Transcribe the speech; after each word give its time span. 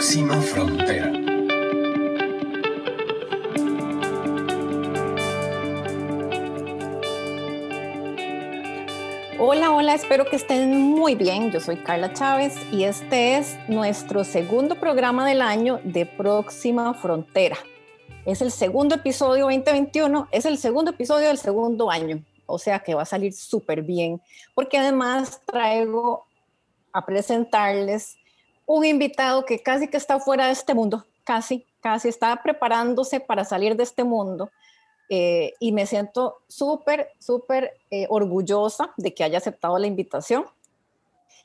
Próxima 0.00 0.40
Frontera. 0.40 1.12
Hola, 9.38 9.72
hola, 9.72 9.92
espero 9.92 10.24
que 10.24 10.36
estén 10.36 10.70
muy 10.70 11.16
bien. 11.16 11.50
Yo 11.50 11.60
soy 11.60 11.76
Carla 11.76 12.14
Chávez 12.14 12.54
y 12.72 12.84
este 12.84 13.36
es 13.36 13.58
nuestro 13.68 14.24
segundo 14.24 14.76
programa 14.76 15.28
del 15.28 15.42
año 15.42 15.80
de 15.84 16.06
Próxima 16.06 16.94
Frontera. 16.94 17.58
Es 18.24 18.40
el 18.40 18.52
segundo 18.52 18.94
episodio 18.94 19.44
2021, 19.44 20.28
es 20.32 20.46
el 20.46 20.56
segundo 20.56 20.92
episodio 20.92 21.28
del 21.28 21.36
segundo 21.36 21.90
año, 21.90 22.24
o 22.46 22.58
sea 22.58 22.78
que 22.78 22.94
va 22.94 23.02
a 23.02 23.04
salir 23.04 23.34
súper 23.34 23.82
bien, 23.82 24.22
porque 24.54 24.78
además 24.78 25.42
traigo 25.44 26.24
a 26.90 27.04
presentarles 27.04 28.16
un 28.72 28.84
invitado 28.84 29.44
que 29.44 29.58
casi 29.58 29.88
que 29.88 29.96
está 29.96 30.20
fuera 30.20 30.46
de 30.46 30.52
este 30.52 30.74
mundo, 30.74 31.04
casi, 31.24 31.66
casi 31.80 32.08
está 32.08 32.40
preparándose 32.40 33.18
para 33.18 33.44
salir 33.44 33.74
de 33.74 33.82
este 33.82 34.04
mundo. 34.04 34.48
Eh, 35.08 35.54
y 35.58 35.72
me 35.72 35.86
siento 35.86 36.36
súper, 36.46 37.10
súper 37.18 37.76
eh, 37.90 38.06
orgullosa 38.08 38.92
de 38.96 39.12
que 39.12 39.24
haya 39.24 39.38
aceptado 39.38 39.76
la 39.76 39.88
invitación, 39.88 40.44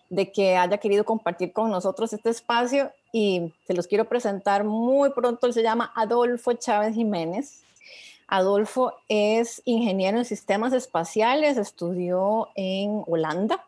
de 0.07 0.31
que 0.31 0.55
haya 0.55 0.77
querido 0.77 1.03
compartir 1.03 1.52
con 1.52 1.71
nosotros 1.71 2.13
este 2.13 2.30
espacio 2.30 2.91
y 3.11 3.52
se 3.66 3.73
los 3.73 3.88
quiero 3.88 4.05
presentar 4.05 4.63
muy 4.63 5.09
pronto. 5.09 5.52
Se 5.52 5.63
llama 5.63 5.91
Adolfo 5.95 6.53
Chávez 6.53 6.94
Jiménez. 6.94 7.63
Adolfo 8.27 8.94
es 9.09 9.63
ingeniero 9.66 10.19
en 10.19 10.25
sistemas 10.25 10.73
espaciales, 10.73 11.57
estudió 11.57 12.49
en 12.53 13.02
Holanda, 13.07 13.66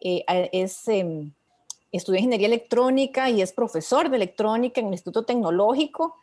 eh, 0.00 0.24
es, 0.52 0.82
estudió 1.96 2.18
ingeniería 2.18 2.48
electrónica 2.48 3.30
y 3.30 3.42
es 3.42 3.52
profesor 3.52 4.10
de 4.10 4.16
electrónica 4.16 4.80
en 4.80 4.88
el 4.88 4.94
Instituto 4.94 5.24
Tecnológico, 5.24 6.16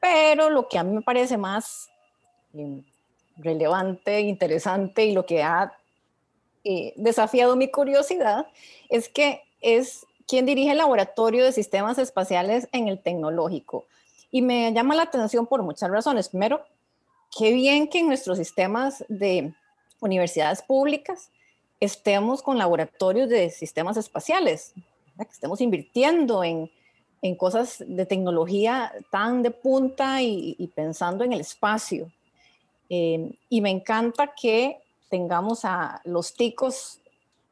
pero 0.00 0.50
lo 0.50 0.68
que 0.68 0.78
a 0.78 0.82
mí 0.82 0.94
me 0.94 1.02
parece 1.02 1.36
más 1.36 1.88
em, 2.54 2.82
relevante, 3.36 4.20
interesante 4.20 5.04
y 5.04 5.12
lo 5.12 5.26
que 5.26 5.42
ha 5.42 5.72
eh, 6.64 6.92
desafiado 6.96 7.56
mi 7.56 7.70
curiosidad 7.70 8.46
es 8.88 9.08
que 9.08 9.42
es 9.60 10.06
quien 10.26 10.46
dirige 10.46 10.72
el 10.72 10.78
laboratorio 10.78 11.44
de 11.44 11.52
sistemas 11.52 11.98
espaciales 11.98 12.68
en 12.72 12.88
el 12.88 13.00
tecnológico. 13.00 13.86
Y 14.30 14.42
me 14.42 14.72
llama 14.72 14.94
la 14.94 15.02
atención 15.02 15.46
por 15.46 15.62
muchas 15.62 15.90
razones. 15.90 16.28
Primero, 16.28 16.62
qué 17.36 17.52
bien 17.52 17.88
que 17.88 17.98
en 17.98 18.08
nuestros 18.08 18.38
sistemas 18.38 19.04
de 19.08 19.52
universidades 20.00 20.62
públicas 20.62 21.30
estemos 21.80 22.42
con 22.42 22.58
laboratorios 22.58 23.28
de 23.28 23.50
sistemas 23.50 23.96
espaciales, 23.96 24.74
que 25.24 25.32
estemos 25.32 25.60
invirtiendo 25.60 26.44
en, 26.44 26.70
en, 27.22 27.34
cosas 27.34 27.82
de 27.86 28.06
tecnología 28.06 28.92
tan 29.10 29.42
de 29.42 29.50
punta 29.50 30.22
y, 30.22 30.70
pensando 30.74 31.24
en 31.24 31.32
el 31.32 31.40
espacio. 31.40 32.10
Eh, 32.88 33.32
y 33.48 33.60
me 33.60 33.70
encanta 33.70 34.32
que 34.34 34.78
tengamos 35.08 35.64
a 35.64 36.00
los 36.04 36.34
ticos 36.34 37.00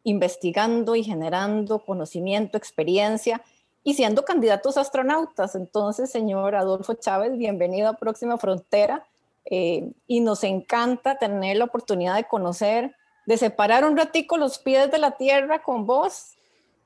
investigando 0.04 0.96
y 0.96 1.04
generando 1.04 1.80
conocimiento, 1.80 2.56
experiencia 2.56 3.42
y 3.84 3.94
siendo 3.94 4.24
candidatos 4.24 4.76
astronautas. 4.76 5.54
Entonces, 5.54 6.10
señor 6.10 6.54
Adolfo 6.54 6.94
Chávez, 6.94 7.36
bienvenido 7.36 7.88
a 7.88 7.94
Próxima 7.94 8.38
Frontera. 8.38 9.06
Eh, 9.50 9.92
y 10.06 10.20
nos 10.20 10.44
encanta 10.44 11.16
tener 11.18 11.56
la 11.56 11.64
oportunidad 11.64 12.16
de 12.16 12.24
conocer, 12.24 12.94
de 13.24 13.38
separar 13.38 13.84
un 13.86 13.96
ratico 13.96 14.36
los 14.36 14.58
pies 14.58 14.90
de 14.90 14.98
la 14.98 15.12
tierra 15.12 15.62
con 15.62 15.86
vos, 15.86 16.37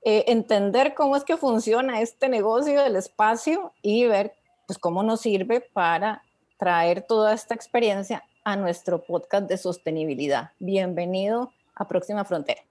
eh, 0.05 0.25
entender 0.27 0.95
cómo 0.95 1.17
es 1.17 1.22
que 1.22 1.36
funciona 1.36 2.00
este 2.00 2.28
negocio 2.28 2.83
del 2.83 2.97
espacio 2.97 3.72
y 3.83 4.05
ver 4.06 4.34
pues 4.67 4.77
cómo 4.78 5.05
nos 5.05 5.20
sirve 5.20 5.61
para 5.61 6.23
traer 6.58 7.02
toda 7.02 7.33
esta 7.33 7.55
experiencia 7.55 8.24
a 8.45 8.57
nuestro 8.57 9.05
podcast 9.05 9.46
de 9.48 9.57
sostenibilidad. 9.57 10.51
Bienvenido 10.58 11.52
a 11.77 11.86
Próxima 11.86 12.24
Frontera. 12.24 12.62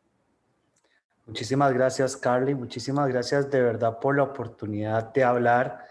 Muchísimas 1.25 1.73
gracias, 1.73 2.17
Carly. 2.17 2.53
Muchísimas 2.53 3.07
gracias 3.07 3.49
de 3.49 3.61
verdad 3.61 3.99
por 3.99 4.17
la 4.17 4.23
oportunidad 4.23 5.13
de 5.13 5.23
hablar 5.23 5.85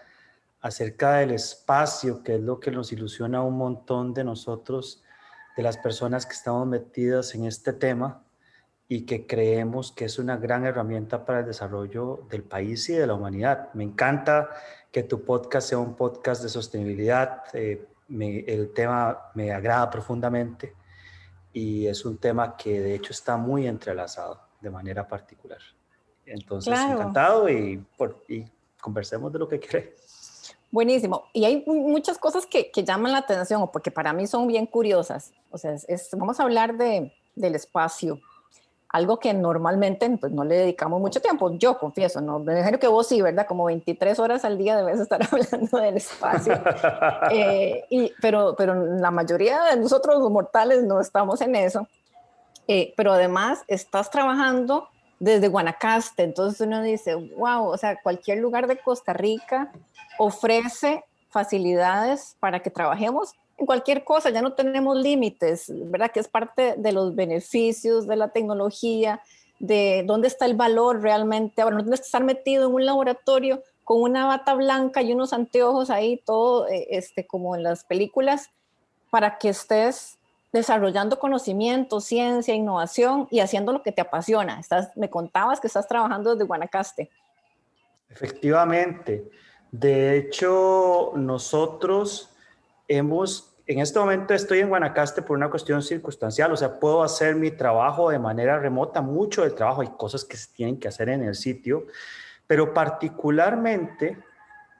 acerca 0.61 1.13
del 1.13 1.31
espacio, 1.31 2.21
que 2.21 2.35
es 2.35 2.41
lo 2.41 2.59
que 2.59 2.69
nos 2.69 2.91
ilusiona 2.91 3.39
a 3.39 3.43
un 3.43 3.57
montón 3.57 4.13
de 4.13 4.23
nosotros, 4.23 5.01
de 5.57 5.63
las 5.63 5.77
personas 5.77 6.27
que 6.27 6.33
estamos 6.33 6.67
metidas 6.67 7.33
en 7.33 7.45
este 7.45 7.73
tema 7.73 8.23
y 8.91 9.03
que 9.05 9.25
creemos 9.25 9.93
que 9.93 10.03
es 10.03 10.19
una 10.19 10.35
gran 10.35 10.65
herramienta 10.65 11.23
para 11.23 11.39
el 11.39 11.45
desarrollo 11.45 12.25
del 12.29 12.43
país 12.43 12.89
y 12.89 12.93
de 12.93 13.07
la 13.07 13.13
humanidad. 13.13 13.69
Me 13.73 13.85
encanta 13.85 14.49
que 14.91 15.03
tu 15.03 15.23
podcast 15.23 15.69
sea 15.69 15.77
un 15.77 15.95
podcast 15.95 16.43
de 16.43 16.49
sostenibilidad. 16.49 17.41
Eh, 17.53 17.87
el 18.09 18.73
tema 18.73 19.31
me 19.33 19.53
agrada 19.53 19.89
profundamente 19.89 20.75
y 21.53 21.87
es 21.87 22.03
un 22.03 22.17
tema 22.17 22.57
que 22.57 22.81
de 22.81 22.95
hecho 22.95 23.13
está 23.13 23.37
muy 23.37 23.65
entrelazado 23.65 24.41
de 24.59 24.69
manera 24.69 25.07
particular. 25.07 25.59
Entonces, 26.25 26.77
encantado 26.77 27.47
y, 27.47 27.77
por, 27.97 28.25
y 28.27 28.43
conversemos 28.81 29.31
de 29.31 29.39
lo 29.39 29.47
que 29.47 29.57
quieres. 29.57 30.53
Buenísimo. 30.69 31.29
Y 31.31 31.45
hay 31.45 31.63
muchas 31.65 32.17
cosas 32.17 32.45
que, 32.45 32.69
que, 32.71 32.83
llaman 32.83 33.13
la 33.13 33.19
atención, 33.19 33.71
porque 33.71 33.89
para 33.89 34.11
mí 34.11 34.27
son 34.27 34.47
bien 34.47 34.65
curiosas. 34.65 35.31
O 35.49 35.57
sea, 35.57 35.75
es, 35.75 36.09
vamos 36.11 36.41
a 36.41 36.43
hablar 36.43 36.75
de, 36.75 37.13
del 37.35 37.55
espacio, 37.55 38.19
algo 38.91 39.19
que 39.19 39.33
normalmente 39.33 40.09
pues, 40.19 40.31
no 40.31 40.43
le 40.43 40.55
dedicamos 40.55 40.99
mucho 40.99 41.21
tiempo. 41.21 41.51
Yo 41.53 41.77
confieso, 41.77 42.19
no 42.19 42.39
me 42.39 42.53
imagino 42.53 42.79
que 42.79 42.87
vos 42.87 43.07
sí, 43.07 43.21
¿verdad? 43.21 43.47
Como 43.47 43.65
23 43.65 44.19
horas 44.19 44.43
al 44.43 44.57
día 44.57 44.75
debes 44.75 44.99
estar 44.99 45.21
hablando 45.31 45.77
del 45.77 45.97
espacio. 45.97 46.61
Eh, 47.31 47.85
y, 47.89 48.11
pero, 48.21 48.55
pero 48.57 48.75
la 48.75 49.11
mayoría 49.11 49.63
de 49.63 49.77
nosotros 49.77 50.19
los 50.19 50.29
mortales 50.29 50.83
no 50.83 50.99
estamos 50.99 51.39
en 51.41 51.55
eso. 51.55 51.87
Eh, 52.67 52.93
pero 52.95 53.13
además 53.13 53.63
estás 53.67 54.09
trabajando 54.09 54.87
desde 55.19 55.47
Guanacaste, 55.47 56.23
entonces 56.23 56.61
uno 56.61 56.81
dice, 56.81 57.15
wow, 57.15 57.65
o 57.65 57.77
sea, 57.77 58.01
cualquier 58.01 58.39
lugar 58.39 58.67
de 58.67 58.77
Costa 58.77 59.13
Rica 59.13 59.71
ofrece 60.17 61.03
facilidades 61.29 62.35
para 62.39 62.59
que 62.61 62.69
trabajemos 62.69 63.33
en 63.61 63.67
cualquier 63.67 64.03
cosa, 64.03 64.31
ya 64.31 64.41
no 64.41 64.53
tenemos 64.53 64.97
límites, 64.97 65.65
¿verdad? 65.69 66.11
Que 66.11 66.19
es 66.19 66.27
parte 66.27 66.73
de 66.77 66.91
los 66.91 67.13
beneficios 67.13 68.07
de 68.07 68.15
la 68.15 68.29
tecnología, 68.29 69.21
de 69.59 70.03
dónde 70.07 70.27
está 70.27 70.47
el 70.47 70.55
valor 70.55 71.01
realmente. 71.03 71.61
Ahora, 71.61 71.75
no 71.75 71.83
tienes 71.83 71.99
que 71.99 72.07
estar 72.07 72.23
metido 72.23 72.67
en 72.67 72.73
un 72.73 72.85
laboratorio 72.87 73.61
con 73.83 74.01
una 74.01 74.25
bata 74.25 74.55
blanca 74.55 75.03
y 75.03 75.13
unos 75.13 75.31
anteojos 75.31 75.91
ahí, 75.91 76.19
todo 76.25 76.67
eh, 76.69 76.87
este, 76.89 77.27
como 77.27 77.55
en 77.55 77.61
las 77.61 77.83
películas, 77.83 78.49
para 79.11 79.37
que 79.37 79.49
estés 79.49 80.17
desarrollando 80.51 81.19
conocimiento, 81.19 82.01
ciencia, 82.01 82.55
innovación 82.55 83.27
y 83.29 83.41
haciendo 83.41 83.73
lo 83.73 83.83
que 83.83 83.91
te 83.91 84.01
apasiona. 84.01 84.59
Me 84.95 85.11
contabas 85.11 85.59
que 85.59 85.67
estás 85.67 85.87
trabajando 85.87 86.31
desde 86.31 86.45
Guanacaste. 86.45 87.11
Efectivamente. 88.09 89.29
De 89.71 90.17
hecho, 90.17 91.11
nosotros 91.15 92.31
hemos, 92.91 93.50
en 93.73 93.79
este 93.79 93.99
momento 93.99 94.33
estoy 94.33 94.59
en 94.59 94.69
Guanacaste 94.69 95.21
por 95.21 95.37
una 95.37 95.49
cuestión 95.49 95.81
circunstancial, 95.81 96.51
o 96.51 96.57
sea, 96.57 96.79
puedo 96.79 97.03
hacer 97.03 97.35
mi 97.35 97.51
trabajo 97.51 98.09
de 98.09 98.19
manera 98.19 98.59
remota, 98.59 99.01
mucho 99.01 99.43
del 99.43 99.55
trabajo, 99.55 99.81
hay 99.81 99.89
cosas 99.97 100.25
que 100.25 100.37
se 100.37 100.51
tienen 100.53 100.79
que 100.79 100.87
hacer 100.87 101.09
en 101.09 101.23
el 101.23 101.35
sitio, 101.35 101.85
pero 102.47 102.73
particularmente 102.73 104.17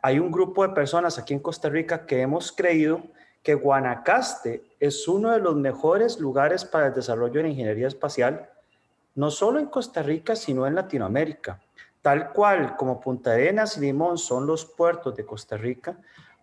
hay 0.01 0.19
un 0.19 0.31
grupo 0.31 0.67
de 0.67 0.73
personas 0.73 1.17
aquí 1.17 1.33
en 1.33 1.39
Costa 1.39 1.69
Rica 1.69 2.05
que 2.05 2.21
hemos 2.21 2.51
creído 2.51 3.03
que 3.43 3.53
Guanacaste 3.53 4.63
es 4.79 5.07
uno 5.07 5.31
de 5.31 5.39
los 5.39 5.55
mejores 5.55 6.19
lugares 6.19 6.65
para 6.65 6.87
el 6.87 6.93
desarrollo 6.93 7.41
de 7.41 7.49
ingeniería 7.49 7.87
espacial, 7.87 8.49
no 9.15 9.31
solo 9.31 9.59
en 9.59 9.67
Costa 9.67 10.01
Rica, 10.01 10.35
sino 10.35 10.65
en 10.67 10.75
Latinoamérica. 10.75 11.59
Tal 12.01 12.31
cual 12.31 12.75
como 12.77 12.99
Punta 12.99 13.33
Arenas 13.33 13.77
y 13.77 13.81
Limón 13.81 14.17
son 14.17 14.47
los 14.47 14.65
puertos 14.65 15.15
de 15.15 15.25
Costa 15.25 15.55
Rica, 15.55 15.97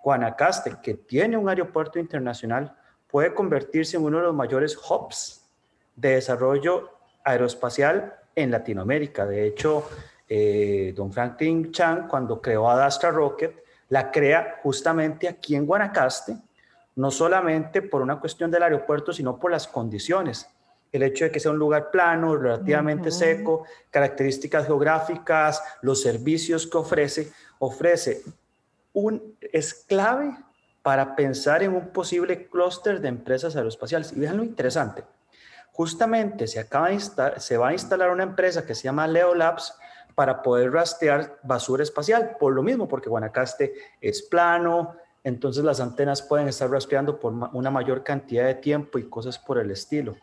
Guanacaste, 0.08 0.76
que 0.82 0.94
tiene 0.94 1.36
un 1.36 1.50
aeropuerto 1.50 1.98
internacional, 1.98 2.74
puede 3.06 3.34
convertirse 3.34 3.98
en 3.98 4.04
uno 4.04 4.16
de 4.16 4.22
los 4.22 4.34
mayores 4.34 4.74
hubs 4.74 5.44
de 5.94 6.14
desarrollo 6.14 6.92
aeroespacial 7.24 8.14
en 8.34 8.50
Latinoamérica. 8.50 9.26
De 9.26 9.46
hecho, 9.46 9.86
eh, 10.26 10.94
don 10.96 11.12
Franklin 11.12 11.70
Chang, 11.72 12.08
cuando 12.08 12.40
creó 12.40 12.70
Adastra 12.70 13.10
Rocket, 13.10 13.62
la 13.90 14.10
crea 14.10 14.60
justamente 14.62 15.28
aquí 15.28 15.54
en 15.54 15.66
Guanacaste, 15.66 16.38
no 16.96 17.10
solamente 17.10 17.82
por 17.82 18.00
una 18.00 18.18
cuestión 18.18 18.50
del 18.50 18.62
aeropuerto, 18.62 19.12
sino 19.12 19.38
por 19.38 19.50
las 19.50 19.68
condiciones 19.68 20.48
el 20.90 21.02
hecho 21.02 21.26
de 21.26 21.30
que 21.30 21.38
sea 21.38 21.50
un 21.50 21.58
lugar 21.58 21.90
plano, 21.90 22.34
relativamente 22.34 23.10
seco, 23.10 23.66
características 23.90 24.64
geográficas, 24.66 25.62
los 25.82 26.00
servicios 26.00 26.66
que 26.66 26.78
ofrece, 26.78 27.30
ofrece 27.58 28.22
un, 28.98 29.36
es 29.40 29.74
clave 29.74 30.36
para 30.82 31.14
pensar 31.14 31.62
en 31.62 31.74
un 31.74 31.88
posible 31.88 32.48
clúster 32.48 33.00
de 33.00 33.08
empresas 33.08 33.56
aeroespaciales. 33.56 34.12
Y 34.12 34.20
vean 34.20 34.36
lo 34.36 34.44
interesante, 34.44 35.04
justamente 35.72 36.46
se, 36.46 36.58
acaba 36.58 36.88
de 36.88 37.00
se 37.00 37.56
va 37.56 37.68
a 37.68 37.72
instalar 37.72 38.10
una 38.10 38.24
empresa 38.24 38.66
que 38.66 38.74
se 38.74 38.84
llama 38.84 39.06
Leo 39.06 39.34
Labs 39.34 39.74
para 40.14 40.42
poder 40.42 40.72
rastrear 40.72 41.38
basura 41.42 41.82
espacial. 41.82 42.36
Por 42.40 42.52
lo 42.52 42.62
mismo, 42.62 42.88
porque 42.88 43.08
Guanacaste 43.08 43.74
es 44.00 44.22
plano, 44.22 44.96
entonces 45.22 45.62
las 45.62 45.80
antenas 45.80 46.22
pueden 46.22 46.48
estar 46.48 46.70
rastreando 46.70 47.20
por 47.20 47.32
una 47.52 47.70
mayor 47.70 48.02
cantidad 48.02 48.46
de 48.46 48.54
tiempo 48.54 48.98
y 48.98 49.08
cosas 49.08 49.38
por 49.38 49.58
el 49.58 49.70
estilo. 49.70 50.16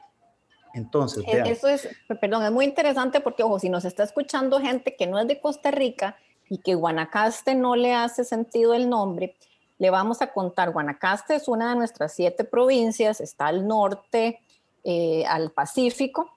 Entonces, 0.73 1.23
e-, 1.25 1.49
Eso 1.49 1.69
es, 1.69 1.87
perdón, 2.19 2.43
es 2.43 2.51
muy 2.51 2.65
interesante 2.65 3.21
porque, 3.21 3.43
ojo, 3.43 3.59
si 3.59 3.69
nos 3.69 3.85
está 3.85 4.03
escuchando 4.03 4.59
gente 4.59 4.95
que 4.97 5.07
no 5.07 5.17
es 5.19 5.27
de 5.27 5.39
Costa 5.39 5.71
Rica 5.71 6.17
y 6.49 6.59
que 6.59 6.75
Guanacaste 6.75 7.55
no 7.55 7.75
le 7.75 7.93
hace 7.93 8.23
sentido 8.23 8.73
el 8.73 8.89
nombre, 8.89 9.35
le 9.77 9.89
vamos 9.89 10.21
a 10.21 10.31
contar. 10.31 10.71
Guanacaste 10.71 11.35
es 11.35 11.47
una 11.47 11.69
de 11.69 11.75
nuestras 11.75 12.13
siete 12.13 12.43
provincias, 12.43 13.19
está 13.19 13.47
al 13.47 13.67
norte, 13.67 14.39
eh, 14.83 15.25
al 15.27 15.51
Pacífico, 15.51 16.31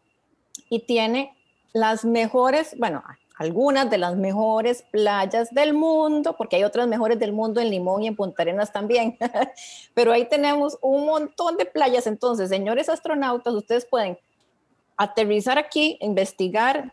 y 0.71 0.81
tiene 0.81 1.37
las 1.73 2.05
mejores, 2.05 2.77
bueno, 2.79 3.03
algunas 3.39 3.89
de 3.89 3.99
las 3.99 4.17
mejores 4.17 4.83
playas 4.91 5.55
del 5.55 5.73
mundo, 5.73 6.35
porque 6.37 6.57
hay 6.57 6.65
otras 6.65 6.89
mejores 6.89 7.21
del 7.21 7.33
mundo 7.33 7.61
en 7.61 7.71
Limón 7.71 8.03
y 8.03 8.09
en 8.09 8.17
Punta 8.17 8.43
Arenas 8.43 8.73
también, 8.73 9.17
pero 9.95 10.13
ahí 10.13 10.29
tenemos 10.29 10.77
un 10.83 11.07
montón 11.07 11.57
de 11.57 11.65
playas. 11.65 12.09
Entonces, 12.09 12.49
señores 12.49 12.89
astronautas, 12.89 13.55
ustedes 13.55 13.85
pueden 13.85 14.19
aterrizar 14.97 15.57
aquí, 15.57 15.97
investigar, 16.01 16.93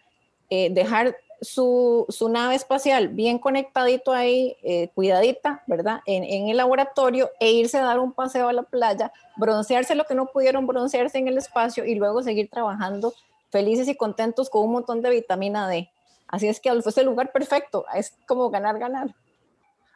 eh, 0.51 0.69
dejar 0.71 1.17
su, 1.45 2.07
nave 2.29 2.55
espacial 2.55 3.09
bien 3.09 3.39
conectadito 3.39 4.11
ahí, 4.11 4.57
eh, 4.63 4.89
cuidadita, 4.93 5.63
¿verdad? 5.67 6.01
En, 6.05 6.49
el 6.49 6.57
laboratorio 6.57 7.31
e 7.39 7.51
irse 7.51 7.77
a 7.77 7.83
dar 7.83 7.99
un 7.99 8.11
paseo 8.11 8.49
a 8.49 8.53
la 8.53 8.63
playa, 8.63 9.11
broncearse 9.37 9.95
lo 9.95 10.05
que 10.05 10.15
no 10.15 10.27
pudieron 10.27 10.67
broncearse 10.67 11.17
en 11.17 11.27
el 11.27 11.37
espacio 11.37 11.85
y 11.85 11.95
luego 11.95 12.23
seguir 12.23 12.49
trabajando 12.49 13.13
felices 13.51 13.87
y 13.87 13.95
contentos 13.95 14.49
con 14.49 14.63
un 14.63 14.71
montón 14.71 15.01
de 15.01 15.09
vitamina 15.09 15.67
D. 15.69 15.89
Así 16.27 16.47
es 16.47 16.59
que 16.59 16.69
es 16.69 16.97
el 16.97 17.05
lugar 17.05 17.31
perfecto, 17.31 17.85
es 17.95 18.13
como 18.27 18.49
ganar, 18.49 18.77
ganar. 18.79 19.15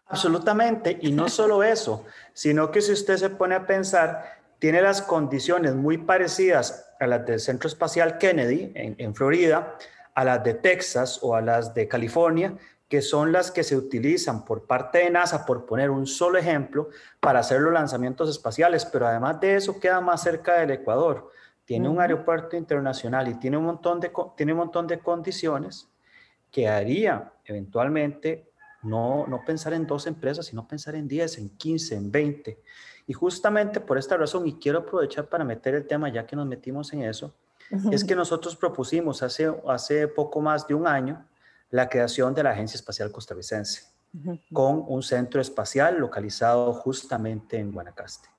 Absolutamente, 0.08 0.98
y 1.02 1.12
no 1.12 1.30
solo 1.30 1.64
eso, 1.64 2.06
sino 2.34 2.72
que 2.72 2.82
si 2.82 2.94
usted 2.94 3.18
se 3.18 3.30
pone 3.30 3.56
a 3.56 3.68
pensar, 3.68 4.40
tiene 4.58 4.82
las 4.82 5.02
condiciones 5.02 5.76
muy 5.76 5.98
parecidas 5.98 6.86
a 7.00 7.08
las 7.08 7.26
del 7.26 7.40
Centro 7.40 7.68
Espacial 7.68 8.18
Kennedy 8.18 8.72
en, 8.76 9.16
Florida, 9.16 9.76
a 10.20 10.26
las 10.26 10.44
de 10.44 10.54
Texas 10.54 11.20
o 11.22 11.34
a 11.34 11.40
las 11.40 11.74
de 11.74 11.88
California, 11.88 12.54
que 12.90 13.02
son 13.02 13.32
las 13.32 13.52
que 13.52 13.64
se 13.64 13.78
utilizan 13.78 14.44
por 14.44 14.66
parte 14.66 14.98
de 14.98 15.10
NASA, 15.10 15.46
por 15.46 15.66
poner 15.66 15.90
un 15.90 16.06
solo 16.06 16.38
ejemplo, 16.38 16.90
para 17.22 17.40
hacer 17.40 17.62
los 17.62 17.72
lanzamientos 17.72 18.30
espaciales, 18.30 18.84
pero 18.84 19.08
además 19.08 19.40
de 19.40 19.56
eso 19.56 19.80
queda 19.80 20.02
más 20.02 20.22
cerca 20.22 20.56
del 20.56 20.72
Ecuador. 20.72 21.32
Tiene 21.64 21.88
un 21.88 22.02
aeropuerto 22.02 22.58
internacional 22.58 23.30
y 23.30 23.36
tiene 23.36 23.56
un 23.56 23.64
montón 23.64 24.02
de, 24.02 24.12
tiene 24.36 24.52
un 24.52 24.60
montón 24.60 24.88
de 24.88 25.00
condiciones 25.00 25.88
que 26.52 26.68
haría 26.68 27.32
eventualmente 27.46 28.52
no, 28.84 29.26
no 29.26 29.46
pensar 29.46 29.72
en 29.72 29.88
dos 29.88 30.06
empresas, 30.06 30.48
sino 30.48 30.68
pensar 30.68 30.96
en 30.96 31.08
10, 31.08 31.38
en 31.38 31.50
15, 31.52 31.96
en 31.96 32.12
20. 32.12 32.60
Y 33.08 33.14
justamente 33.14 33.80
por 33.80 33.98
esta 33.98 34.18
razón, 34.18 34.46
y 34.46 34.56
quiero 34.56 34.80
aprovechar 34.80 35.30
para 35.30 35.46
meter 35.46 35.76
el 35.76 35.88
tema 35.88 36.10
ya 36.10 36.28
que 36.28 36.36
nos 36.36 36.46
metimos 36.46 36.92
en 36.92 37.04
eso, 37.04 37.34
es 37.92 38.04
que 38.04 38.16
nosotros 38.16 38.56
propusimos 38.56 39.22
hace, 39.24 39.52
hace 39.68 40.08
poco 40.08 40.42
más 40.42 40.68
de 40.68 40.74
un 40.74 40.88
año 40.88 41.26
la 41.70 41.88
creación 41.88 42.34
de 42.34 42.44
la 42.44 42.52
Agencia 42.52 42.78
Espacial 42.78 43.12
Costarricense, 43.12 43.84
con 44.52 44.84
un 44.88 45.04
centro 45.04 45.40
espacial 45.40 46.00
localizado 46.00 46.74
justamente 46.74 47.58
en 47.58 47.72
Guanacaste. 47.72 48.30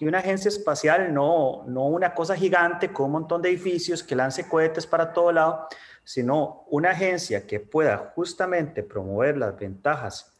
Y 0.00 0.06
una 0.06 0.18
agencia 0.18 0.48
espacial 0.48 1.14
no, 1.14 1.64
no 1.66 1.86
una 1.86 2.14
cosa 2.14 2.36
gigante 2.36 2.92
con 2.92 3.06
un 3.06 3.12
montón 3.12 3.40
de 3.40 3.50
edificios 3.50 4.02
que 4.02 4.16
lance 4.16 4.48
cohetes 4.48 4.86
para 4.86 5.12
todo 5.12 5.32
lado, 5.32 5.68
sino 6.02 6.64
una 6.68 6.90
agencia 6.90 7.46
que 7.46 7.60
pueda 7.60 8.12
justamente 8.14 8.82
promover 8.82 9.38
las 9.38 9.56
ventajas 9.56 10.32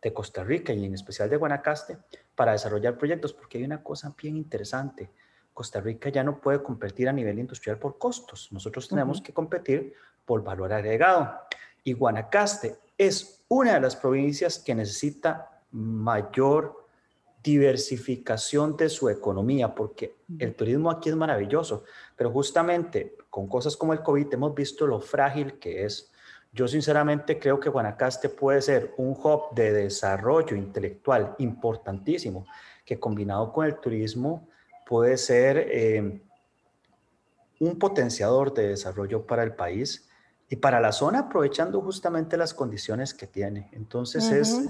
de 0.00 0.12
Costa 0.12 0.42
Rica 0.42 0.72
y 0.72 0.84
en 0.84 0.94
especial 0.94 1.30
de 1.30 1.36
Guanacaste 1.36 1.98
para 2.34 2.52
desarrollar 2.52 2.98
proyectos, 2.98 3.32
porque 3.32 3.58
hay 3.58 3.64
una 3.64 3.82
cosa 3.82 4.12
bien 4.20 4.36
interesante. 4.36 5.10
Costa 5.52 5.80
Rica 5.80 6.08
ya 6.08 6.24
no 6.24 6.40
puede 6.40 6.62
competir 6.62 7.08
a 7.08 7.12
nivel 7.12 7.38
industrial 7.38 7.78
por 7.78 7.98
costos. 7.98 8.50
Nosotros 8.52 8.88
tenemos 8.88 9.20
que 9.20 9.32
competir 9.32 9.94
por 10.24 10.42
valor 10.42 10.72
agregado. 10.72 11.32
Y 11.84 11.92
Guanacaste 11.92 12.76
es 12.96 13.44
una 13.48 13.74
de 13.74 13.80
las 13.80 13.96
provincias 13.96 14.58
que 14.58 14.74
necesita 14.74 15.62
mayor 15.72 16.86
diversificación 17.42 18.76
de 18.76 18.88
su 18.88 19.08
economía, 19.08 19.74
porque 19.74 20.14
el 20.38 20.54
turismo 20.54 20.90
aquí 20.90 21.08
es 21.08 21.16
maravilloso, 21.16 21.84
pero 22.16 22.30
justamente 22.30 23.16
con 23.28 23.48
cosas 23.48 23.76
como 23.76 23.92
el 23.92 24.02
COVID 24.02 24.32
hemos 24.32 24.54
visto 24.54 24.86
lo 24.86 25.00
frágil 25.00 25.58
que 25.58 25.84
es. 25.84 26.12
Yo 26.52 26.68
sinceramente 26.68 27.38
creo 27.38 27.58
que 27.58 27.70
Guanacaste 27.70 28.28
puede 28.28 28.62
ser 28.62 28.94
un 28.98 29.10
hub 29.10 29.54
de 29.54 29.72
desarrollo 29.72 30.54
intelectual 30.54 31.34
importantísimo, 31.38 32.46
que 32.84 33.00
combinado 33.00 33.52
con 33.52 33.66
el 33.66 33.76
turismo 33.80 34.48
puede 34.86 35.16
ser 35.16 35.56
eh, 35.70 36.22
un 37.60 37.78
potenciador 37.78 38.52
de 38.52 38.68
desarrollo 38.68 39.26
para 39.26 39.42
el 39.42 39.54
país 39.54 40.08
y 40.48 40.56
para 40.56 40.80
la 40.80 40.92
zona 40.92 41.20
aprovechando 41.20 41.80
justamente 41.80 42.36
las 42.36 42.52
condiciones 42.52 43.14
que 43.14 43.26
tiene. 43.26 43.70
Entonces 43.72 44.30
es, 44.30 44.60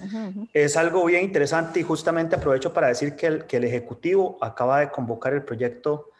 es 0.53 0.77
algo 0.77 1.05
bien 1.07 1.25
interesante 1.25 1.81
y 1.81 1.83
justamente 1.83 2.37
aprovecho 2.37 2.73
para 2.73 2.87
decir 2.87 3.17
que 3.17 3.27
el, 3.27 3.47
que 3.47 3.57
el 3.57 3.65
Ejecutivo 3.65 4.39
acaba 4.41 4.79
de 4.79 4.93
convocar 4.93 5.33
el 5.33 5.43
proyecto 5.43 6.11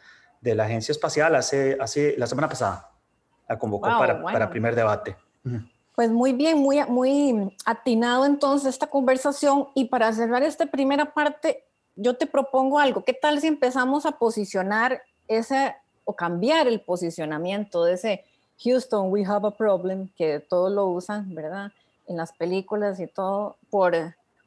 de 0.41 0.55
la 0.55 0.65
Agencia 0.65 0.91
Espacial 0.91 1.33
hace, 1.35 1.77
hace 1.79 2.15
la 2.17 2.27
semana 2.27 2.49
pasada. 2.49 2.91
La 3.47 3.57
convocó 3.57 3.87
para, 3.87 4.21
para 4.21 4.49
primer 4.49 4.75
debate. 4.75 5.15
Pues 5.95 6.09
muy 6.09 6.33
bien, 6.33 6.57
muy, 6.57 6.83
muy 6.89 7.55
atinado 7.65 8.25
entonces 8.25 8.67
esta 8.67 8.87
conversación. 8.87 9.67
Y 9.75 9.85
para 9.85 10.11
cerrar 10.11 10.43
esta 10.43 10.65
primera 10.65 11.13
parte, 11.13 11.63
yo 11.95 12.15
te 12.15 12.27
propongo 12.27 12.79
algo. 12.79 13.03
¿Qué 13.03 13.13
tal 13.13 13.39
si 13.39 13.47
empezamos 13.47 14.05
a 14.05 14.13
posicionar 14.13 15.01
ese 15.27 15.75
o 16.05 16.15
cambiar 16.15 16.67
el 16.67 16.81
posicionamiento 16.81 17.83
de 17.83 17.93
ese 17.93 18.25
Houston, 18.63 19.11
we 19.11 19.25
have 19.25 19.45
a 19.47 19.51
problem, 19.51 20.09
que 20.15 20.39
todos 20.39 20.71
lo 20.71 20.85
usan, 20.87 21.33
¿verdad? 21.33 21.71
En 22.07 22.17
las 22.17 22.31
películas 22.33 22.99
y 22.99 23.07
todo, 23.07 23.57
por 23.69 23.95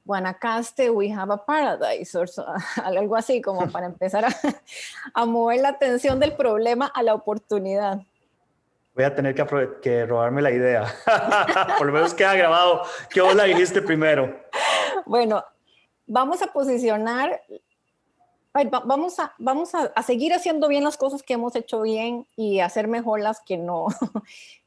Guanacaste, 0.05 0.91
we 0.91 1.11
have 1.11 1.33
a 1.33 1.37
paradise, 1.37 2.17
o 2.17 2.25
algo 2.85 3.17
así, 3.17 3.41
como 3.43 3.69
para 3.71 3.87
empezar 3.87 4.25
a, 4.25 4.29
a 5.15 5.27
mover 5.27 5.61
la 5.61 5.71
atención 5.71 6.21
del 6.21 6.35
problema 6.35 6.87
a 6.87 7.03
la 7.03 7.15
oportunidad. 7.15 8.01
Voy 8.95 9.05
a 9.05 9.15
tener 9.15 9.35
que, 9.35 9.45
que 9.83 10.07
robarme 10.07 10.41
la 10.41 10.51
idea. 10.51 10.87
Por 11.79 11.89
lo 11.89 11.93
menos 11.93 12.15
queda 12.15 12.35
grabado 12.35 12.83
que 13.11 13.21
vos 13.21 13.35
la 13.35 13.45
dijiste 13.45 13.83
primero. 13.83 14.35
Bueno, 15.05 15.45
vamos 16.07 16.43
a 16.43 16.49
posicionar, 16.49 17.43
vamos, 18.85 19.19
a, 19.19 19.35
vamos 19.39 19.75
a, 19.75 20.03
seguir 20.03 20.33
haciendo 20.33 20.69
bien 20.69 20.85
las 20.85 20.97
cosas 20.97 21.23
que 21.23 21.35
hemos 21.35 21.55
hecho 21.57 21.83
bien 21.83 22.27
y 22.37 22.61
hacer 22.61 22.89
mejor 22.89 23.21
las 23.21 23.41
que 23.41 23.59
no. 23.59 23.87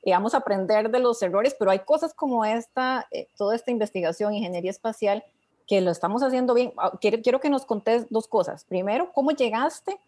y 0.04 0.12
vamos 0.12 0.34
a 0.34 0.38
aprender 0.38 0.92
de 0.92 1.00
los 1.00 1.22
errores, 1.22 1.56
pero 1.58 1.72
hay 1.72 1.80
cosas 1.80 2.14
como 2.14 2.46
esta, 2.46 3.08
eh, 3.12 3.28
toda 3.36 3.56
esta 3.56 3.72
investigación, 3.72 4.34
ingeniería 4.34 4.72
espacial, 4.72 5.24
que 5.68 5.82
lo 5.82 5.92
estamos 5.92 6.24
haciendo 6.24 6.54
bien. 6.54 6.74
Ah, 6.78 6.92
quiero, 7.00 7.22
quiero 7.22 7.40
que 7.40 7.50
nos 7.50 7.66
contes 7.66 8.08
dos 8.10 8.28
cosas. 8.28 8.64
Primero, 8.66 9.12
¿cómo 9.14 9.32
llegaste 9.32 10.00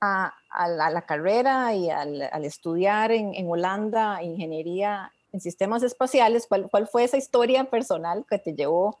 a, 0.00 0.34
la, 0.66 1.02
carrera 1.02 1.74
y 1.74 1.90
al, 1.90 2.22
estudiar 2.44 3.12
en, 3.12 3.34
en, 3.34 3.50
Holanda 3.50 4.22
ingeniería 4.22 5.12
en 5.32 5.40
sistemas 5.40 5.82
espaciales, 5.82 6.46
¿cuál, 6.48 6.68
¿cuál, 6.70 6.88
fue 6.88 7.04
esa 7.04 7.16
historia 7.16 7.64
personal 7.64 8.24
que 8.28 8.38
te 8.38 8.54
llevó 8.54 8.98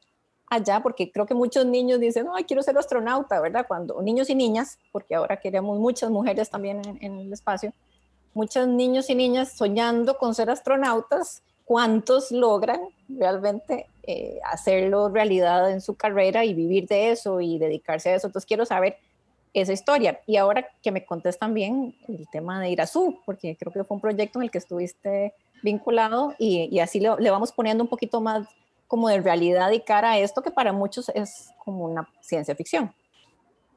allá? 0.50 0.80
Porque 0.80 1.10
creo 1.10 1.24
que 1.24 1.34
muchos 1.34 1.64
niños 1.64 2.00
dicen, 2.00 2.26
no, 2.26 2.34
quiero 2.46 2.62
ser 2.62 2.76
astronauta, 2.76 3.40
¿verdad? 3.40 3.64
Cuando 3.66 4.02
niños 4.02 4.28
y 4.28 4.34
niñas, 4.34 4.78
porque 4.92 5.14
ahora 5.14 5.38
queremos 5.38 5.78
muchas 5.78 6.10
mujeres 6.10 6.50
también 6.50 6.82
en, 7.00 7.18
el 7.20 7.32
espacio, 7.32 7.72
muchos 8.34 8.66
niños 8.66 9.08
y 9.08 9.14
niñas 9.14 9.52
soñando 9.52 10.18
con 10.18 10.34
ser 10.34 10.50
astronautas, 10.50 11.42
¿cuántos 11.64 12.32
logran 12.32 12.80
realmente 13.08 13.86
eh, 14.02 14.40
hacerlo 14.44 15.08
realidad 15.08 15.70
en 15.70 15.80
su 15.80 15.94
carrera 15.94 16.44
y 16.44 16.52
vivir 16.52 16.86
de 16.88 17.12
eso 17.12 17.40
y 17.40 17.58
dedicarse 17.58 18.10
a 18.10 18.16
eso? 18.16 18.26
Entonces 18.26 18.46
quiero 18.46 18.66
saber 18.66 18.98
esa 19.54 19.72
historia. 19.72 20.20
Y 20.26 20.36
ahora 20.36 20.66
que 20.82 20.92
me 20.92 21.04
contes 21.04 21.38
también 21.38 21.94
el 22.08 22.28
tema 22.30 22.60
de 22.60 22.70
Irazú, 22.70 23.20
porque 23.24 23.56
creo 23.56 23.72
que 23.72 23.84
fue 23.84 23.94
un 23.94 24.00
proyecto 24.00 24.38
en 24.38 24.44
el 24.44 24.50
que 24.50 24.58
estuviste 24.58 25.34
vinculado 25.62 26.34
y, 26.38 26.78
así 26.80 27.00
le, 27.00 27.30
vamos 27.30 27.52
poniendo 27.52 27.84
un 27.84 27.90
poquito 27.90 28.20
más 28.20 28.48
como 28.90 29.08
de 29.08 29.20
realidad 29.20 29.70
y 29.70 29.82
cara 29.82 30.10
a 30.10 30.18
esto 30.18 30.42
que 30.42 30.50
para 30.50 30.72
muchos 30.72 31.10
es 31.10 31.52
como 31.64 31.84
una 31.84 32.08
ciencia 32.20 32.56
ficción. 32.56 32.92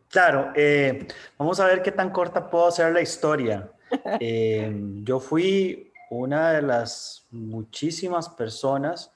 Claro, 0.09 0.51
eh, 0.55 1.07
vamos 1.37 1.59
a 1.59 1.67
ver 1.67 1.83
qué 1.83 1.91
tan 1.91 2.09
corta 2.09 2.49
puedo 2.49 2.67
hacer 2.67 2.91
la 2.91 3.01
historia. 3.01 3.69
Eh, 4.19 4.73
yo 5.03 5.19
fui 5.19 5.91
una 6.09 6.53
de 6.53 6.63
las 6.63 7.27
muchísimas 7.29 8.27
personas 8.27 9.11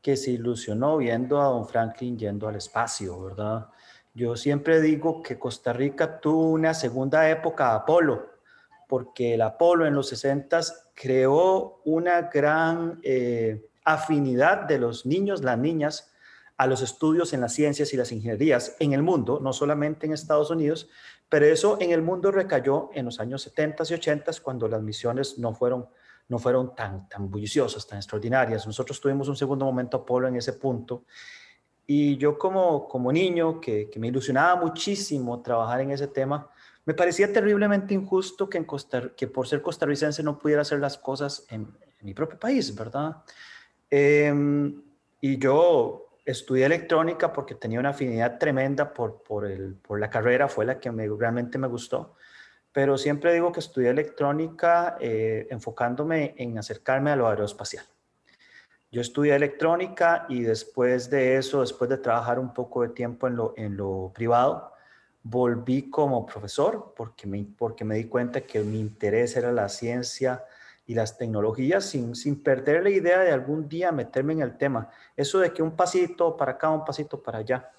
que 0.00 0.16
se 0.16 0.30
ilusionó 0.30 0.96
viendo 0.96 1.38
a 1.38 1.48
don 1.48 1.68
Franklin 1.68 2.16
yendo 2.16 2.48
al 2.48 2.56
espacio, 2.56 3.22
¿verdad? 3.22 3.68
Yo 4.14 4.34
siempre 4.34 4.80
digo 4.80 5.22
que 5.22 5.38
Costa 5.38 5.74
Rica 5.74 6.18
tuvo 6.18 6.48
una 6.48 6.72
segunda 6.72 7.28
época 7.28 7.68
de 7.68 7.76
Apolo, 7.76 8.26
porque 8.88 9.34
el 9.34 9.42
Apolo 9.42 9.84
en 9.84 9.94
los 9.94 10.08
60 10.08 10.60
creó 10.94 11.82
una 11.84 12.22
gran 12.22 13.00
eh, 13.02 13.66
afinidad 13.84 14.62
de 14.62 14.78
los 14.78 15.06
niños, 15.06 15.42
las 15.42 15.58
niñas, 15.58 16.12
a 16.56 16.66
los 16.66 16.82
estudios 16.82 17.32
en 17.32 17.40
las 17.40 17.54
ciencias 17.54 17.92
y 17.92 17.96
las 17.96 18.12
ingenierías 18.12 18.76
en 18.78 18.92
el 18.92 19.02
mundo, 19.02 19.40
no 19.42 19.52
solamente 19.52 20.06
en 20.06 20.12
Estados 20.12 20.50
Unidos, 20.50 20.88
pero 21.28 21.46
eso 21.46 21.78
en 21.80 21.90
el 21.90 22.02
mundo 22.02 22.30
recayó 22.30 22.90
en 22.94 23.06
los 23.06 23.18
años 23.18 23.42
70 23.42 23.84
y 23.88 23.94
80 23.94 24.32
cuando 24.42 24.68
las 24.68 24.82
misiones 24.82 25.38
no 25.38 25.54
fueron, 25.54 25.88
no 26.28 26.38
fueron 26.38 26.74
tan, 26.74 27.08
tan 27.08 27.30
bulliciosas, 27.30 27.86
tan 27.86 27.98
extraordinarias. 27.98 28.66
Nosotros 28.66 29.00
tuvimos 29.00 29.28
un 29.28 29.36
segundo 29.36 29.64
momento 29.64 29.96
Apolo 29.96 30.28
en 30.28 30.36
ese 30.36 30.52
punto. 30.52 31.04
Y 31.86 32.16
yo 32.18 32.38
como, 32.38 32.86
como 32.86 33.10
niño, 33.10 33.60
que, 33.60 33.88
que 33.90 33.98
me 33.98 34.08
ilusionaba 34.08 34.60
muchísimo 34.60 35.42
trabajar 35.42 35.80
en 35.80 35.90
ese 35.90 36.06
tema, 36.06 36.50
me 36.84 36.94
parecía 36.94 37.32
terriblemente 37.32 37.94
injusto 37.94 38.48
que, 38.48 38.58
en 38.58 38.64
Costa, 38.64 39.14
que 39.16 39.28
por 39.28 39.46
ser 39.46 39.62
costarricense 39.62 40.22
no 40.22 40.38
pudiera 40.38 40.62
hacer 40.62 40.80
las 40.80 40.98
cosas 40.98 41.46
en, 41.48 41.76
mi 42.02 42.14
propio 42.14 42.36
país, 42.36 42.74
¿verdad? 42.74 43.18
Em, 43.94 44.82
y 45.20 45.36
yo 45.36 46.16
estudié 46.24 46.64
electrónica 46.64 47.30
porque 47.30 47.54
tenía 47.54 47.78
una 47.78 47.90
afinidad 47.90 48.38
tremenda 48.38 48.94
por, 48.94 49.22
por, 49.22 49.44
el, 49.44 49.74
por 49.74 50.00
la 50.00 50.08
carrera, 50.08 50.48
fue 50.48 50.64
la 50.64 50.80
que 50.80 50.90
me, 50.90 51.06
realmente 51.06 51.58
me 51.58 51.66
gustó. 51.68 52.14
Pero 52.72 52.96
siempre 52.96 53.34
digo 53.34 53.52
que 53.52 53.60
estudié 53.60 53.90
electrónica 53.90 54.96
eh, 54.98 55.46
enfocándome 55.50 56.34
en 56.38 56.56
acercarme 56.56 57.10
a 57.10 57.16
lo 57.16 57.28
aeroespacial. 57.28 57.84
Yo 58.90 59.02
estudié 59.02 59.34
electrónica 59.34 60.24
y 60.30 60.40
después 60.40 61.10
de 61.10 61.36
eso, 61.36 61.60
después 61.60 61.90
de 61.90 61.98
trabajar 61.98 62.38
un 62.38 62.54
poco 62.54 62.80
de 62.80 62.88
tiempo 62.88 63.26
en 63.26 63.36
lo, 63.36 63.52
en 63.58 63.76
lo 63.76 64.10
privado, 64.14 64.72
volví 65.22 65.90
como 65.90 66.24
profesor 66.24 66.94
porque 66.96 67.26
me, 67.26 67.44
porque 67.58 67.84
me 67.84 67.96
di 67.96 68.04
cuenta 68.04 68.40
que 68.40 68.60
mi 68.60 68.80
interés 68.80 69.36
era 69.36 69.52
la 69.52 69.68
ciencia, 69.68 70.42
y 70.92 70.94
las 70.94 71.16
tecnologías 71.16 71.86
sin, 71.86 72.14
sin 72.14 72.42
perder 72.42 72.82
la 72.82 72.90
idea 72.90 73.20
de 73.20 73.32
algún 73.32 73.66
día 73.66 73.90
meterme 73.92 74.34
en 74.34 74.42
el 74.42 74.58
tema. 74.58 74.90
Eso 75.16 75.38
de 75.38 75.50
que 75.50 75.62
un 75.62 75.74
pasito 75.74 76.36
para 76.36 76.52
acá, 76.52 76.68
un 76.68 76.84
pasito 76.84 77.22
para 77.22 77.38
allá. 77.38 77.70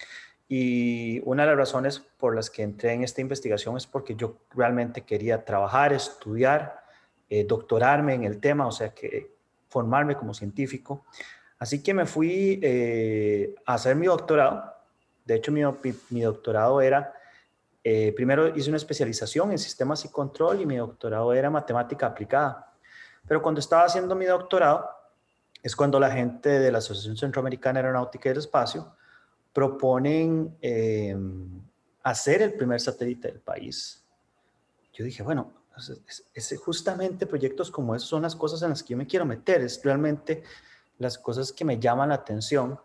Y 0.50 1.22
una 1.24 1.43
de 1.43 1.50
las 1.50 1.58
razones 1.58 2.00
por 2.00 2.36
las 2.36 2.50
que 2.50 2.63
entré 2.63 2.91
en 2.93 3.03
esta 3.03 3.22
investigación 3.22 3.77
es 3.77 3.86
porque 3.86 4.15
yo 4.15 4.38
realmente 4.55 5.01
quería 5.01 5.46
trabajar, 5.46 5.93
estudiar, 5.93 6.84
eh, 7.29 7.46
doctorarme 7.46 8.15
en 8.15 8.24
el 8.24 8.39
tema, 8.39 8.65
o 8.65 8.72
sea, 8.72 8.89
que 8.89 9.32
formarme 9.70 10.15
como 10.15 10.34
científico. 10.34 11.05
Así 11.60 11.84
que 11.84 11.93
me 11.93 12.08
fui 12.08 12.60
eh, 12.63 13.53
a 13.67 13.75
hacer 13.75 13.96
mi 13.96 14.08
doctorado. 14.08 14.74
De 15.24 15.36
hecho, 15.36 15.51
mi, 15.51 15.62
mi 16.10 16.22
doctorado 16.22 16.82
era, 16.82 17.13
eh, 17.84 18.12
primero 18.15 18.55
hice 18.55 18.70
una 18.70 18.77
especialización 18.77 19.51
en 19.51 19.60
sistemas 19.60 20.03
y 20.03 20.10
control 20.10 20.62
y 20.62 20.65
mi 20.65 20.77
doctorado 20.77 21.32
era 21.32 21.51
matemática 21.51 22.08
aplicada. 22.08 22.73
Pero 23.27 23.42
cuando 23.42 23.60
estaba 23.60 23.86
haciendo 23.86 24.15
mi 24.15 24.25
doctorado, 24.25 24.89
es 25.62 25.75
cuando 25.75 26.00
la 26.00 26.12
gente 26.12 26.50
de 26.50 26.72
la 26.72 26.80
Asociación 26.80 27.15
Centroamericana 27.15 27.80
Aeronáutica 27.80 28.27
y 28.27 28.32
del 28.32 28.39
Espacio 28.39 28.96
proponen 29.53 30.58
eh, 30.62 31.15
hacer 32.03 32.42
el 32.42 32.53
primer 32.53 32.82
satélite 32.82 33.30
del 33.30 33.39
país. 33.39 34.03
Yo 34.92 35.06
dije, 35.06 35.24
bueno, 35.24 35.53
es, 36.34 36.60
justamente 36.60 37.25
proyectos 37.25 37.72
como 37.72 37.96
esos 37.96 38.10
son 38.10 38.24
las 38.24 38.36
cosas 38.36 38.62
en 38.62 38.70
las 38.70 38.84
que 38.84 38.92
yo 38.92 38.98
me 38.98 39.08
quiero 39.08 39.25
meter, 39.25 39.62
es 39.62 39.82
realmente 39.84 40.44
las 40.98 41.18
cosas 41.18 41.51
que 41.51 41.65
me 41.65 41.80
llaman 41.80 42.10
la 42.10 42.15
atención. 42.15 42.80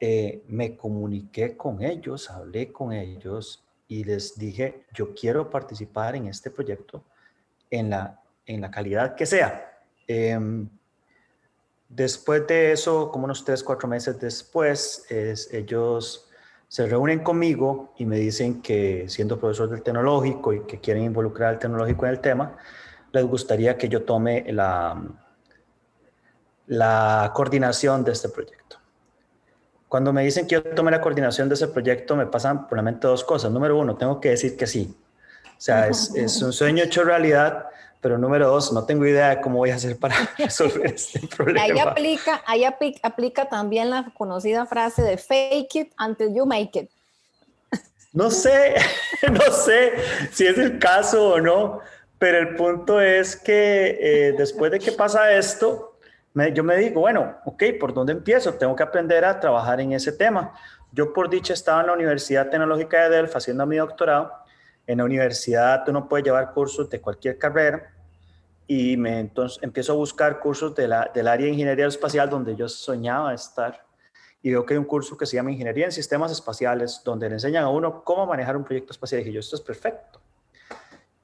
Eh, 0.00 0.44
me 0.48 0.76
comuniqué 0.76 1.56
con 1.56 1.82
ellos, 1.82 2.30
hablé 2.30 2.72
con 2.72 2.92
ellos 2.92 3.64
y 3.86 4.04
les 4.04 4.38
dije, 4.38 4.86
yo 4.94 5.14
quiero 5.14 5.50
participar 5.50 6.16
en 6.16 6.26
este 6.26 6.50
proyecto 6.50 7.04
en 7.70 7.90
la 7.90 8.20
en 8.54 8.60
la 8.60 8.70
calidad 8.70 9.14
que 9.14 9.26
sea. 9.26 9.80
Em, 10.06 10.68
después 11.88 12.46
de 12.46 12.72
eso, 12.72 13.10
como 13.10 13.24
unos 13.24 13.44
tres, 13.44 13.62
cuatro 13.62 13.88
meses 13.88 14.18
después, 14.18 15.06
ellos 15.10 16.28
se 16.68 16.86
reúnen 16.86 17.20
conmigo 17.20 17.94
y 17.96 18.06
me 18.06 18.16
dicen 18.16 18.62
que 18.62 19.08
siendo 19.08 19.38
profesor 19.38 19.70
del 19.70 19.82
tecnológico 19.82 20.52
y 20.52 20.60
que 20.66 20.80
quieren 20.80 21.04
involucrar 21.04 21.50
al 21.50 21.58
tecnológico 21.58 22.06
en 22.06 22.12
el 22.12 22.20
tema, 22.20 22.56
les 23.12 23.24
gustaría 23.24 23.76
que 23.76 23.88
yo 23.88 24.04
tome 24.04 24.52
la, 24.52 25.02
la 26.66 27.32
coordinación 27.34 28.04
de 28.04 28.12
este 28.12 28.28
proyecto. 28.28 28.78
Cuando 29.88 30.12
me 30.12 30.22
dicen 30.22 30.46
que 30.46 30.56
yo 30.56 30.62
tome 30.62 30.92
la 30.92 31.00
coordinación 31.00 31.48
de 31.48 31.54
ese 31.54 31.66
proyecto, 31.66 32.14
me 32.14 32.26
pasan 32.26 32.68
por 32.68 32.76
la 32.78 32.82
mente 32.82 33.08
dos 33.08 33.24
cosas. 33.24 33.50
Número 33.50 33.76
uno, 33.76 33.96
tengo 33.96 34.20
que 34.20 34.30
decir 34.30 34.56
que 34.56 34.68
sí. 34.68 34.96
O 35.44 35.60
sea, 35.60 35.88
es, 35.88 36.14
es 36.14 36.40
un 36.40 36.52
sueño 36.52 36.84
hecho 36.84 37.02
realidad 37.02 37.66
pero 38.00 38.16
número 38.16 38.48
dos, 38.48 38.72
no 38.72 38.84
tengo 38.84 39.04
idea 39.06 39.28
de 39.28 39.40
cómo 39.40 39.58
voy 39.58 39.70
a 39.70 39.74
hacer 39.74 39.98
para 39.98 40.14
resolver 40.38 40.86
este 40.86 41.26
problema. 41.36 41.62
Ahí 41.62 41.78
aplica, 41.78 42.42
ahí 42.46 42.64
aplica 42.64 43.48
también 43.48 43.90
la 43.90 44.12
conocida 44.16 44.66
frase 44.66 45.02
de 45.02 45.16
fake 45.16 45.74
it 45.76 45.92
until 45.98 46.34
you 46.34 46.46
make 46.46 46.78
it. 46.78 46.90
No 48.12 48.30
sé, 48.30 48.74
no 49.30 49.52
sé 49.52 49.92
si 50.32 50.46
es 50.46 50.58
el 50.58 50.78
caso 50.78 51.34
o 51.34 51.40
no, 51.40 51.80
pero 52.18 52.38
el 52.38 52.56
punto 52.56 53.00
es 53.00 53.36
que 53.36 53.98
eh, 54.00 54.34
después 54.36 54.72
de 54.72 54.78
que 54.78 54.92
pasa 54.92 55.32
esto, 55.32 55.98
yo 56.54 56.64
me 56.64 56.76
digo, 56.76 57.00
bueno, 57.00 57.36
ok, 57.44 57.64
¿por 57.78 57.92
dónde 57.92 58.12
empiezo? 58.12 58.54
Tengo 58.54 58.74
que 58.74 58.82
aprender 58.82 59.24
a 59.24 59.38
trabajar 59.38 59.80
en 59.80 59.92
ese 59.92 60.12
tema. 60.12 60.54
Yo 60.92 61.12
por 61.12 61.28
dicha 61.28 61.52
estaba 61.52 61.80
en 61.80 61.88
la 61.88 61.92
Universidad 61.92 62.48
Tecnológica 62.48 63.02
de 63.02 63.16
Delft 63.16 63.36
haciendo 63.36 63.66
mi 63.66 63.76
doctorado 63.76 64.32
en 64.86 64.98
la 64.98 65.04
universidad 65.04 65.84
tú 65.84 65.92
no 65.92 66.08
puedes 66.08 66.24
llevar 66.24 66.52
cursos 66.52 66.88
de 66.90 67.00
cualquier 67.00 67.38
carrera 67.38 67.92
y 68.66 68.96
me 68.96 69.18
entonces 69.18 69.62
empiezo 69.62 69.92
a 69.92 69.96
buscar 69.96 70.40
cursos 70.40 70.74
del 70.74 70.92
área 70.92 71.36
de 71.36 71.48
ingeniería 71.48 71.86
espacial 71.86 72.30
donde 72.30 72.54
yo 72.54 72.68
soñaba 72.68 73.34
estar 73.34 73.84
y 74.42 74.50
veo 74.50 74.64
que 74.64 74.74
hay 74.74 74.78
un 74.78 74.84
curso 74.84 75.16
que 75.16 75.26
se 75.26 75.36
llama 75.36 75.50
Ingeniería 75.50 75.86
en 75.86 75.92
Sistemas 75.92 76.32
Espaciales 76.32 77.02
donde 77.04 77.28
le 77.28 77.34
enseñan 77.34 77.64
a 77.64 77.68
uno 77.68 78.02
cómo 78.04 78.26
manejar 78.26 78.56
un 78.56 78.64
proyecto 78.64 78.92
espacial 78.92 79.20
y 79.20 79.24
dije 79.24 79.34
yo 79.34 79.40
esto 79.40 79.56
es 79.56 79.62
perfecto. 79.62 80.20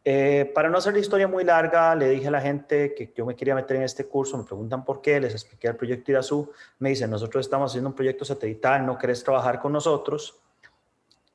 Eh, 0.09 0.53
para 0.55 0.71
no 0.71 0.79
hacer 0.79 0.93
la 0.93 1.01
historia 1.01 1.27
muy 1.27 1.43
larga, 1.43 1.93
le 1.97 2.09
dije 2.11 2.29
a 2.29 2.31
la 2.31 2.41
gente 2.41 2.95
que 2.95 3.13
yo 3.13 3.27
me 3.27 3.35
quería 3.35 3.57
meter 3.57 3.79
en 3.79 3.83
este 3.83 4.07
curso, 4.07 4.39
me 4.39 4.45
preguntan 4.45 4.85
por 4.85 5.01
qué, 5.01 5.19
les 5.19 5.33
expliqué 5.33 5.67
el 5.67 5.75
proyecto 5.75 6.13
Irazú, 6.13 6.53
me 6.79 6.91
dicen, 6.91 7.11
nosotros 7.11 7.45
estamos 7.45 7.73
haciendo 7.73 7.91
un 7.91 7.97
proyecto 7.97 8.25
satelital, 8.25 8.87
¿no 8.87 8.97
querés 8.97 9.25
trabajar 9.25 9.59
con 9.59 9.73
nosotros? 9.73 10.39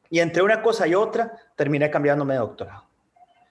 Y 0.09 0.21
entre 0.21 0.41
una 0.41 0.61
cosa 0.61 0.87
y 0.87 0.95
otra, 0.95 1.37
terminé 1.61 1.91
cambiándome 1.91 2.33
de 2.33 2.39
doctorado. 2.39 2.85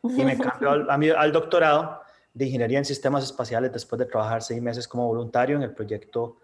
Y 0.03 0.25
me 0.25 0.37
cambió 0.37 0.71
al, 0.71 0.91
al 1.17 1.33
doctorado 1.33 2.01
de 2.35 2.45
Ingeniería 2.47 2.79
en 2.79 2.85
Sistemas 2.85 3.23
Espaciales 3.23 3.73
después 3.73 4.01
de 4.01 4.07
trabajar 4.07 4.43
seis 4.43 4.61
meses 4.61 4.89
como 4.89 5.07
voluntario 5.07 5.55
en 5.55 5.63
el 5.63 5.73
proyecto 5.73 6.39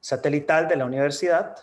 satelital 0.00 0.66
de 0.66 0.74
la 0.74 0.84
universidad. 0.84 1.54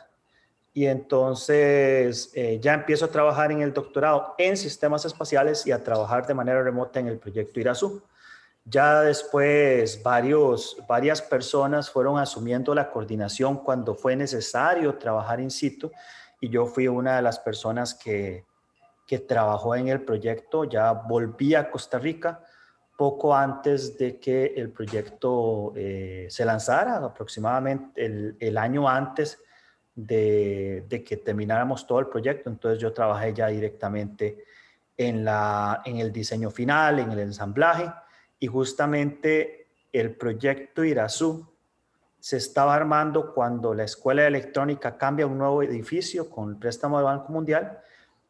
Y 0.73 0.85
entonces 0.85 2.31
eh, 2.35 2.57
ya 2.61 2.73
empiezo 2.73 3.03
a 3.03 3.09
trabajar 3.09 3.51
en 3.51 3.61
el 3.61 3.73
doctorado 3.73 4.33
en 4.37 4.55
sistemas 4.55 5.03
espaciales 5.03 5.67
y 5.67 5.73
a 5.73 5.83
trabajar 5.83 6.25
de 6.25 6.35
manera 6.35 6.63
remota 6.63 7.01
en 7.01 7.07
el 7.07 7.17
proyecto 7.17 7.59
Irazú. 7.59 8.01
Ya 8.63 9.01
después 9.01 10.01
varios, 10.01 10.77
varias 10.87 11.21
personas 11.21 11.89
fueron 11.89 12.17
asumiendo 12.17 12.73
la 12.73 12.89
coordinación 12.89 13.57
cuando 13.57 13.93
fue 13.93 14.15
necesario 14.15 14.95
trabajar 14.95 15.41
in 15.41 15.51
situ 15.51 15.91
y 16.39 16.47
yo 16.47 16.65
fui 16.65 16.87
una 16.87 17.17
de 17.17 17.23
las 17.23 17.39
personas 17.39 17.93
que, 17.93 18.45
que 19.09 19.17
trabajó 19.17 19.75
en 19.75 19.87
el 19.87 20.01
proyecto. 20.01 20.65
Ya 20.65 20.91
volví 20.93 21.55
a 21.55 21.71
Costa 21.71 21.97
Rica 21.97 22.43
poco 22.95 23.35
antes 23.35 23.97
de 23.97 24.19
que 24.19 24.53
el 24.55 24.69
proyecto 24.69 25.73
eh, 25.75 26.27
se 26.29 26.45
lanzara, 26.45 26.97
aproximadamente 26.97 28.05
el, 28.05 28.37
el 28.39 28.55
año 28.55 28.87
antes 28.87 29.39
de, 29.95 30.85
de, 30.87 31.03
que 31.03 31.17
termináramos 31.17 31.87
todo 31.87 31.97
el 31.97 32.05
proyecto. 32.05 32.51
Entonces 32.51 32.79
yo 32.79 32.93
trabajé 32.93 33.33
ya 33.33 33.47
directamente 33.47 34.43
en, 34.95 35.25
la, 35.25 35.81
en 35.85 35.97
el 35.97 36.11
diseño 36.11 36.51
final, 36.51 36.99
en 36.99 37.09
el 37.11 37.19
ensamblaje 37.19 37.91
y 38.37 38.45
justamente 38.45 39.69
el 39.91 40.15
proyecto 40.17 40.83
Irazú 40.83 41.51
se 42.19 42.37
estaba 42.37 42.75
armando 42.75 43.33
cuando 43.33 43.73
la 43.73 43.85
Escuela 43.85 44.21
de 44.21 44.27
Electrónica 44.27 44.99
cambia 44.99 45.25
un 45.25 45.39
nuevo 45.39 45.63
edificio 45.63 46.29
con 46.29 46.51
el 46.51 46.57
préstamo 46.57 46.97
del 46.97 47.05
Banco 47.05 47.31
Mundial 47.33 47.79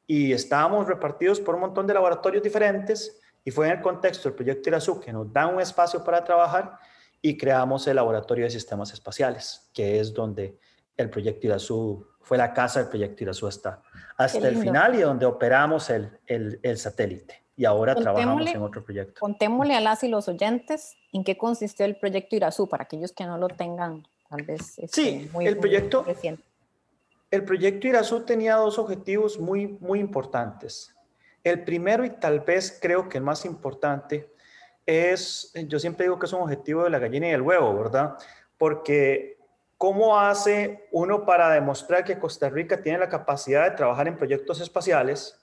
y 0.10 0.34
estábamos 0.34 0.88
repartidos 0.88 1.40
por 1.40 1.54
un 1.54 1.62
montón 1.62 1.86
de 1.86 1.94
laboratorios 1.94 2.42
diferentes 2.42 3.22
y 3.46 3.52
fue 3.52 3.68
en 3.68 3.74
el 3.74 3.82
contexto 3.82 4.28
del 4.28 4.36
proyecto 4.36 4.68
Irazú 4.68 5.00
que 5.00 5.14
nos 5.14 5.32
da 5.32 5.46
un 5.46 5.62
espacio 5.62 6.04
para 6.04 6.24
trabajar 6.24 6.80
y 7.22 7.38
creamos 7.38 7.86
el 7.86 7.98
Laboratorio 7.98 8.46
de 8.46 8.50
Sistemas 8.50 8.92
Espaciales, 8.92 9.70
que 9.72 10.00
es 10.00 10.12
donde 10.12 10.58
el 10.98 11.12
proyecto 11.12 11.46
Irazú 11.46 12.08
fue 12.22 12.40
la 12.40 12.56
casa 12.56 12.80
del 12.80 12.90
proyecto 12.90 13.24
Irazú 13.24 13.46
hasta, 13.46 13.84
hasta 14.18 14.48
el 14.48 14.58
final 14.58 14.96
y 14.96 15.02
donde 15.02 15.28
operamos 15.28 15.92
el, 15.92 16.10
el, 16.26 16.60
el 16.64 16.80
satélite. 16.80 17.44
Y 17.56 17.66
ahora 17.66 17.94
trabajamos 17.94 18.48
en 18.48 18.64
otro 18.64 18.84
proyecto. 18.84 19.20
Contémosle 19.20 19.76
a 19.76 19.80
las 19.80 20.04
y 20.04 20.08
los 20.08 20.28
oyentes 20.28 20.96
en 21.14 21.24
qué 21.24 21.38
consistió 21.38 21.86
el 21.86 21.98
proyecto 21.98 22.36
Irazú, 22.36 22.68
para 22.68 22.86
aquellos 22.86 23.12
que 23.12 23.26
no 23.26 23.38
lo 23.38 23.48
tengan 23.48 24.08
tal 24.28 24.42
vez 24.42 24.80
este, 24.80 24.88
sí, 24.90 25.30
muy, 25.32 25.46
el 25.46 25.58
proyecto, 25.58 26.04
reciente. 26.04 26.49
El 27.32 27.46
proyecto 27.46 27.88
Irazú 27.88 28.22
tenía 28.22 28.56
dos 28.56 28.80
objetivos 28.80 29.40
muy, 29.40 29.78
muy 29.80 30.00
importantes. 30.00 30.96
El 31.44 31.64
primero 31.64 32.04
y 32.04 32.10
tal 32.10 32.40
vez 32.40 32.80
creo 32.82 33.08
que 33.08 33.20
el 33.20 33.24
más 33.24 33.46
importante 33.46 34.34
es, 34.86 35.54
yo 35.68 35.80
siempre 35.80 36.06
digo 36.06 36.18
que 36.18 36.26
es 36.26 36.34
un 36.34 36.42
objetivo 36.42 36.84
de 36.84 36.90
la 36.90 36.98
gallina 36.98 37.28
y 37.28 37.32
el 37.32 37.44
huevo, 37.44 37.76
¿verdad? 37.76 38.18
Porque 38.58 39.38
¿cómo 39.78 40.20
hace 40.20 40.88
uno 40.92 41.24
para 41.24 41.52
demostrar 41.52 42.04
que 42.04 42.18
Costa 42.18 42.50
Rica 42.50 42.82
tiene 42.82 42.98
la 42.98 43.10
capacidad 43.10 43.70
de 43.70 43.78
trabajar 43.78 44.08
en 44.08 44.18
proyectos 44.18 44.60
espaciales? 44.60 45.40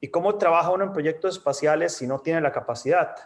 ¿Y 0.00 0.08
cómo 0.08 0.38
trabaja 0.38 0.70
uno 0.70 0.84
en 0.84 0.92
proyectos 0.92 1.36
espaciales 1.36 1.94
si 1.94 2.06
no 2.06 2.20
tiene 2.20 2.40
la 2.40 2.52
capacidad? 2.52 3.16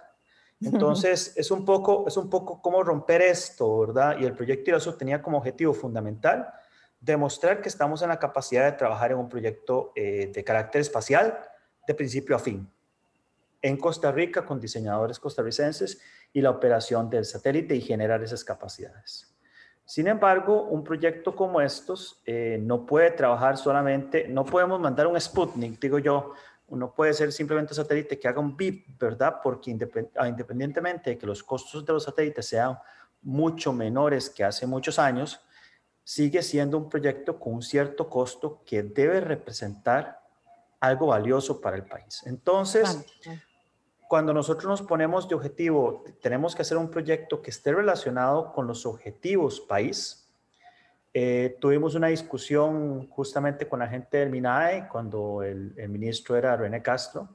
Entonces, 0.61 1.35
es 1.37 1.50
un 1.50 1.65
poco, 1.65 2.05
es 2.09 2.17
un 2.17 2.29
poco 2.31 2.61
cómo 2.62 2.83
romper 2.83 3.23
esto, 3.23 3.81
¿verdad? 3.81 4.17
Y 4.19 4.25
el 4.25 4.33
proyecto 4.33 4.71
IRASU 4.71 4.97
tenía 4.97 5.23
como 5.23 5.38
objetivo 5.38 5.73
fundamental 5.73 6.53
demostrar 7.00 7.61
que 7.61 7.69
estamos 7.69 8.02
en 8.02 8.09
la 8.09 8.19
capacidad 8.19 8.64
de 8.64 8.73
trabajar 8.73 9.12
en 9.12 9.19
un 9.19 9.28
proyecto 9.28 9.93
eh, 9.95 10.31
de 10.33 10.45
carácter 10.45 10.81
espacial 10.81 11.38
de 11.87 11.95
principio 11.95 12.37
a 12.37 12.38
fin 12.38 12.69
en 13.62 13.76
Costa 13.76 14.12
Rica 14.12 14.45
con 14.45 14.61
diseñadores 14.61 15.19
costarricenses 15.19 16.00
y 16.33 16.40
la 16.40 16.50
operación 16.50 17.11
del 17.11 17.25
satélite 17.25 17.75
y 17.75 17.81
generar 17.81 18.23
esas 18.23 18.45
capacidades. 18.45 19.35
Sin 19.85 20.07
embargo, 20.07 20.64
un 20.64 20.85
proyecto 20.85 21.35
como 21.35 21.61
estos 21.61 22.21
eh, 22.26 22.59
no 22.61 22.85
puede 22.85 23.11
trabajar 23.12 23.57
solamente, 23.57 24.28
no 24.28 24.45
podemos 24.45 24.78
mandar 24.78 25.07
un 25.07 25.19
Sputnik, 25.19 25.81
digo 25.81 25.99
yo, 25.99 26.35
uno 26.69 26.95
puede 26.95 27.14
ser 27.14 27.33
simplemente 27.33 27.73
un 27.73 27.76
satélite 27.76 28.19
que 28.19 28.28
haga 28.28 28.40
un 28.40 28.55
BIP, 28.55 28.99
¿verdad? 28.99 29.37
Porque 29.43 29.75
ah, 30.17 30.28
independientemente 30.28 31.11
de 31.11 31.19
que 31.19 31.26
los 31.26 31.43
costos 31.43 31.87
de 31.87 31.95
los 31.95 32.05
satélites 32.05 32.47
sean 32.47 32.78
mucho 33.23 33.73
menores 33.73 34.28
que 34.28 34.45
hace 34.45 34.67
muchos 34.67 34.99
años, 34.99 35.40
sigue 36.09 36.43
siendo 36.43 36.79
un 36.79 36.88
proyecto 36.88 37.38
con 37.38 37.53
un 37.53 37.62
cierto 37.62 38.09
costo 38.09 38.62
que 38.65 38.83
debe 38.83 39.21
representar 39.21 40.23
algo 40.81 41.09
valioso 41.09 41.61
para 41.61 41.77
el 41.77 41.85
país. 41.85 42.23
Entonces, 42.25 43.05
cuando 44.09 44.33
nosotros 44.33 44.65
nos 44.65 44.81
ponemos 44.81 45.29
de 45.29 45.35
objetivo, 45.35 46.05
tenemos 46.23 46.57
que 46.57 46.62
hacer 46.62 46.79
un 46.79 46.88
proyecto 46.88 47.43
que 47.43 47.50
esté 47.50 47.75
relacionado 47.75 48.55
con 48.55 48.67
los 48.67 48.87
objetivos 48.87 49.61
país. 49.61 50.27
Eh, 51.12 51.59
tuvimos 51.61 51.95
una 51.95 52.07
discusión 52.07 53.07
justamente 53.09 53.69
con 53.69 53.81
la 53.81 53.87
gente 53.87 54.17
del 54.17 54.31
MINAE 54.31 54.88
cuando 54.88 55.43
el, 55.43 55.75
ministro 55.91 56.37
era 56.37 56.57
René 56.57 56.81
Castro 56.81 57.29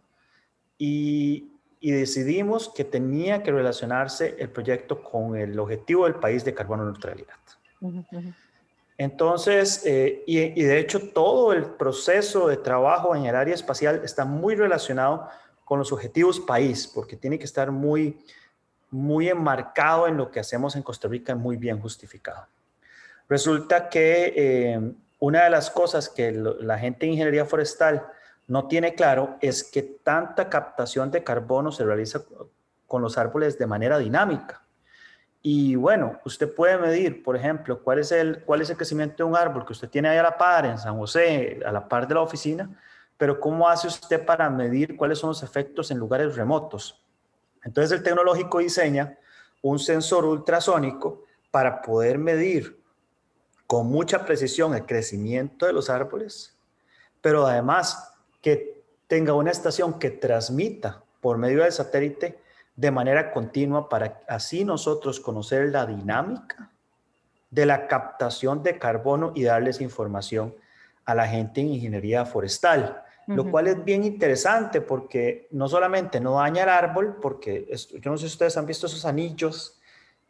y, 0.80 1.48
decidimos 1.80 2.70
que 2.70 2.86
tenía 2.86 3.44
que 3.44 3.52
relacionarse 3.52 4.36
el 4.40 4.50
proyecto 4.50 5.04
con 5.04 5.36
el 5.36 5.60
objetivo 5.60 6.06
del 6.06 6.16
país 6.16 6.44
de 6.44 6.56
carbono 6.56 6.86
neutralidad. 6.86 7.38
Entonces, 8.98 9.84
eh, 9.86 10.24
y, 10.28 10.64
de 10.64 10.80
hecho 10.80 11.10
todo 11.10 11.52
el 11.54 11.66
proceso 11.66 12.48
de 12.48 12.58
trabajo 12.58 13.16
en 13.16 13.26
el 13.26 13.36
área 13.36 13.56
espacial 13.56 14.02
está 14.04 14.26
muy 14.26 14.56
relacionado 14.56 15.28
con 15.66 15.80
los 15.80 15.92
objetivos 15.92 16.40
país, 16.40 16.88
porque 16.88 17.16
tiene 17.16 17.40
que 17.40 17.46
estar 17.46 17.72
muy, 17.72 18.24
muy 18.92 19.30
enmarcado 19.30 20.08
en 20.08 20.18
lo 20.18 20.30
que 20.30 20.40
hacemos 20.40 20.76
en 20.76 20.84
Costa 20.84 21.08
Rica, 21.08 21.34
muy 21.36 21.58
bien 21.58 21.80
justificado. 21.80 22.48
Resulta 23.28 23.90
que 23.90 24.34
eh, 24.36 24.94
una 25.20 25.46
de 25.46 25.50
las 25.50 25.72
cosas 25.72 26.10
que 26.10 26.32
la 26.32 26.78
gente 26.78 27.06
de 27.06 27.14
ingeniería 27.14 27.46
forestal 27.46 28.06
no 28.48 28.68
tiene 28.68 28.94
claro 28.94 29.38
es 29.42 29.64
que 29.64 29.82
tanta 29.82 30.50
captación 30.50 31.10
de 31.12 31.24
carbono 31.24 31.72
se 31.72 31.86
realiza 31.86 32.24
con 32.86 33.02
los 33.02 33.18
árboles 33.18 33.58
de 33.58 33.66
manera 33.66 33.98
dinámica. 33.98 34.63
Y 35.46 35.76
bueno, 35.76 36.22
usted 36.24 36.56
puede 36.56 36.78
medir, 36.78 37.22
por 37.22 37.36
ejemplo, 37.36 37.84
cuál 37.84 38.00
es 38.00 38.14
el, 38.14 38.44
cuál 38.46 38.62
es 38.62 38.70
el 38.70 38.78
crecimiento 38.78 39.18
de 39.18 39.24
un 39.30 39.36
árbol 39.36 39.66
que 39.66 39.74
usted 39.74 39.90
tiene 39.90 40.08
ahí 40.08 40.18
a 40.18 40.24
la 40.24 40.38
par 40.38 40.66
en 40.66 40.78
San 40.78 40.98
José, 40.98 41.60
a 41.66 41.72
la 41.74 41.86
par 41.86 42.08
de 42.08 42.14
la 42.14 42.22
oficina, 42.22 42.70
pero 43.18 43.42
¿cómo 43.42 43.68
hace 43.68 43.88
usted 43.88 44.26
para 44.26 44.50
medir 44.50 44.96
cuáles 44.96 45.20
son 45.20 45.32
los 45.32 45.44
efectos 45.44 45.92
en 45.92 45.98
lugares 45.98 46.38
remotos? 46.38 47.04
Entonces 47.62 47.92
el 47.92 48.04
tecnológico 48.04 48.60
diseña 48.60 49.18
un 49.62 49.80
sensor 49.80 50.24
ultrasónico 50.24 51.24
para 51.52 51.82
poder 51.82 52.18
medir 52.18 52.82
con 53.68 53.88
mucha 53.88 54.26
precisión 54.26 54.74
el 54.76 54.86
crecimiento 54.86 55.66
de 55.66 55.74
los 55.74 55.90
árboles, 55.90 56.58
pero 57.22 57.46
además 57.46 58.14
que 58.42 58.82
tenga 59.08 59.34
una 59.34 59.52
estación 59.52 60.00
que 60.00 60.10
transmita 60.10 61.04
por 61.20 61.38
medio 61.38 61.64
del 61.64 61.72
satélite 61.74 62.40
de 62.76 62.92
manera 62.92 63.32
continua 63.32 63.90
para 63.90 64.22
así 64.28 64.66
nosotros 64.66 65.20
conocer 65.20 65.70
la 65.70 65.86
dinámica 65.86 66.72
de 67.52 67.66
la 67.66 67.88
captación 67.88 68.64
de 68.64 68.80
carbono 68.80 69.32
y 69.36 69.44
darles 69.44 69.82
información 69.82 70.56
a 71.06 71.14
la 71.14 71.28
gente 71.28 71.62
en 71.62 71.68
ingeniería 71.68 72.26
forestal 72.26 73.04
lo 73.28 73.50
cual 73.50 73.68
es 73.68 73.84
bien 73.84 74.04
interesante 74.04 74.82
porque 74.82 75.48
no 75.52 75.68
solamente 75.68 76.20
no 76.20 76.36
daña 76.36 76.64
el 76.64 76.70
árbol, 76.70 77.18
porque 77.22 77.68
yo 78.02 78.12
no 78.12 78.18
sé 78.18 78.28
si 78.28 78.34
ustedes 78.34 78.58
han 78.58 78.66
visto 78.66 78.88
esos 78.88 79.06
anillos 79.06 79.80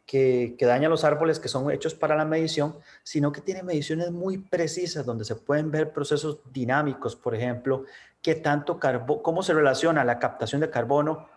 que, 0.06 0.54
que, 0.58 0.66
dañan 0.66 0.90
los 0.90 1.02
árboles 1.02 1.40
que 1.40 1.48
son 1.48 1.70
hechos 1.70 1.94
para 1.94 2.14
la 2.14 2.24
medición, 2.24 2.76
sino 3.02 3.32
que 3.32 3.40
tiene 3.40 3.62
mediciones 3.62 4.10
muy 4.10 4.38
precisas 4.38 5.06
donde 5.06 5.24
se 5.24 5.34
pueden 5.34 5.70
ver 5.70 5.92
procesos 5.92 6.40
dinámicos, 6.52 7.16
por 7.16 7.34
ejemplo, 7.34 7.84
que 8.22 8.34
tanto 8.34 8.78
carbo 8.78 9.22
cómo 9.22 9.42
se 9.42 9.54
relaciona 9.54 10.04
la 10.04 10.18
captación 10.18 10.60
de 10.60 10.70
carbono 10.70 11.28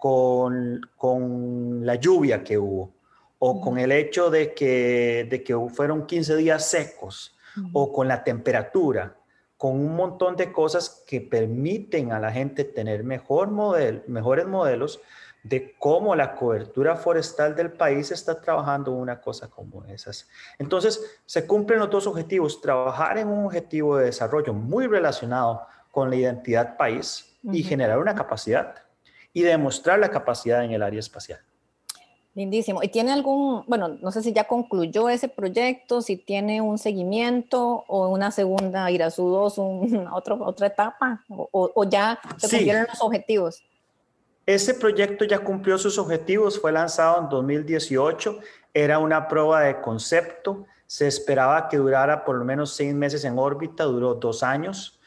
con, 0.00 0.80
con 0.96 1.86
la 1.86 1.94
lluvia 1.94 2.42
que 2.42 2.58
hubo, 2.58 2.90
o 3.38 3.60
con 3.60 3.78
el 3.78 3.92
hecho 3.92 4.30
de 4.30 4.52
que, 4.54 5.26
de 5.30 5.44
que 5.44 5.54
fueron 5.68 6.06
15 6.06 6.36
días 6.36 6.66
secos, 6.66 7.36
o 7.72 7.92
con 7.92 8.08
la 8.08 8.24
temperatura 8.24 9.16
con 9.60 9.72
un 9.72 9.94
montón 9.94 10.36
de 10.36 10.52
cosas 10.52 11.04
que 11.06 11.20
permiten 11.20 12.12
a 12.12 12.18
la 12.18 12.32
gente 12.32 12.64
tener 12.64 13.04
mejor 13.04 13.50
model, 13.50 14.02
mejores 14.06 14.46
modelos 14.46 15.02
de 15.42 15.74
cómo 15.78 16.16
la 16.16 16.34
cobertura 16.34 16.96
forestal 16.96 17.54
del 17.54 17.70
país 17.70 18.10
está 18.10 18.40
trabajando 18.40 18.92
una 18.92 19.20
cosa 19.20 19.50
como 19.50 19.84
esas. 19.84 20.26
Entonces, 20.58 21.20
se 21.26 21.46
cumplen 21.46 21.78
los 21.78 21.90
dos 21.90 22.06
objetivos, 22.06 22.62
trabajar 22.62 23.18
en 23.18 23.28
un 23.28 23.44
objetivo 23.44 23.98
de 23.98 24.06
desarrollo 24.06 24.54
muy 24.54 24.86
relacionado 24.86 25.66
con 25.90 26.08
la 26.08 26.16
identidad 26.16 26.78
país 26.78 27.36
y 27.42 27.62
generar 27.62 27.98
una 27.98 28.14
capacidad 28.14 28.76
y 29.32 29.42
demostrar 29.42 29.98
la 29.98 30.10
capacidad 30.10 30.64
en 30.64 30.72
el 30.72 30.82
área 30.82 31.00
espacial. 31.00 31.40
Lindísimo. 32.34 32.80
¿Y 32.82 32.88
tiene 32.88 33.12
algún, 33.12 33.64
bueno, 33.66 33.88
no 33.88 34.12
sé 34.12 34.22
si 34.22 34.32
ya 34.32 34.44
concluyó 34.44 35.08
ese 35.08 35.28
proyecto, 35.28 36.00
si 36.00 36.16
tiene 36.16 36.60
un 36.60 36.78
seguimiento 36.78 37.84
o 37.88 38.08
una 38.08 38.30
segunda 38.30 38.88
Irazú 38.90 39.28
2, 39.28 39.58
una 39.58 40.14
otra, 40.14 40.34
otra 40.34 40.68
etapa, 40.68 41.24
o, 41.28 41.84
ya 41.84 42.20
se 42.36 42.48
cumplieron 42.48 42.86
los 42.88 43.02
objetivos? 43.02 43.64
Ese 44.46 44.74
proyecto 44.74 45.24
ya 45.24 45.40
cumplió 45.40 45.76
sus 45.76 45.98
objetivos, 45.98 46.60
fue 46.60 46.72
lanzado 46.72 47.20
en 47.20 47.28
2018, 47.28 48.38
era 48.74 48.98
una 49.00 49.26
prueba 49.26 49.62
de 49.62 49.80
concepto, 49.80 50.66
se 50.86 51.08
esperaba 51.08 51.68
que 51.68 51.78
durara 51.78 52.24
por 52.24 52.36
lo 52.36 52.44
menos 52.44 52.72
seis 52.74 52.94
meses 52.94 53.24
en 53.24 53.38
órbita, 53.38 53.84
duró 53.84 54.14
dos 54.14 54.42
años 54.42 54.99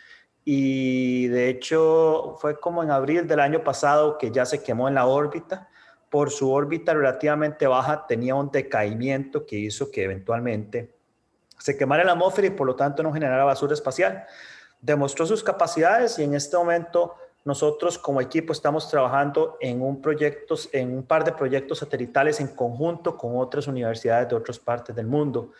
y 0.45 1.27
de 1.27 1.49
hecho 1.49 2.35
fue 2.39 2.59
como 2.59 2.83
en 2.83 2.91
abril 2.91 3.27
del 3.27 3.39
año 3.39 3.63
pasado 3.63 4.17
que 4.17 4.31
ya 4.31 4.45
se 4.45 4.61
quemó 4.61 4.87
en 4.87 4.95
la 4.95 5.05
órbita 5.05 5.69
por 6.13 6.29
su 6.29 6.51
órbita 6.51 6.93
relativamente 6.93 7.65
baja 7.65 8.05
tenía 8.05 8.35
un 8.35 8.51
decaimiento 8.51 9.47
que 9.47 9.55
hizo 9.55 9.89
que 9.89 10.03
eventualmente 10.03 10.93
se 11.57 11.75
quemara 11.75 12.03
la 12.03 12.11
atmósfera 12.11 12.45
y 12.45 12.51
por 12.51 12.67
lo 12.67 12.75
tanto 12.75 13.01
no 13.01 13.11
generara 13.11 13.43
basura 13.45 13.73
espacial. 13.73 14.23
Demostró 14.79 15.25
sus 15.25 15.43
capacidades 15.43 16.19
y 16.19 16.23
en 16.23 16.35
este 16.35 16.55
momento 16.55 17.15
nosotros 17.45 17.97
como 17.97 18.21
equipo 18.21 18.53
estamos 18.53 18.91
trabajando 18.91 19.57
en 19.59 19.81
un, 19.81 20.03
proyecto, 20.03 20.53
en 20.71 20.95
un 20.95 21.01
par 21.01 21.23
de 21.23 21.31
proyectos 21.31 21.79
satelitales 21.79 22.39
en 22.39 22.49
conjunto 22.49 23.17
con 23.17 23.35
otras 23.35 23.65
universidades 23.65 24.29
de 24.29 24.35
otras 24.35 24.59
partes 24.59 24.95
del 24.95 25.07
mundo 25.07 25.53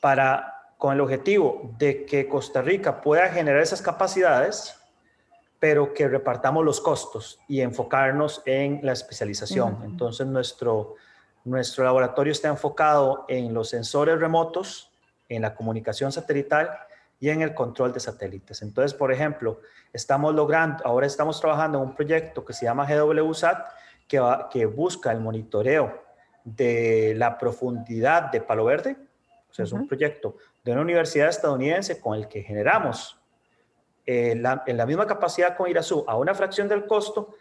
para 0.00 0.63
con 0.78 0.94
el 0.94 1.00
objetivo 1.00 1.74
de 1.78 2.04
que 2.04 2.28
Costa 2.28 2.62
Rica 2.62 3.00
pueda 3.00 3.28
generar 3.28 3.60
esas 3.60 3.82
capacidades 3.82 4.76
pero 5.64 5.94
que 5.94 6.06
repartamos 6.06 6.62
los 6.62 6.78
costos 6.78 7.40
y 7.48 7.62
enfocarnos 7.62 8.42
en 8.44 8.80
la 8.82 8.92
especialización. 8.92 9.78
Entonces, 9.82 10.26
nuestro, 10.26 10.96
nuestro 11.42 11.84
laboratorio 11.84 12.32
está 12.32 12.48
enfocado 12.48 13.24
en 13.28 13.54
los 13.54 13.70
sensores 13.70 14.20
remotos, 14.20 14.90
en 15.26 15.40
la 15.40 15.54
comunicación 15.54 16.12
satelital 16.12 16.68
y 17.18 17.30
en 17.30 17.40
el 17.40 17.54
control 17.54 17.94
de 17.94 18.00
satélites. 18.00 18.60
Entonces, 18.60 18.92
por 18.92 19.10
ejemplo, 19.10 19.62
estamos 19.90 20.34
logrando, 20.34 20.84
ahora 20.86 21.06
estamos 21.06 21.40
trabajando 21.40 21.78
en 21.78 21.84
un 21.84 21.94
proyecto 21.94 22.44
que 22.44 22.52
se 22.52 22.66
llama 22.66 22.86
GWSAT, 22.86 23.66
que, 24.06 24.20
que 24.50 24.66
busca 24.66 25.12
el 25.12 25.20
monitoreo 25.20 26.04
de 26.44 27.14
la 27.16 27.38
profundidad 27.38 28.30
de 28.30 28.42
Palo 28.42 28.66
Verde. 28.66 28.98
O 29.50 29.54
sea, 29.54 29.64
es 29.64 29.72
un 29.72 29.88
proyecto 29.88 30.36
de 30.64 30.72
una 30.72 30.80
universidad 30.80 31.28
estadounidense 31.28 32.00
con 32.00 32.16
el 32.16 32.26
que 32.26 32.42
generamos 32.42 33.20
eh, 34.06 34.32
en 34.66 34.76
la 34.76 34.86
misma 34.86 35.06
capacidad 35.06 35.56
con 35.56 35.68
Irazú 35.70 36.04
a 36.06 36.16
una 36.16 36.34
fracción 36.34 36.68
del 36.68 36.86
costo, 36.86 37.34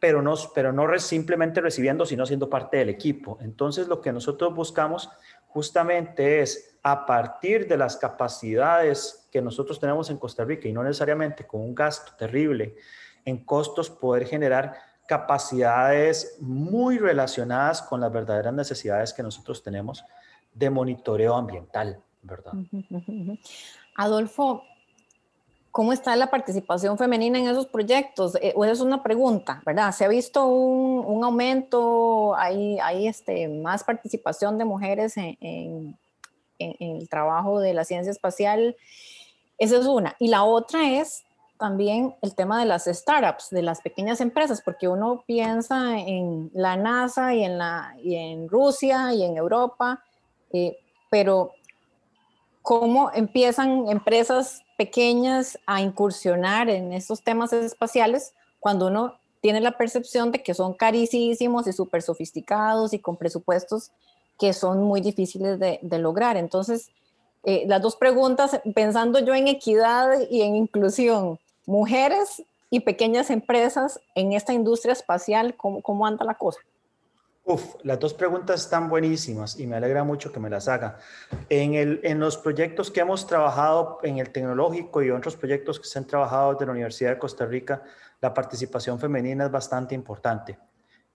pero 0.00 0.22
no, 0.22 0.34
pero 0.54 0.72
no 0.72 0.98
simplemente 0.98 1.60
recibiendo, 1.60 2.06
sino 2.06 2.24
siendo 2.24 2.48
parte 2.48 2.76
del 2.76 2.88
equipo. 2.88 3.38
Entonces, 3.40 3.88
lo 3.88 4.00
que 4.00 4.12
nosotros 4.12 4.54
buscamos 4.54 5.10
justamente 5.48 6.40
es, 6.40 6.78
a 6.82 7.04
partir 7.04 7.66
de 7.66 7.76
las 7.76 7.96
capacidades 7.96 9.28
que 9.32 9.42
nosotros 9.42 9.80
tenemos 9.80 10.08
en 10.10 10.18
Costa 10.18 10.44
Rica 10.44 10.68
y 10.68 10.72
no 10.72 10.82
necesariamente 10.82 11.46
con 11.46 11.60
un 11.60 11.74
gasto 11.74 12.12
terrible 12.16 12.76
en 13.24 13.44
costos, 13.44 13.90
poder 13.90 14.26
generar 14.26 14.74
capacidades 15.06 16.36
muy 16.40 16.98
relacionadas 16.98 17.82
con 17.82 18.00
las 18.00 18.12
verdaderas 18.12 18.54
necesidades 18.54 19.12
que 19.12 19.22
nosotros 19.22 19.62
tenemos 19.62 20.04
de 20.54 20.70
monitoreo 20.70 21.34
ambiental, 21.34 22.02
¿verdad? 22.28 22.52
Adolfo, 23.96 24.62
¿cómo 25.70 25.92
está 25.92 26.14
la 26.16 26.30
participación 26.30 26.98
femenina 26.98 27.38
en 27.38 27.48
esos 27.48 27.66
proyectos? 27.66 28.36
Eh, 28.40 28.52
o 28.56 28.64
es 28.64 28.80
una 28.80 29.02
pregunta, 29.02 29.62
¿verdad? 29.64 29.92
¿Se 29.92 30.04
ha 30.04 30.08
visto 30.08 30.46
un, 30.46 31.24
aumento, 31.24 32.34
hay, 32.36 32.78
hay 32.80 33.06
este, 33.06 33.48
más 33.48 33.84
participación 33.84 34.58
de 34.58 34.64
mujeres 34.64 35.16
en, 35.16 35.96
el 36.58 37.08
trabajo 37.08 37.60
de 37.60 37.74
la 37.74 37.84
ciencia 37.84 38.10
espacial? 38.10 38.76
Esa 39.58 39.78
es 39.78 39.86
una. 39.86 40.16
Y 40.18 40.28
la 40.28 40.44
otra 40.44 40.88
es 41.00 41.24
también 41.58 42.14
el 42.22 42.34
tema 42.34 42.58
de 42.60 42.66
las 42.66 42.84
startups, 42.86 43.50
de 43.50 43.62
las 43.62 43.80
pequeñas 43.80 44.20
empresas, 44.20 44.62
porque 44.62 44.88
uno 44.88 45.24
piensa 45.26 45.98
en 45.98 46.50
la 46.54 46.76
NASA 46.76 47.34
y 47.34 47.44
en, 47.44 47.58
la, 47.58 47.94
y 48.02 48.14
en 48.14 48.48
Rusia 48.48 49.12
y 49.12 49.24
en 49.24 49.36
Europa, 49.36 50.02
eh, 50.52 50.78
pero 51.10 51.52
cómo 52.68 53.10
empiezan 53.14 53.88
empresas 53.88 54.62
pequeñas 54.76 55.58
a 55.64 55.80
incursionar 55.80 56.68
en 56.68 56.92
estos 56.92 57.22
temas 57.22 57.50
espaciales 57.54 58.34
cuando 58.60 58.88
uno 58.88 59.14
tiene 59.40 59.62
la 59.62 59.78
percepción 59.78 60.32
de 60.32 60.42
que 60.42 60.52
son 60.52 60.74
carísimos 60.74 61.66
y 61.66 61.72
súper 61.72 62.02
sofisticados 62.02 62.92
y 62.92 62.98
con 62.98 63.16
presupuestos 63.16 63.90
que 64.38 64.52
son 64.52 64.82
muy 64.82 65.00
difíciles 65.00 65.58
de, 65.58 65.98
lograr. 65.98 66.36
Entonces, 66.36 66.90
eh, 67.42 67.64
las 67.66 67.80
dos 67.80 67.96
preguntas, 67.96 68.60
pensando 68.74 69.18
yo 69.18 69.34
en 69.34 69.48
equidad 69.48 70.28
y 70.28 70.42
en 70.42 70.54
inclusión, 70.54 71.38
mujeres 71.64 72.42
y 72.68 72.80
pequeñas 72.80 73.30
empresas 73.30 73.98
en 74.14 74.34
esta 74.34 74.52
industria 74.52 74.92
espacial, 74.92 75.54
¿cómo, 75.56 75.80
cómo 75.80 76.06
anda 76.06 76.22
la 76.22 76.34
cosa? 76.34 76.60
Uf, 77.50 77.76
las 77.82 77.98
dos 77.98 78.12
preguntas 78.12 78.60
están 78.60 78.90
buenísimas 78.90 79.58
y 79.58 79.66
me 79.66 79.76
alegra 79.76 80.04
mucho 80.04 80.30
que 80.30 80.38
me 80.38 80.50
las 80.50 80.68
haga. 80.68 80.98
En, 81.48 81.72
el, 81.72 81.98
en 82.02 82.20
los 82.20 82.36
proyectos 82.36 82.90
que 82.90 83.00
hemos 83.00 83.26
trabajado 83.26 84.00
en 84.02 84.18
el 84.18 84.28
tecnológico 84.28 85.02
y 85.02 85.10
otros 85.10 85.34
proyectos 85.34 85.80
que 85.80 85.86
se 85.86 85.98
han 85.98 86.06
trabajado 86.06 86.52
desde 86.52 86.66
la 86.66 86.72
Universidad 86.72 87.12
de 87.12 87.18
Costa 87.18 87.46
Rica, 87.46 87.82
la 88.20 88.34
participación 88.34 89.00
femenina 89.00 89.46
es 89.46 89.50
bastante 89.50 89.94
importante. 89.94 90.58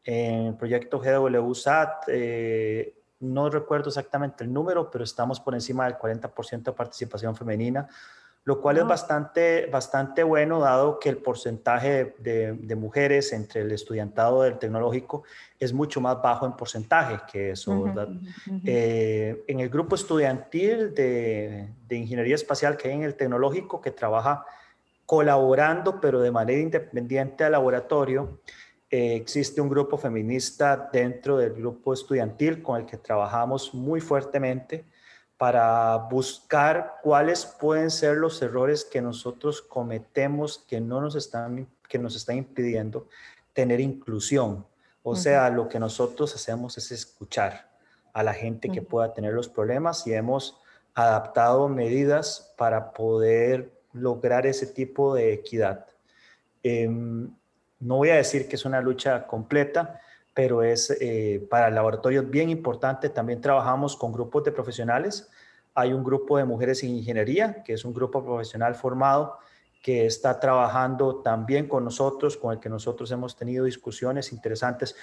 En 0.03 0.47
el 0.47 0.55
proyecto 0.55 0.99
GWSAT, 0.99 2.05
eh, 2.07 2.95
no 3.19 3.51
recuerdo 3.51 3.89
exactamente 3.89 4.43
el 4.43 4.51
número, 4.51 4.89
pero 4.89 5.03
estamos 5.03 5.39
por 5.39 5.53
encima 5.53 5.85
del 5.85 5.99
40% 5.99 6.63
de 6.63 6.71
participación 6.71 7.35
femenina 7.35 7.87
lo 8.45 8.59
cual 8.59 8.77
es 8.77 8.85
bastante, 8.85 9.67
bastante 9.67 10.21
bueno 10.21 10.59
dado 10.59 10.99
que 10.99 11.07
el 11.07 11.17
porcentaje 11.17 12.15
de, 12.19 12.75
mujeres 12.75 13.31
entre 13.31 13.61
el 13.61 13.71
estudiantado 13.71 14.41
del 14.41 14.59
tecnológico 14.59 15.23
es 15.57 15.71
mucho 15.71 16.01
más 16.01 16.21
bajo 16.21 16.45
en 16.45 16.53
porcentaje 16.53 17.19
que 17.31 17.51
eso. 17.51 17.85
Eh, 18.65 19.45
en 19.47 19.59
el 19.61 19.69
grupo 19.69 19.95
estudiantil 19.95 20.93
de, 20.93 21.69
ingeniería 21.89 22.35
espacial 22.35 22.75
que 22.75 22.89
hay 22.89 22.95
en 22.95 23.03
el 23.03 23.15
tecnológico, 23.15 23.79
que 23.79 23.91
trabaja 23.91 24.45
colaborando 25.05 26.01
pero 26.01 26.19
de 26.19 26.31
manera 26.31 26.59
independiente 26.59 27.45
al 27.45 27.53
laboratorio, 27.53 28.39
eh, 28.89 29.15
existe 29.15 29.61
un 29.61 29.69
grupo 29.69 29.97
feminista 29.97 30.89
dentro 30.91 31.37
del 31.37 31.53
grupo 31.53 31.93
estudiantil 31.93 32.61
con 32.61 32.81
el 32.81 32.85
que 32.85 32.97
trabajamos 32.97 33.73
muy 33.73 34.01
fuertemente 34.01 34.83
para 35.37 35.97
buscar 35.97 36.95
cuáles 37.01 37.45
pueden 37.45 37.91
ser 37.91 38.17
los 38.17 38.41
errores 38.41 38.85
que 38.85 39.01
nosotros 39.01 39.61
cometemos 39.61 40.65
que 40.67 40.79
no 40.79 41.01
nos 41.01 41.15
están, 41.15 41.67
que 41.87 41.99
nos 41.99 42.15
están 42.15 42.37
impidiendo 42.37 43.07
tener 43.53 43.79
inclusión. 43.79 44.65
O 45.01 45.15
sea, 45.15 45.49
lo 45.49 45.67
que 45.67 45.79
nosotros 45.79 46.33
hacemos 46.33 46.77
es 46.77 46.91
escuchar 46.91 47.69
a 48.13 48.23
la 48.23 48.33
gente 48.33 48.69
que 48.69 48.81
pueda 48.81 49.13
tener 49.13 49.33
los 49.33 49.49
problemas 49.49 50.07
y 50.07 50.13
hemos 50.13 50.57
adaptado 50.93 51.67
medidas 51.67 52.53
para 52.57 52.93
poder 52.93 53.73
lograr 53.91 54.45
ese 54.45 54.67
tipo 54.67 55.13
de 55.13 55.33
equidad. 55.33 55.87
Em, 56.61 57.35
no 57.79 57.97
voy 57.97 58.11
a 58.11 58.15
decir 58.15 58.47
que 58.47 58.55
es 58.55 58.65
una 58.65 58.81
lucha 58.81 59.27
completa, 59.27 59.99
pero 60.33 60.63
es 60.63 60.89
eh, 60.99 61.45
para 61.49 61.67
el 61.67 61.75
laboratorio 61.75 62.23
bien 62.23 62.49
importante. 62.49 63.09
También 63.09 63.39
trabajamos 63.39 63.95
con 63.95 64.11
grupos 64.11 64.43
de 64.43 64.51
profesionales. 64.51 65.29
Hay 65.75 65.93
un 65.93 66.03
grupo 66.03 66.37
de 66.37 66.45
mujeres 66.45 66.83
en 66.83 66.89
ingeniería, 66.89 67.63
que 67.63 67.73
es 67.73 67.85
un 67.85 67.93
grupo 67.93 68.23
profesional 68.23 68.75
formado 68.75 69.37
que 69.81 70.05
está 70.05 70.39
trabajando 70.39 71.17
también 71.17 71.67
con 71.67 71.83
nosotros, 71.83 72.37
con 72.37 72.53
el 72.53 72.59
que 72.59 72.69
nosotros 72.69 73.11
hemos 73.11 73.35
tenido 73.35 73.65
discusiones 73.65 74.31
interesantes. 74.31 74.95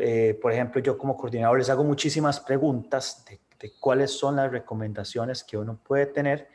Eh, 0.00 0.38
por 0.42 0.52
ejemplo, 0.52 0.80
yo 0.82 0.98
como 0.98 1.16
coordinador 1.16 1.58
les 1.58 1.70
hago 1.70 1.84
muchísimas 1.84 2.40
preguntas 2.40 3.24
de, 3.28 3.40
cuáles 3.78 4.10
son 4.10 4.36
las 4.36 4.50
recomendaciones 4.50 5.44
que 5.44 5.56
uno 5.56 5.78
puede 5.82 6.06
tener. 6.06 6.48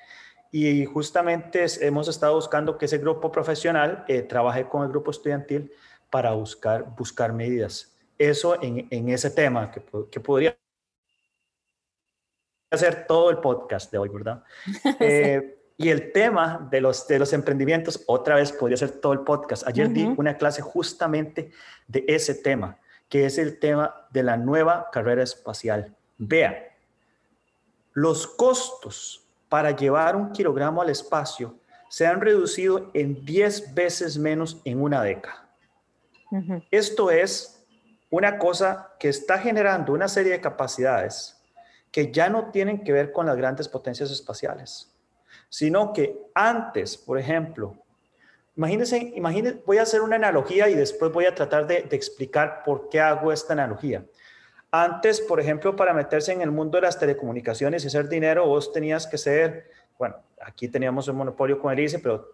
Y 0.51 0.85
justamente 0.85 1.65
hemos 1.81 2.07
estado 2.07 2.35
buscando 2.35 2.77
que 2.77 2.85
ese 2.85 2.97
grupo 2.97 3.31
profesional 3.31 4.03
eh, 4.07 4.21
trabaje 4.23 4.67
con 4.67 4.83
el 4.83 4.89
grupo 4.89 5.11
estudiantil 5.11 5.71
para 6.09 6.33
buscar, 6.33 6.95
buscar 6.95 7.31
medidas 7.31 7.94
eso 8.17 8.61
en, 8.61 9.09
ese 9.09 9.29
tema 9.29 9.71
que, 9.71 9.81
que, 10.11 10.19
podría 10.19 10.57
hacer 12.71 13.05
todo 13.07 13.29
el 13.29 13.37
podcast 13.37 13.91
de 13.91 13.97
hoy, 13.97 14.09
¿verdad? 14.09 14.43
Eh, 14.99 15.51
y 15.77 15.89
el 15.89 16.13
tema 16.13 16.67
de 16.71 16.79
los, 16.79 17.05
de 17.07 17.19
los 17.19 17.33
emprendimientos, 17.33 18.01
otra 18.07 18.35
vez 18.35 18.51
podría 18.53 18.77
ser 18.77 18.91
todo 18.91 19.11
el 19.11 19.19
podcast. 19.19 19.67
Ayer 19.67 19.89
di 19.89 20.05
una 20.17 20.37
clase 20.37 20.61
justamente 20.61 21.51
de 21.87 22.05
ese 22.07 22.33
tema, 22.33 22.77
que 23.09 23.25
es 23.25 23.37
el 23.37 23.59
tema 23.59 24.07
de 24.11 24.23
la 24.23 24.37
nueva 24.37 24.89
carrera 24.91 25.21
espacial. 25.21 25.93
Vea, 26.17 26.77
los 27.91 28.25
costos 28.25 29.25
para 29.49 29.71
llevar 29.71 30.15
un 30.15 30.31
kilogramo 30.31 30.81
al 30.81 30.89
espacio 30.89 31.55
se 31.89 32.07
han 32.07 32.21
reducido 32.21 32.89
en 32.93 33.25
10 33.25 33.73
veces 33.73 34.17
menos 34.17 34.61
en 34.65 34.81
una 34.81 35.01
década. 35.01 35.49
Esto 36.71 37.11
es 37.11 37.54
una 38.15 38.37
cosa 38.37 38.93
que 38.97 39.09
está 39.09 39.39
generando 39.39 39.91
una 39.91 40.07
serie 40.07 40.31
de 40.31 40.39
capacidades 40.39 41.37
que 41.91 42.13
ya 42.13 42.29
no 42.29 42.49
tienen 42.49 42.81
que 42.81 42.93
ver 42.93 43.11
con 43.11 43.25
las 43.25 43.35
grandes 43.35 43.67
potencias 43.67 44.09
espaciales, 44.09 44.89
sino 45.49 45.91
que 45.91 46.17
antes, 46.33 46.95
por 46.95 47.19
ejemplo, 47.19 47.75
imagínense, 48.55 49.11
imagínense 49.15 49.61
voy 49.65 49.79
a 49.79 49.81
hacer 49.81 50.01
una 50.01 50.15
analogía 50.15 50.69
y 50.69 50.75
después 50.75 51.11
voy 51.11 51.25
a 51.25 51.35
tratar 51.35 51.67
de, 51.67 51.89
explicar 51.91 52.63
por 52.63 52.87
qué 52.87 53.01
hago 53.01 53.33
esta 53.33 53.51
analogía. 53.51 54.05
Antes, 54.71 55.19
por 55.19 55.41
ejemplo, 55.41 55.75
para 55.75 55.93
meterse 55.93 56.31
en 56.31 56.41
el 56.41 56.51
mundo 56.51 56.77
de 56.77 56.83
las 56.83 56.97
telecomunicaciones 56.97 57.83
y 57.83 57.87
hacer 57.87 58.07
dinero, 58.07 58.47
vos 58.47 58.71
tenías 58.71 59.07
que 59.07 59.17
ser, 59.17 59.69
bueno, 59.99 60.15
aquí 60.41 60.69
teníamos 60.69 61.09
un 61.09 61.17
monopolio 61.17 61.59
con 61.59 61.73
el 61.73 61.81
ICE, 61.81 61.99
pero 61.99 62.29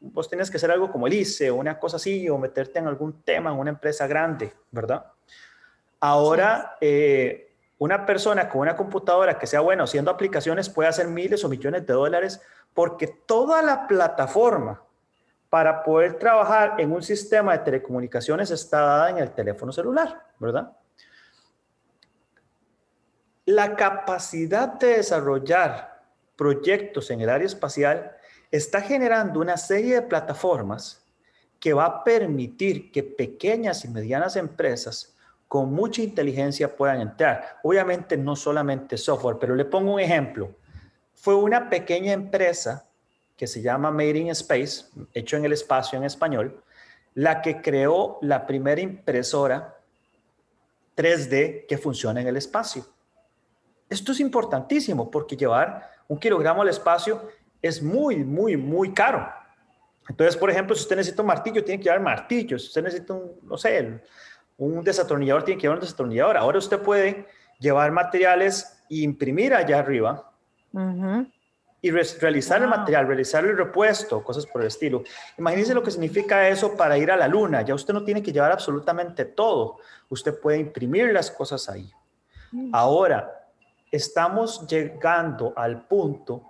vos 0.00 0.28
tienes 0.28 0.50
que 0.50 0.56
hacer 0.56 0.70
algo 0.70 0.90
como 0.90 1.06
el 1.06 1.12
ICE 1.12 1.50
o 1.50 1.56
una 1.56 1.78
cosa 1.78 1.96
así, 1.96 2.28
o 2.28 2.38
meterte 2.38 2.78
en 2.78 2.86
algún 2.86 3.22
tema 3.22 3.50
en 3.50 3.58
una 3.58 3.70
empresa 3.70 4.06
grande, 4.06 4.52
¿verdad? 4.70 5.06
Ahora, 6.00 6.76
eh, 6.80 7.52
una 7.78 8.04
persona 8.04 8.48
con 8.48 8.62
una 8.62 8.76
computadora 8.76 9.38
que 9.38 9.46
sea 9.46 9.60
buena 9.60 9.84
haciendo 9.84 10.10
aplicaciones 10.10 10.68
puede 10.68 10.88
hacer 10.88 11.08
miles 11.08 11.44
o 11.44 11.48
millones 11.48 11.86
de 11.86 11.92
dólares 11.92 12.40
porque 12.74 13.06
toda 13.06 13.62
la 13.62 13.86
plataforma 13.86 14.82
para 15.48 15.82
poder 15.82 16.18
trabajar 16.18 16.74
en 16.78 16.92
un 16.92 17.02
sistema 17.02 17.52
de 17.52 17.64
telecomunicaciones 17.64 18.50
está 18.50 18.80
dada 18.80 19.10
en 19.10 19.18
el 19.18 19.32
teléfono 19.32 19.72
celular, 19.72 20.22
¿verdad? 20.38 20.72
La 23.46 23.74
capacidad 23.74 24.74
de 24.74 24.98
desarrollar 24.98 26.02
proyectos 26.36 27.10
en 27.10 27.20
el 27.20 27.28
área 27.28 27.46
espacial 27.46 28.16
está 28.50 28.80
generando 28.80 29.40
una 29.40 29.56
serie 29.56 29.94
de 29.94 30.02
plataformas 30.02 31.04
que 31.58 31.72
va 31.72 31.84
a 31.84 32.04
permitir 32.04 32.90
que 32.90 33.02
pequeñas 33.02 33.84
y 33.84 33.88
medianas 33.88 34.36
empresas 34.36 35.14
con 35.46 35.72
mucha 35.72 36.02
inteligencia 36.02 36.74
puedan 36.74 37.00
entrar. 37.00 37.58
Obviamente 37.62 38.16
no 38.16 38.36
solamente 38.36 38.96
software, 38.96 39.36
pero 39.38 39.54
le 39.54 39.64
pongo 39.64 39.94
un 39.94 40.00
ejemplo. 40.00 40.54
Fue 41.14 41.34
una 41.34 41.68
pequeña 41.68 42.12
empresa 42.12 42.86
que 43.36 43.46
se 43.46 43.60
llama 43.60 43.90
Made 43.90 44.18
in 44.18 44.28
Space, 44.30 44.86
hecho 45.12 45.36
en 45.36 45.44
el 45.44 45.52
espacio 45.52 45.98
en 45.98 46.04
español, 46.04 46.62
la 47.14 47.42
que 47.42 47.60
creó 47.60 48.18
la 48.22 48.46
primera 48.46 48.80
impresora 48.80 49.76
3D 50.96 51.66
que 51.66 51.78
funciona 51.78 52.20
en 52.20 52.28
el 52.28 52.36
espacio. 52.36 52.86
Esto 53.88 54.12
es 54.12 54.20
importantísimo 54.20 55.10
porque 55.10 55.36
llevar 55.36 55.90
un 56.06 56.18
kilogramo 56.18 56.62
al 56.62 56.68
espacio 56.68 57.28
es 57.62 57.82
muy, 57.82 58.24
muy, 58.24 58.56
muy 58.56 58.92
caro. 58.92 59.28
Entonces, 60.08 60.36
por 60.36 60.50
ejemplo, 60.50 60.74
si 60.74 60.82
usted 60.82 60.96
necesita 60.96 61.22
un 61.22 61.28
martillo, 61.28 61.64
tiene 61.64 61.78
que 61.78 61.84
llevar 61.84 62.00
martillos. 62.00 62.62
Si 62.62 62.68
usted 62.68 62.82
necesita 62.82 63.14
un, 63.14 63.32
no 63.42 63.56
sé, 63.56 64.00
un 64.58 64.82
desatornillador, 64.82 65.44
tiene 65.44 65.58
que 65.58 65.62
llevar 65.62 65.78
un 65.78 65.84
desatornillador. 65.84 66.36
Ahora 66.36 66.58
usted 66.58 66.80
puede 66.80 67.26
llevar 67.58 67.92
materiales 67.92 68.82
e 68.90 68.96
imprimir 68.96 69.54
allá 69.54 69.78
arriba 69.78 70.32
y 71.82 71.90
realizar 71.90 72.60
el 72.60 72.68
material, 72.68 73.06
realizar 73.06 73.44
el 73.44 73.56
repuesto, 73.56 74.22
cosas 74.22 74.46
por 74.46 74.62
el 74.62 74.68
estilo. 74.68 75.02
Imagínese 75.38 75.74
lo 75.74 75.82
que 75.82 75.90
significa 75.90 76.48
eso 76.48 76.76
para 76.76 76.98
ir 76.98 77.10
a 77.10 77.16
la 77.16 77.28
luna. 77.28 77.62
Ya 77.62 77.74
usted 77.74 77.94
no 77.94 78.04
tiene 78.04 78.22
que 78.22 78.32
llevar 78.32 78.52
absolutamente 78.52 79.24
todo. 79.24 79.78
Usted 80.08 80.38
puede 80.38 80.58
imprimir 80.58 81.12
las 81.12 81.30
cosas 81.30 81.68
ahí. 81.68 81.90
Mm. 82.52 82.74
Ahora, 82.74 83.48
estamos 83.90 84.66
llegando 84.66 85.52
al 85.56 85.86
punto 85.86 86.49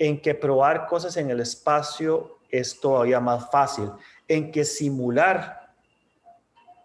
en 0.00 0.18
que 0.18 0.34
probar 0.34 0.86
cosas 0.86 1.18
en 1.18 1.30
el 1.30 1.40
espacio 1.40 2.38
es 2.50 2.80
todavía 2.80 3.20
más 3.20 3.50
fácil, 3.50 3.90
en 4.26 4.50
que 4.50 4.64
simular 4.64 5.74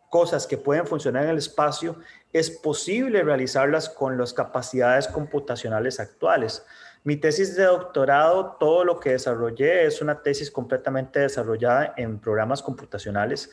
cosas 0.09 0.45
que 0.45 0.57
pueden 0.57 0.85
funcionar 0.85 1.23
en 1.23 1.29
el 1.29 1.37
espacio 1.37 1.95
es 2.33 2.51
posible 2.51 3.23
realizarlas 3.23 3.87
con 3.87 4.17
las 4.17 4.33
capacidades 4.33 5.07
computacionales 5.07 6.01
actuales. 6.01 6.65
Mi 7.05 7.15
tesis 7.15 7.55
de 7.55 7.63
doctorado, 7.63 8.57
todo 8.59 8.83
lo 8.83 8.99
que 8.99 9.11
desarrollé 9.11 9.85
es 9.85 10.01
una 10.01 10.21
tesis 10.21 10.51
completamente 10.51 11.21
desarrollada 11.21 11.93
en 11.95 12.19
programas 12.19 12.61
computacionales 12.61 13.49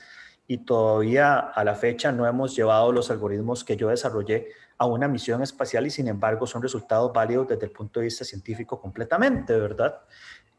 y 0.46 0.58
todavía 0.58 1.38
a 1.38 1.64
la 1.64 1.74
fecha 1.74 2.12
no 2.12 2.26
hemos 2.26 2.54
llevado 2.54 2.92
los 2.92 3.10
algoritmos 3.10 3.64
que 3.64 3.76
yo 3.76 3.88
desarrollé 3.88 4.48
a 4.78 4.86
una 4.86 5.08
misión 5.08 5.42
espacial 5.42 5.86
y 5.86 5.90
sin 5.90 6.08
embargo 6.08 6.46
son 6.46 6.62
resultados 6.62 7.12
válidos 7.12 7.48
desde 7.48 7.66
el 7.66 7.72
punto 7.72 8.00
de 8.00 8.04
vista 8.04 8.24
científico 8.24 8.80
completamente, 8.80 9.56
¿verdad? 9.56 10.00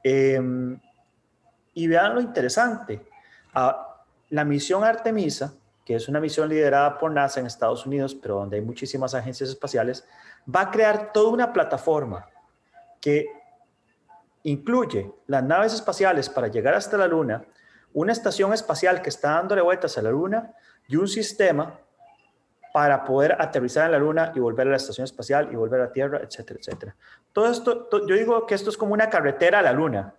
Em, 0.03 0.79
y 1.73 1.87
vean 1.87 2.15
lo 2.15 2.21
interesante, 2.21 3.05
ah, 3.53 4.05
la 4.29 4.45
misión 4.45 4.83
Artemisa, 4.83 5.53
que 5.85 5.95
es 5.95 6.07
una 6.07 6.19
misión 6.19 6.49
liderada 6.49 6.97
por 6.97 7.11
NASA 7.11 7.39
en 7.39 7.45
Estados 7.45 7.85
Unidos, 7.85 8.15
pero 8.15 8.35
donde 8.35 8.57
hay 8.57 8.61
muchísimas 8.61 9.13
agencias 9.13 9.49
espaciales, 9.49 10.07
va 10.53 10.61
a 10.61 10.71
crear 10.71 11.11
toda 11.11 11.29
una 11.29 11.51
plataforma 11.51 12.25
que 13.01 13.27
incluye 14.43 15.11
las 15.27 15.43
naves 15.43 15.73
espaciales 15.73 16.29
para 16.29 16.47
llegar 16.47 16.73
hasta 16.73 16.97
la 16.97 17.07
Luna, 17.07 17.43
una 17.93 18.11
estación 18.11 18.53
espacial 18.53 19.01
que 19.01 19.09
está 19.09 19.31
dándole 19.31 19.61
vueltas 19.61 19.97
a 19.97 20.01
la 20.01 20.11
Luna 20.11 20.53
y 20.87 20.95
un 20.95 21.07
sistema 21.07 21.79
para 22.73 23.03
poder 23.03 23.35
aterrizar 23.39 23.85
en 23.85 23.91
la 23.91 23.99
Luna 23.99 24.31
y 24.35 24.39
volver 24.39 24.67
a 24.67 24.71
la 24.71 24.77
estación 24.77 25.05
espacial 25.05 25.49
y 25.51 25.55
volver 25.55 25.81
a 25.81 25.91
Tierra, 25.91 26.21
etcétera, 26.23 26.59
etcétera. 26.59 26.95
Todo 27.31 27.51
esto, 27.51 27.87
yo 28.07 28.15
digo 28.15 28.45
que 28.47 28.55
esto 28.55 28.71
es 28.71 28.77
como 28.77 28.93
una 28.93 29.09
carretera 29.09 29.59
a 29.59 29.61
la 29.61 29.71
Luna. 29.71 30.15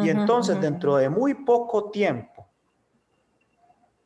y 0.00 0.10
entonces, 0.10 0.60
dentro 0.60 0.96
de 0.96 1.08
muy 1.08 1.34
poco 1.34 1.90
tiempo, 1.90 2.48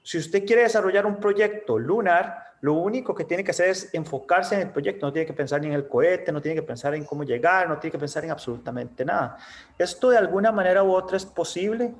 si 0.03 0.19
usted 0.19 0.45
quiere 0.45 0.63
desarrollar 0.63 1.07
un 1.07 1.17
proyecto 1.17 1.79
lunar, 1.79 2.49
lo 2.61 2.75
único 2.75 3.15
que 3.15 3.25
tiene 3.25 3.43
que 3.43 3.51
hacer 3.51 3.69
es 3.69 3.93
enfocarse 3.95 4.55
en 4.55 4.63
el 4.63 4.71
proyecto, 4.71 5.07
no 5.07 5.13
tiene 5.13 5.27
que 5.27 5.33
pensar 5.33 5.61
ni 5.61 5.69
en 5.69 5.75
el 5.75 5.89
cohete, 5.89 6.33
no 6.33 6.41
tiene 6.41 6.55
que 6.55 6.63
pensar 6.63 6.95
en 6.95 7.05
cómo 7.05 7.25
llegar, 7.25 7.69
no 7.69 7.79
tiene 7.79 7.93
que 7.93 7.99
pensar 7.99 8.25
en 8.25 8.31
absolutamente 8.31 9.05
nada. 9.05 9.37
Esto 9.77 10.11
de 10.11 10.19
alguna 10.19 10.53
manera 10.53 10.83
u 10.83 10.93
otra 10.93 11.17
es 11.17 11.27
posible 11.27 11.95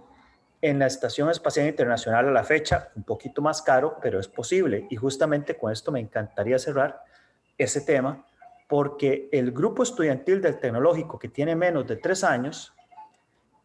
en 0.61 0.79
la 0.79 0.87
Estación 0.87 1.31
Espacial 1.31 1.69
Internacional 1.69 2.29
a 2.29 2.33
la 2.33 2.45
fecha, 2.45 2.91
un 2.97 3.05
poquito 3.05 3.41
más 3.41 3.63
caro, 3.63 3.99
pero 4.03 4.19
es 4.19 4.29
posible. 4.29 4.87
Y 4.91 4.97
justamente 4.97 5.57
con 5.57 5.73
esto 5.73 5.93
me 5.93 6.01
encantaría 6.01 6.59
cerrar 6.59 7.03
ese 7.57 7.81
tema, 7.81 8.25
porque 8.69 9.29
el 9.33 9.53
grupo 9.53 9.83
estudiantil 9.83 10.43
del 10.43 10.59
tecnológico 10.59 11.19
que 11.19 11.29
tiene 11.29 11.55
menos 11.57 11.87
de 11.87 11.97
tres 11.97 12.25
años, 12.25 12.75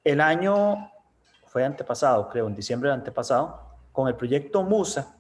el 0.04 0.22
año 0.22 0.92
fue 1.48 1.66
antepasado, 1.66 2.30
creo, 2.30 2.48
en 2.48 2.56
diciembre 2.56 2.90
del 2.90 3.00
antepasado, 3.00 3.60
con 3.92 4.08
el 4.08 4.16
proyecto 4.16 4.64
MUSA, 4.64 5.16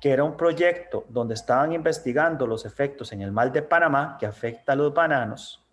que 0.00 0.10
era 0.10 0.24
un 0.24 0.36
proyecto 0.36 1.04
donde 1.08 1.34
estaban 1.34 1.72
investigando 1.72 2.46
los 2.46 2.64
efectos 2.64 3.12
en 3.12 3.22
el 3.22 3.30
mal 3.30 3.52
de 3.52 3.62
Panamá 3.62 4.16
que 4.18 4.26
afecta 4.26 4.72
a 4.72 4.76
los 4.76 4.92
bananos, 4.92 5.64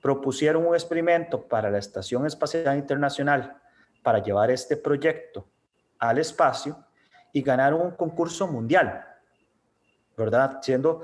propusieron 0.00 0.66
un 0.66 0.74
experimento 0.74 1.42
para 1.42 1.70
la 1.70 1.78
Estación 1.78 2.26
Espacial 2.26 2.76
Internacional 2.78 3.60
para 4.02 4.22
llevar 4.22 4.50
este 4.50 4.76
proyecto 4.76 5.46
al 5.98 6.18
espacio 6.18 6.84
y 7.32 7.42
ganaron 7.42 7.80
un 7.82 7.90
concurso 7.92 8.46
mundial, 8.46 9.04
¿verdad? 10.16 10.58
Siendo, 10.62 11.02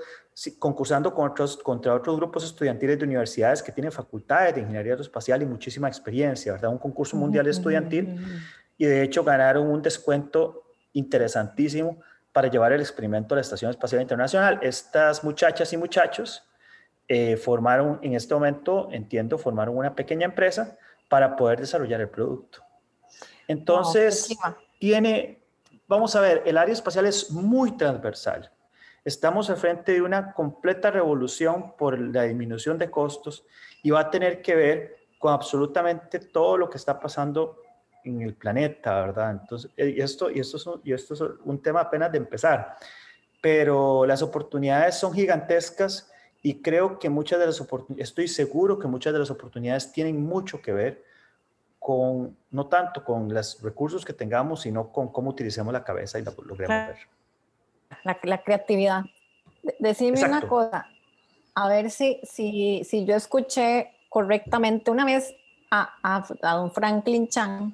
concursando 0.59 1.15
con 1.15 1.31
otros, 1.31 1.57
contra 1.57 1.95
otros 1.95 2.17
grupos 2.17 2.45
estudiantiles 2.45 2.99
de 2.99 3.05
universidades 3.05 3.63
que 3.63 3.73
tienen 3.73 3.93
facultades 3.93 4.55
de 4.55 4.61
ingeniería 4.63 4.93
aeroespacial 4.93 5.43
y 5.43 5.47
muchísima 5.47 5.89
experiencia, 5.89 6.53
¿verdad? 6.53 6.71
Un 6.71 6.79
concurso 6.79 7.17
mundial 7.17 7.47
estudiantil 7.47 8.19
y 8.79 8.87
de 8.87 9.03
hecho 9.03 9.25
ganaron 9.25 9.69
un 9.69 9.83
descuento 9.83 10.65
interesantísimo 10.93 12.01
para 12.33 12.49
llevar 12.49 12.73
el 12.73 12.81
experimento 12.81 13.35
a 13.35 13.37
la 13.37 13.41
Estación 13.43 13.71
Espacial 13.71 14.03
Internacional. 14.03 14.59
Estas 14.63 15.25
muchachas 15.25 15.73
y 15.73 15.77
muchachos 15.77 16.43
eh, 17.09 17.37
formaron, 17.37 17.99
en 18.03 18.15
este 18.15 18.35
momento, 18.35 18.89
entiendo, 18.91 19.39
formaron 19.39 19.77
una 19.77 19.95
pequeña 19.95 20.27
empresa 20.27 20.77
para 21.09 21.37
poder 21.37 21.61
desarrollar 21.61 22.01
el 22.01 22.09
producto. 22.09 22.66
Entonces, 23.49 24.37
tiene, 24.79 25.41
vamos 25.87 26.17
a 26.17 26.21
ver, 26.21 26.43
el 26.47 26.59
área 26.59 26.73
espacial 26.73 27.07
es 27.07 27.31
muy 27.31 27.77
transversal. 27.77 28.51
Estamos 29.05 29.49
al 29.51 29.57
frente 29.57 29.93
de 29.93 30.03
una 30.03 30.33
completa 30.33 30.91
revolución 30.91 31.77
por 31.77 31.99
la 31.99 32.25
disminución 32.25 32.77
de 32.77 32.91
costos 32.91 33.45
y 33.83 33.91
va 33.91 34.01
a 34.01 34.11
tener 34.11 34.43
que 34.43 34.57
ver 34.57 34.97
con 35.19 35.33
absolutamente 35.33 36.19
todo 36.19 36.59
lo 36.59 36.69
que 36.69 36.77
está 36.77 36.99
pasando 36.99 37.63
en 38.05 38.23
el 38.23 38.35
planeta, 38.35 39.01
¿verdad? 39.01 39.31
Entonces, 39.31 39.71
eh, 39.77 39.95
y 39.97 40.01
esto, 40.01 40.31
y, 40.31 40.41
esto 40.41 40.57
es, 40.57 40.67
y 40.85 40.93
esto 40.93 41.15
es 41.15 41.21
un 41.45 41.63
tema 41.63 41.81
apenas 41.81 42.11
de 42.13 42.19
empezar, 42.19 42.77
pero 43.41 44.07
las 44.07 44.23
oportunidades 44.23 44.97
son 44.97 45.13
gigantescas 45.13 46.11
y 46.43 46.63
creo 46.63 46.99
que 46.99 47.09
muchas 47.09 47.39
de 47.41 47.47
las 47.47 47.61
oportunidades, 47.61 48.11
estoy 48.11 48.29
seguro 48.29 48.79
que 48.79 48.87
muchas 48.87 49.13
de 49.13 49.19
las 49.19 49.31
oportunidades 49.31 49.93
tienen 49.93 50.25
mucho 50.25 50.61
que 50.61 50.73
ver 50.73 51.05
con, 51.87 52.37
no 52.51 52.67
tanto 52.67 53.05
con 53.05 53.33
los 53.33 53.63
recursos 53.63 54.05
que 54.05 54.13
tengamos, 54.13 54.63
sino 54.63 54.91
con 54.91 55.13
cómo 55.13 55.31
utilicemos 55.31 55.73
la 55.73 55.85
cabeza 55.85 56.19
y 56.19 56.25
la 56.25 56.33
logremos 56.33 56.89
ver. 56.89 56.97
La, 58.03 58.19
la 58.25 58.43
creatividad. 58.43 59.05
Decime 59.79 60.21
una 60.25 60.49
cosa, 60.49 60.89
a 61.55 61.69
ver 61.69 61.93
si, 61.93 62.19
si, 62.25 62.83
si 62.83 63.05
yo 63.05 63.15
escuché 63.15 63.93
correctamente 64.09 64.91
una 64.91 65.05
vez 65.05 65.33
a, 65.71 65.95
a, 66.03 66.27
a 66.43 66.57
don 66.57 66.73
Franklin 66.73 67.29
Chan 67.29 67.73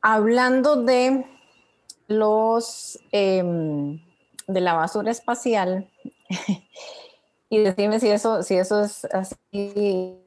hablando 0.00 0.76
de 0.84 1.26
los 2.06 3.00
em, 3.10 4.00
de 4.46 4.60
la 4.60 4.74
basura 4.74 5.10
espacial 5.10 5.90
y 7.50 7.58
decirme 7.58 7.98
si 7.98 8.10
eso, 8.10 8.44
si 8.44 8.54
eso 8.54 8.84
es 8.84 9.04
así 9.06 10.22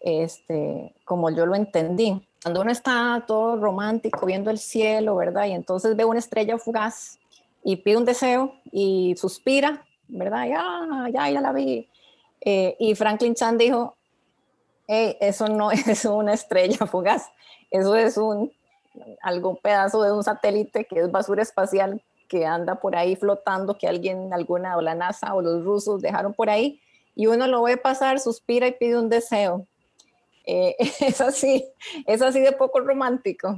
este, 0.00 0.94
como 1.04 1.30
yo 1.30 1.46
lo 1.46 1.54
entendí. 1.54 2.26
Cuando 2.42 2.60
uno 2.60 2.72
está 2.72 3.24
todo 3.26 3.56
romántico 3.56 4.26
viendo 4.26 4.50
el 4.50 4.58
cielo, 4.58 5.16
¿verdad? 5.16 5.46
Y 5.46 5.52
entonces 5.52 5.96
ve 5.96 6.04
una 6.04 6.18
estrella 6.18 6.58
fugaz 6.58 7.18
y 7.62 7.76
pide 7.76 7.96
un 7.96 8.04
deseo 8.04 8.54
y 8.70 9.14
suspira, 9.16 9.84
¿verdad? 10.08 10.46
Ya, 10.48 11.08
ya, 11.12 11.30
ya 11.30 11.40
la 11.40 11.52
vi. 11.52 11.88
Eh, 12.40 12.76
y 12.80 12.94
Franklin 12.94 13.34
Chan 13.34 13.56
dijo, 13.56 13.94
eso 14.88 15.48
no 15.48 15.70
es 15.72 16.04
una 16.04 16.34
estrella 16.34 16.86
fugaz, 16.86 17.28
eso 17.70 17.94
es 17.94 18.16
un 18.16 18.52
algún 19.22 19.56
pedazo 19.56 20.02
de 20.02 20.12
un 20.12 20.22
satélite 20.22 20.84
que 20.84 21.00
es 21.00 21.10
basura 21.10 21.42
espacial 21.42 22.02
que 22.28 22.46
anda 22.46 22.76
por 22.76 22.96
ahí 22.96 23.16
flotando, 23.16 23.76
que 23.76 23.86
alguien, 23.86 24.32
alguna, 24.32 24.76
o 24.76 24.80
la 24.80 24.94
NASA 24.94 25.34
o 25.34 25.42
los 25.42 25.64
rusos 25.64 26.00
dejaron 26.00 26.32
por 26.32 26.48
ahí, 26.48 26.80
y 27.14 27.26
uno 27.26 27.46
lo 27.46 27.62
ve 27.62 27.76
pasar, 27.76 28.18
suspira 28.20 28.66
y 28.66 28.72
pide 28.72 28.98
un 28.98 29.10
deseo. 29.10 29.66
Eh, 30.44 30.74
es 31.00 31.20
así, 31.20 31.64
es 32.06 32.22
así 32.22 32.40
de 32.40 32.52
poco 32.52 32.80
romántico. 32.80 33.56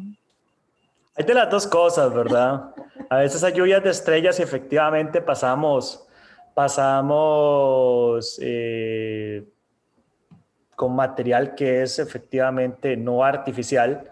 Hay 1.17 1.25
de 1.25 1.35
las 1.35 1.51
dos 1.51 1.67
cosas, 1.67 2.13
¿verdad? 2.13 2.75
A 3.09 3.19
veces 3.19 3.45
hay 3.45 3.53
lluvias 3.53 3.83
de 3.83 3.91
estrellas 3.91 4.41
y 4.41 4.43
efectivamente 4.43 5.23
pasamos, 5.23 6.07
pasamos 6.55 8.39
eh, 8.43 9.47
con 10.75 10.97
material 10.97 11.55
que 11.55 11.83
es 11.83 12.01
efectivamente 12.01 12.97
no 12.97 13.23
artificial, 13.23 14.11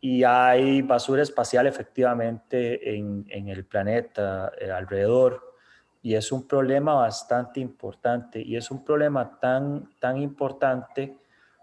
y 0.00 0.24
hay 0.24 0.80
basura 0.82 1.22
espacial 1.22 1.66
efectivamente 1.66 2.96
en, 2.96 3.26
el 3.28 3.64
planeta 3.66 4.50
eh, 4.58 4.70
alrededor 4.70 5.54
y 6.02 6.14
es 6.14 6.32
un 6.32 6.48
problema 6.48 6.94
bastante 6.94 7.60
importante 7.60 8.40
y 8.40 8.56
es 8.56 8.70
un 8.70 8.82
problema 8.82 9.38
tan, 9.38 9.90
tan 9.98 10.16
importante 10.16 11.18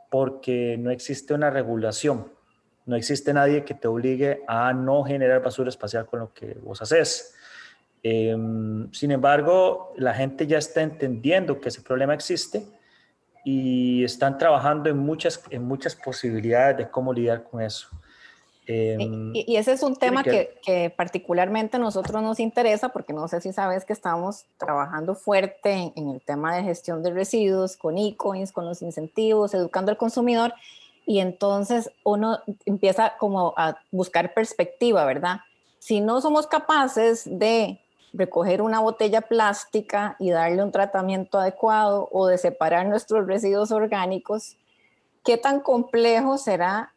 porque 0.09 0.77
no 0.79 0.91
existe 0.91 1.33
una 1.33 1.49
regulación, 1.49 2.31
no 2.85 2.95
existe 2.95 3.33
nadie 3.33 3.63
que 3.65 3.73
te 3.73 3.87
obligue 3.87 4.43
a 4.47 4.73
no 4.73 5.03
generar 5.03 5.43
basura 5.43 5.69
espacial 5.69 6.05
con 6.05 6.21
lo 6.21 6.33
que 6.33 6.53
vos 6.63 6.81
haces. 6.81 7.35
Em, 8.01 8.91
sin 8.93 9.11
embargo, 9.11 9.93
la 9.97 10.13
gente 10.13 10.47
ya 10.47 10.57
está 10.57 10.81
entendiendo 10.81 11.59
que 11.59 11.69
ese 11.69 11.81
problema 11.81 12.13
existe 12.13 12.65
y 13.43 14.03
están 14.03 14.37
trabajando 14.37 14.89
en 14.89 14.97
muchas, 14.97 15.43
en 15.49 15.63
muchas 15.63 15.95
posibilidades 15.95 16.77
de 16.77 16.89
cómo 16.89 17.13
lidiar 17.13 17.43
con 17.43 17.61
eso. 17.61 17.89
Em, 18.69 19.31
y, 19.33 19.55
ese 19.55 19.71
es 19.71 19.81
un 19.81 19.95
tema 19.95 20.23
que, 20.23 20.59
que, 20.61 20.89
particularmente 20.89 21.77
a 21.77 21.79
nosotros 21.79 22.21
nos 22.21 22.37
interesa 22.39 22.89
porque 22.89 23.13
no 23.13 23.29
sé 23.29 23.39
si 23.39 23.53
sabes 23.53 23.85
que 23.85 23.93
estamos 23.93 24.43
trabajando 24.57 25.15
fuerte 25.15 25.93
en, 25.95 26.09
el 26.09 26.21
tema 26.21 26.53
de 26.53 26.63
gestión 26.63 27.01
de 27.01 27.11
residuos, 27.11 27.77
con 27.77 27.97
e-coins, 27.97 28.51
con 28.51 28.65
los 28.65 28.81
incentivos, 28.81 29.53
educando 29.53 29.91
al 29.91 29.97
consumidor 29.97 30.53
y 31.05 31.19
entonces 31.19 31.89
uno 32.03 32.39
empieza 32.65 33.13
como 33.17 33.53
a 33.55 33.77
buscar 33.91 34.33
perspectiva, 34.33 35.05
¿verdad? 35.05 35.37
Si 35.79 36.01
no 36.01 36.19
somos 36.19 36.45
capaces 36.45 37.23
de 37.25 37.79
recoger 38.11 38.61
una 38.61 38.81
botella 38.81 39.21
plástica 39.21 40.17
y 40.19 40.31
darle 40.31 40.61
un 40.61 40.73
tratamiento 40.73 41.39
adecuado 41.39 42.09
o 42.11 42.27
de 42.27 42.37
separar 42.37 42.85
nuestros 42.85 43.25
residuos 43.27 43.71
orgánicos, 43.71 44.57
¿qué 45.23 45.37
tan 45.37 45.61
complejo 45.61 46.37
será 46.37 46.91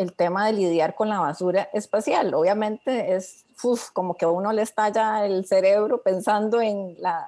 el 0.00 0.14
tema 0.14 0.46
de 0.46 0.54
lidiar 0.54 0.94
con 0.94 1.08
la 1.08 1.20
basura 1.20 1.68
espacial? 1.72 2.32
Obviamente 2.34 3.14
es 3.14 3.44
como 3.92 4.14
que 4.14 4.24
a 4.24 4.28
uno 4.28 4.52
le 4.52 4.62
estalla 4.62 5.26
el 5.26 5.46
cerebro 5.46 6.02
pensando 6.02 6.60
en 6.60 6.96
la 6.98 7.26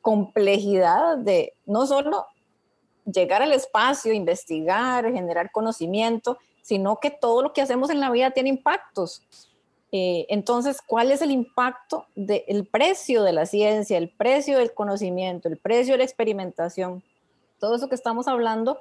complejidad 0.00 1.18
de 1.18 1.54
no 1.66 1.86
solo 1.86 2.26
llegar 3.04 3.42
al 3.42 3.52
espacio, 3.52 4.12
investigar, 4.12 5.12
generar 5.12 5.52
conocimiento, 5.52 6.38
sino 6.62 6.98
que 6.98 7.10
todo 7.10 7.42
lo 7.42 7.52
que 7.52 7.60
hacemos 7.60 7.90
en 7.90 8.00
la 8.00 8.10
vida 8.10 8.30
tiene 8.30 8.48
impactos. 8.48 9.22
Eh, 9.92 10.26
entonces, 10.28 10.80
¿cuál 10.84 11.12
es 11.12 11.22
el 11.22 11.30
impacto 11.30 12.06
del 12.14 12.66
precio 12.66 13.22
de 13.22 13.32
la 13.32 13.46
ciencia, 13.46 13.98
el 13.98 14.08
precio 14.08 14.58
del 14.58 14.72
conocimiento, 14.72 15.48
el 15.48 15.58
precio 15.58 15.94
de 15.94 15.98
la 15.98 16.04
experimentación? 16.04 17.02
Todo 17.60 17.76
eso 17.76 17.88
que 17.88 17.94
estamos 17.94 18.26
hablando, 18.26 18.80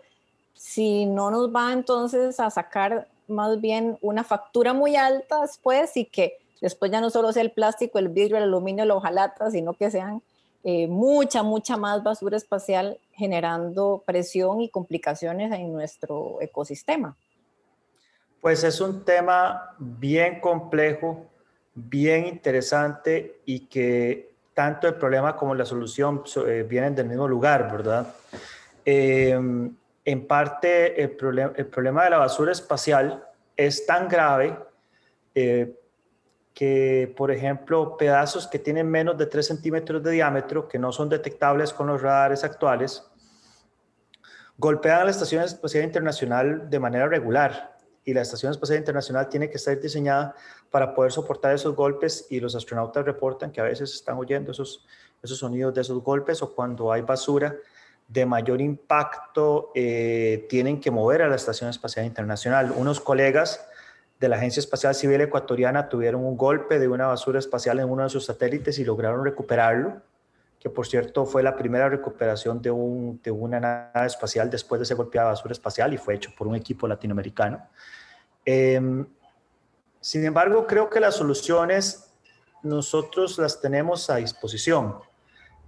si 0.54 1.06
no 1.06 1.30
nos 1.30 1.54
va 1.54 1.74
entonces 1.74 2.40
a 2.40 2.50
sacar 2.50 3.08
más 3.28 3.60
bien 3.62 3.98
una 4.02 4.24
factura 4.24 4.74
muy 4.74 4.96
alta 4.96 5.42
después 5.42 5.96
y 5.98 6.06
que 6.06 6.38
después 6.62 6.92
ya 6.92 7.02
no 7.02 7.10
solo 7.10 7.32
sea 7.34 7.44
el 7.44 7.52
plástico, 7.52 8.00
el 8.00 8.10
vidrio, 8.10 8.38
el 8.38 8.44
aluminio, 8.44 8.86
la 8.86 8.96
hojalata, 8.96 9.52
sino 9.52 9.74
que 9.74 9.92
sean 9.92 10.22
eh, 10.64 10.88
mucha, 10.88 11.44
mucha 11.44 11.76
más 11.76 12.04
basura 12.04 12.38
espacial 12.38 12.98
generando 13.12 14.02
presión 14.06 14.62
y 14.62 14.70
complicaciones 14.70 15.52
en 15.52 15.74
nuestro 15.74 16.38
ecosistema. 16.40 17.18
Pues 18.40 18.64
es 18.64 18.80
un 18.80 19.04
tema 19.04 19.76
bien 19.78 20.40
complejo, 20.40 21.26
bien 21.74 22.28
interesante 22.28 23.42
y 23.46 23.68
que 23.68 24.34
tanto 24.54 24.88
el 24.88 24.96
problema 24.96 25.36
como 25.36 25.56
la 25.56 25.66
solución 25.66 26.24
eh, 26.48 26.66
vienen 26.68 26.96
del 26.96 27.08
mismo 27.08 27.28
lugar, 27.28 27.72
¿verdad? 27.72 28.14
Em, 28.86 29.76
en 30.06 30.28
parte, 30.28 31.02
el, 31.02 31.18
el, 31.56 31.68
problema 31.68 32.04
de 32.04 32.10
la 32.10 32.18
basura 32.18 32.52
espacial 32.52 33.26
es 33.56 33.86
tan 33.86 34.08
grave 34.10 34.58
eh, 35.34 35.80
que, 36.54 37.14
por 37.16 37.32
ejemplo, 37.32 37.98
pedazos 37.98 38.48
que 38.48 38.60
tienen 38.60 38.90
menos 38.90 39.18
de 39.18 39.26
3 39.26 39.46
centímetros 39.46 40.04
de 40.04 40.12
diámetro, 40.12 40.68
que 40.68 40.78
no 40.78 40.92
son 40.92 41.10
detectables 41.10 41.74
con 41.74 41.88
los 41.88 42.02
radares 42.02 42.44
actuales, 42.44 43.04
golpean 44.58 45.02
a 45.02 45.04
la 45.06 45.12
Estación 45.12 45.44
Espacial 45.44 45.84
Internacional 45.84 46.70
de 46.70 46.80
manera 46.80 47.08
regular. 47.08 47.74
Y 48.06 48.14
la 48.14 48.22
Estación 48.22 48.52
Espacial 48.52 48.80
Internacional 48.80 49.30
tiene 49.30 49.50
que 49.50 49.56
estar 49.56 49.80
diseñada 49.80 50.36
para 50.70 50.94
poder 50.94 51.12
soportar 51.14 51.56
esos 51.56 51.74
golpes 51.74 52.28
y 52.30 52.42
los 52.42 52.54
astronautas 52.54 53.06
reportan 53.06 53.52
que 53.52 53.62
a 53.62 53.64
veces 53.64 53.94
están 53.94 54.18
oyendo 54.18 54.52
esos, 54.52 54.86
esos 55.22 55.38
sonidos 55.38 55.74
de 55.74 55.82
esos 55.82 56.04
golpes 56.04 56.42
o 56.42 56.54
cuando 56.54 56.92
hay 56.92 57.02
basura 57.02 57.56
de 58.14 58.28
mayor 58.28 58.62
impacto 58.62 59.72
eh, 59.74 60.46
tienen 60.48 60.80
que 60.80 60.92
mover 60.92 61.24
a 61.24 61.28
la 61.28 61.36
Estación 61.36 61.70
Espacial 61.72 62.06
Internacional. 62.06 62.72
Unos 62.76 63.00
colegas 63.00 63.68
de 64.20 64.30
la 64.30 64.36
Agencia 64.36 64.60
Espacial 64.60 64.94
Civil 64.94 65.20
Ecuatoriana 65.22 65.90
tuvieron 65.90 66.24
un 66.24 66.38
golpe 66.38 66.78
de 66.78 66.88
una 66.88 67.08
basura 67.08 67.40
espacial 67.40 67.80
en 67.80 67.90
uno 67.90 68.04
de 68.04 68.10
sus 68.10 68.26
satélites 68.26 68.78
y 68.78 68.86
lograron 68.86 69.26
recuperarlo, 69.26 70.00
que 70.60 70.70
por 70.70 70.86
cierto 70.86 71.26
fue 71.26 71.42
la 71.42 71.56
primera 71.56 71.90
recuperación 71.90 72.62
de, 72.62 72.70
un, 72.70 73.20
de 73.24 73.32
una 73.32 73.60
nave 73.60 74.06
espacial 74.06 74.48
después 74.48 74.80
de 74.80 74.84
ese 74.84 74.94
golpe 74.94 75.18
de 75.18 75.26
basura 75.26 75.52
espacial 75.52 75.92
y 75.92 75.98
fue 75.98 76.14
hecho 76.14 76.30
por 76.38 76.48
un 76.48 76.56
equipo 76.56 76.88
latinoamericano. 76.88 77.68
Em, 78.46 79.08
sin 80.00 80.24
embargo, 80.24 80.68
creo 80.68 80.88
que 80.88 81.00
las 81.00 81.16
soluciones 81.16 82.14
nosotros 82.62 83.40
las 83.40 83.60
tenemos 83.60 84.08
a 84.12 84.18
disposición. 84.18 85.00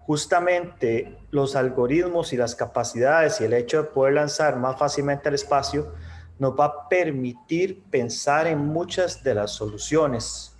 Justamente 0.06 1.18
los 1.32 1.56
algoritmos 1.56 2.32
y 2.32 2.38
las 2.38 2.56
capacidades 2.56 3.42
y 3.42 3.46
el 3.46 3.54
hecho 3.54 3.82
de 3.82 3.90
poder 3.90 4.14
lanzar 4.14 4.56
más 4.58 4.78
fácilmente 4.78 5.30
al 5.30 5.36
espacio 5.36 5.94
nos 6.38 6.54
va 6.54 6.66
a 6.66 6.90
permitir 6.90 7.84
pensar 7.90 8.46
en 8.46 8.60
muchas 8.60 9.24
de 9.24 9.34
las 9.34 9.52
soluciones. 9.52 10.56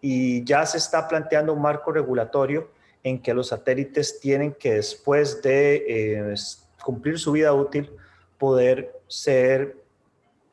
Y 0.00 0.44
ya 0.44 0.64
se 0.66 0.78
está 0.78 1.08
planteando 1.08 1.52
un 1.52 1.62
marco 1.62 1.90
regulatorio 1.90 2.70
en 3.02 3.20
que 3.20 3.34
los 3.34 3.48
satélites 3.48 4.20
tienen 4.20 4.52
que 4.52 4.74
después 4.74 5.42
de 5.42 5.84
eh, 5.88 6.34
cumplir 6.84 7.18
su 7.18 7.32
vida 7.32 7.52
útil 7.52 7.90
poder 8.38 9.00
ser, 9.08 9.76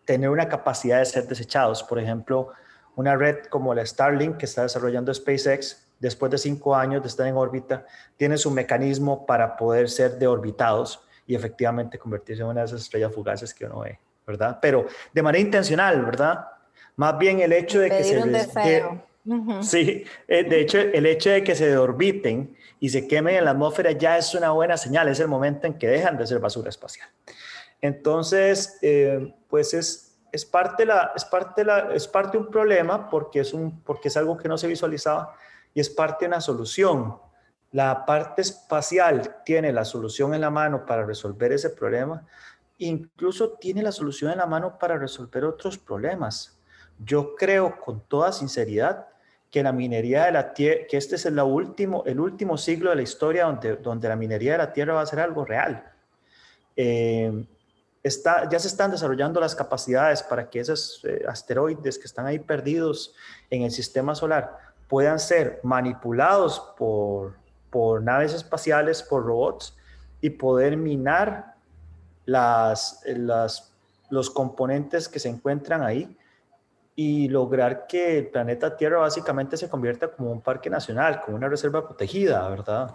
tener 0.06 0.30
una 0.30 0.48
capacidad 0.48 1.00
de 1.00 1.06
ser 1.06 1.28
desechados. 1.28 1.84
Por 1.84 2.00
ejemplo, 2.00 2.50
una 2.96 3.16
red 3.16 3.46
como 3.46 3.74
la 3.74 3.86
Starlink 3.86 4.38
que 4.38 4.46
está 4.46 4.64
desarrollando 4.64 5.14
SpaceX, 5.14 5.88
después 6.04 6.30
de 6.30 6.38
cinco 6.38 6.76
años 6.76 7.02
de 7.02 7.08
estar 7.08 7.26
en 7.26 7.38
órbita, 7.38 7.86
tiene 8.18 8.38
su 8.38 8.52
mecanismo 8.52 9.26
para 9.26 9.56
poder 9.56 9.90
ser 9.90 10.20
deorbitados 10.20 11.02
y 11.26 11.34
efectivamente 11.34 11.98
convertirse 11.98 12.44
en 12.44 12.50
una 12.50 12.60
de 12.60 12.66
esas 12.66 12.82
estrellas 12.82 13.14
fugaces 13.14 13.54
que 13.54 13.66
uno 13.66 13.80
ve. 13.80 13.98
¿verdad? 14.28 14.60
Pero 14.62 14.86
de 15.14 15.22
manera 15.22 15.42
intencional, 15.42 16.04
¿verdad? 16.04 16.46
Más 16.98 17.18
bien 17.18 17.40
el 17.40 17.54
hecho 17.54 17.80
de 17.80 17.90
que 17.90 18.04
se... 18.04 18.84
Sí, 19.62 20.04
eh, 20.28 20.44
de 20.44 20.60
hecho 20.60 20.78
el 20.78 21.06
hecho 21.06 21.30
de 21.30 21.42
que 21.42 21.56
se 21.56 21.70
deorbiten 21.70 22.58
y 22.82 22.90
se 22.90 23.08
quemen 23.08 23.36
en 23.38 23.46
la 23.46 23.52
atmósfera 23.52 23.94
ya 23.94 24.18
es 24.18 24.36
una 24.36 24.52
buena 24.52 24.76
señal, 24.76 25.08
es 25.08 25.22
el 25.22 25.30
momento 25.30 25.66
en 25.68 25.78
que 25.78 25.88
dejan 25.88 26.18
de 26.18 26.28
ser 26.28 26.40
basura 26.40 26.68
espacial. 26.68 27.08
Entonces, 27.80 28.78
eh, 28.82 29.34
pues 29.48 29.74
es, 29.74 30.18
es, 30.34 30.44
parte 30.44 30.86
la, 30.86 31.14
es, 31.16 31.24
parte 31.24 31.64
la, 31.64 31.94
es 31.94 32.06
parte 32.10 32.38
un 32.38 32.50
problema 32.50 33.10
porque 33.10 33.40
es, 33.40 33.54
un, 33.54 33.82
porque 33.84 34.10
es 34.10 34.18
algo 34.18 34.36
que 34.36 34.50
no 34.50 34.58
se 34.58 34.68
visualizaba 34.68 35.34
y 35.74 35.80
es 35.80 35.90
parte 35.90 36.26
de 36.26 36.30
una 36.30 36.42
solución. 36.42 37.18
La 37.72 38.06
parte 38.06 38.42
espacial 38.42 39.38
tiene 39.44 39.72
la 39.74 39.86
solución 39.86 40.34
en 40.34 40.42
la 40.42 40.52
mano 40.52 40.86
para 40.86 41.06
resolver 41.06 41.52
ese 41.52 41.72
problema, 41.72 42.26
incluso 42.78 43.52
tiene 43.52 43.82
la 43.82 43.92
solución 43.92 44.32
en 44.32 44.38
la 44.38 44.46
mano 44.46 44.78
para 44.78 44.98
resolver 44.98 45.46
otros 45.46 45.78
problemas. 45.78 46.58
Yo 47.00 47.36
creo 47.36 47.80
con 47.80 48.02
toda 48.02 48.32
sinceridad 48.32 49.08
que 49.50 49.64
la 49.64 49.72
minería 49.72 50.26
de 50.26 50.32
la 50.32 50.54
tierra, 50.54 50.82
que 50.90 50.98
este 50.98 51.16
es 51.16 51.26
el 51.26 51.40
último, 51.40 52.04
el 52.06 52.20
último 52.20 52.58
siglo 52.58 52.90
de 52.90 52.98
la 52.98 53.02
historia 53.02 53.46
donde, 53.46 53.76
donde 53.78 54.10
la 54.10 54.16
minería 54.16 54.54
de 54.54 54.58
la 54.60 54.74
tierra 54.74 54.94
va 54.94 55.02
a 55.02 55.06
ser 55.06 55.20
algo 55.20 55.46
real. 55.46 55.92
Eh, 56.76 57.46
está, 58.02 58.50
ya 58.50 58.60
se 58.60 58.68
están 58.68 58.92
desarrollando 58.92 59.40
las 59.40 59.56
capacidades 59.56 60.24
para 60.24 60.50
que 60.50 60.60
esos 60.60 61.02
eh, 61.06 61.24
asteroides 61.28 61.98
que 61.98 62.06
están 62.06 62.26
ahí 62.26 62.40
perdidos 62.40 63.16
en 63.50 63.62
el 63.62 63.72
sistema 63.72 64.16
solar 64.16 64.73
puedan 64.94 65.18
ser 65.18 65.60
manipulados 65.64 66.60
por, 66.78 67.34
por 67.72 68.04
naves 68.04 68.32
espaciales, 68.32 69.02
por 69.02 69.26
robots 69.26 69.76
y 70.22 70.30
poder 70.30 70.78
minar 70.78 71.56
las, 72.26 73.02
las, 73.08 73.74
los 74.12 74.30
componentes 74.30 75.10
que 75.10 75.18
se 75.18 75.30
encuentran 75.30 75.82
ahí 75.82 76.16
y 76.96 77.28
lograr 77.28 77.88
que 77.88 78.20
el 78.20 78.28
planeta 78.28 78.78
Tierra 78.78 79.00
básicamente 79.00 79.58
se 79.58 79.68
convierta 79.68 80.12
como 80.12 80.32
un 80.32 80.42
parque 80.42 80.70
nacional, 80.70 81.22
como 81.22 81.38
una 81.38 81.50
reserva 81.50 81.84
protegida, 81.84 82.48
¿verdad? 82.48 82.94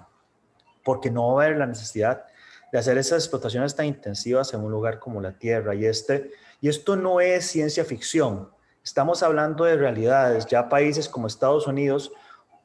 Porque 0.84 1.10
no 1.10 1.34
va 1.34 1.42
a 1.42 1.46
haber 1.46 1.58
la 1.58 1.66
necesidad 1.66 2.26
de 2.70 2.78
hacer 2.78 2.96
esas 2.96 3.24
explotaciones 3.24 3.74
tan 3.74 3.86
intensivas 3.86 4.54
en 4.54 4.60
un 4.60 4.70
lugar 4.70 5.00
como 5.00 5.20
la 5.20 5.32
Tierra. 5.32 5.74
Y, 5.74 5.84
este, 5.84 6.30
y 6.60 6.68
esto 6.68 6.94
no 6.94 7.20
es 7.20 7.44
ciencia 7.44 7.84
ficción, 7.84 8.50
estamos 8.82 9.22
hablando 9.22 9.64
de 9.64 9.76
realidades. 9.76 10.46
Ya 10.46 10.68
países 10.68 11.08
como 11.08 11.26
Estados 11.26 11.66
Unidos 11.66 12.12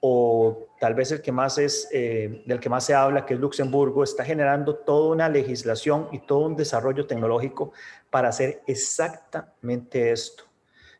o 0.06 0.68
tal 0.82 0.96
vez 0.96 1.12
el 1.14 1.22
que 1.22 1.32
más 1.32 1.58
es, 1.58 1.88
eh, 1.94 2.44
del 2.46 2.60
que 2.60 2.68
más 2.68 2.86
se 2.86 2.94
habla, 2.94 3.26
que 3.26 3.36
es 3.36 3.40
Luxemburgo, 3.40 4.04
está 4.04 4.26
generando 4.26 4.76
toda 4.76 5.14
una 5.14 5.30
legislación 5.30 6.10
y 6.12 6.20
todo 6.20 6.40
un 6.40 6.58
desarrollo 6.58 7.08
tecnológico 7.08 7.72
para 8.10 8.28
hacer 8.28 8.62
exactamente 8.68 10.12
esto. 10.12 10.44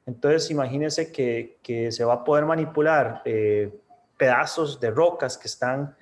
Entonces, 0.06 0.50
imagínense 0.52 1.12
que, 1.12 1.58
se 1.92 2.06
va 2.06 2.14
a 2.14 2.24
poder 2.24 2.46
manipular 2.46 3.22
eh, 3.26 3.78
pedazos 4.16 4.80
de 4.80 4.90
rocas 4.92 5.38
que 5.38 5.48
están 5.48 5.98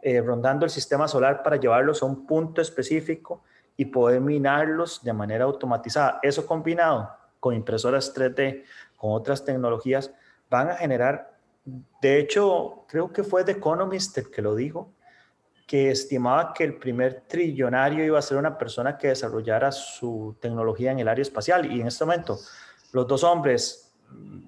eh, 0.00 0.22
rondando 0.22 0.64
el 0.64 0.70
sistema 0.70 1.08
solar 1.08 1.42
para 1.42 1.56
llevarlos 1.56 2.02
a 2.02 2.06
un 2.06 2.26
punto 2.26 2.62
específico 2.62 3.42
y 3.76 3.84
poder 3.84 4.20
minarlos 4.20 5.02
de 5.02 5.12
manera 5.12 5.44
automatizada. 5.44 6.20
Eso 6.22 6.46
combinado 6.46 7.10
con 7.46 7.54
impresoras 7.54 8.12
3D, 8.12 8.64
con 8.96 9.12
otras 9.12 9.44
tecnologías, 9.44 10.12
van 10.50 10.70
a 10.70 10.74
generar 10.74 11.36
de 12.00 12.18
hecho, 12.18 12.84
creo 12.86 13.12
que 13.12 13.24
fue 13.24 13.44
The 13.44 13.52
Economist 13.52 14.16
el 14.18 14.30
que 14.30 14.40
lo 14.40 14.54
dijo, 14.54 14.92
que 15.66 15.90
estimaba 15.90 16.52
que 16.52 16.62
el 16.62 16.76
primer 16.76 17.22
trillonario 17.26 18.04
iba 18.04 18.18
a 18.18 18.22
ser 18.22 18.38
una 18.38 18.56
persona 18.56 18.96
que 18.96 19.08
desarrollara 19.08 19.72
su 19.72 20.36
tecnología 20.40 20.92
en 20.92 21.00
el 21.00 21.08
área 21.08 21.22
espacial. 21.22 21.70
Y 21.72 21.80
en 21.80 21.88
este 21.88 22.04
momento, 22.04 22.38
los 22.92 23.06
dos 23.06 23.24
hombres 23.24 23.92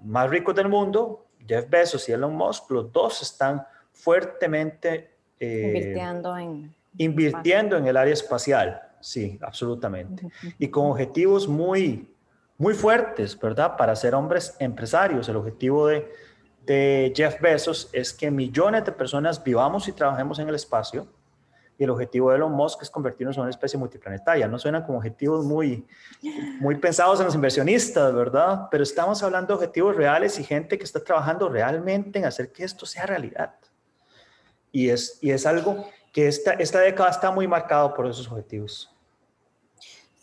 más 0.05 0.31
ricos 0.31 0.55
del 0.55 0.69
mundo, 0.69 1.27
Jeff 1.47 1.69
Bezos 1.69 2.09
y 2.09 2.13
Elon 2.13 2.37
Musk, 2.37 2.71
los 2.71 2.93
dos 2.93 3.21
están 3.23 3.65
fuertemente 3.93 5.17
eh, 5.41 5.63
invirtiendo, 5.67 6.37
en, 6.37 6.75
invirtiendo 6.99 7.77
en 7.77 7.87
el 7.89 7.97
área 7.97 8.13
espacial. 8.13 8.81
Sí, 9.01 9.39
absolutamente. 9.43 10.29
Y 10.59 10.69
con 10.69 10.87
objetivos 10.87 11.49
muy, 11.49 12.15
muy 12.59 12.75
fuertes, 12.75 13.39
¿verdad? 13.39 13.77
Para 13.77 13.97
ser 13.97 14.15
hombres 14.15 14.55
empresarios. 14.59 15.29
El 15.29 15.37
objetivo 15.37 15.87
de 15.87 16.13
de 16.69 17.15
Jeff 17.17 17.41
Bezos 17.41 17.89
es 17.93 18.13
que 18.13 18.31
millones 18.31 18.85
de 18.85 18.93
personas 18.93 19.43
vivamos 19.43 19.89
y 19.89 19.93
trabajemos 19.93 20.39
en 20.39 20.49
el 20.49 20.55
espacio 20.55 21.09
y 21.79 21.85
el 21.85 21.91
objetivo 21.91 22.31
de 22.31 22.37
Elon 22.37 22.53
Musk 22.53 22.83
es 22.83 22.91
convertirnos 22.91 23.37
en 23.37 23.43
una 23.43 23.51
especie 23.51 23.79
multiplanetaria. 23.79 24.47
No 24.49 24.59
suenan 24.59 24.83
como 24.83 24.99
objetivos 24.99 25.47
muy, 25.47 25.87
muy 26.61 26.75
pensados 26.75 27.21
en 27.21 27.27
los 27.27 27.35
inversionistas, 27.35 28.13
¿verdad? 28.13 28.67
Pero 28.71 28.83
estamos 28.83 29.23
hablando 29.23 29.49
de 29.49 29.55
objetivos 29.55 29.97
reales 29.97 30.39
y 30.39 30.45
gente 30.45 30.77
que 30.77 30.85
está 30.85 31.03
trabajando 31.03 31.49
realmente 31.49 32.19
en 32.19 32.27
hacer 32.27 32.53
que 32.53 32.65
esto 32.65 32.85
sea 32.85 33.07
realidad. 33.07 33.55
Y 34.71 34.91
es, 34.91 35.19
y 35.23 35.31
es 35.31 35.47
algo 35.47 35.89
que 36.13 36.27
esta, 36.27 36.53
esta 36.55 36.81
década 36.81 37.11
está 37.11 37.31
muy 37.31 37.49
marcado 37.49 37.95
por 37.95 38.07
esos 38.09 38.29
objetivos. 38.31 38.95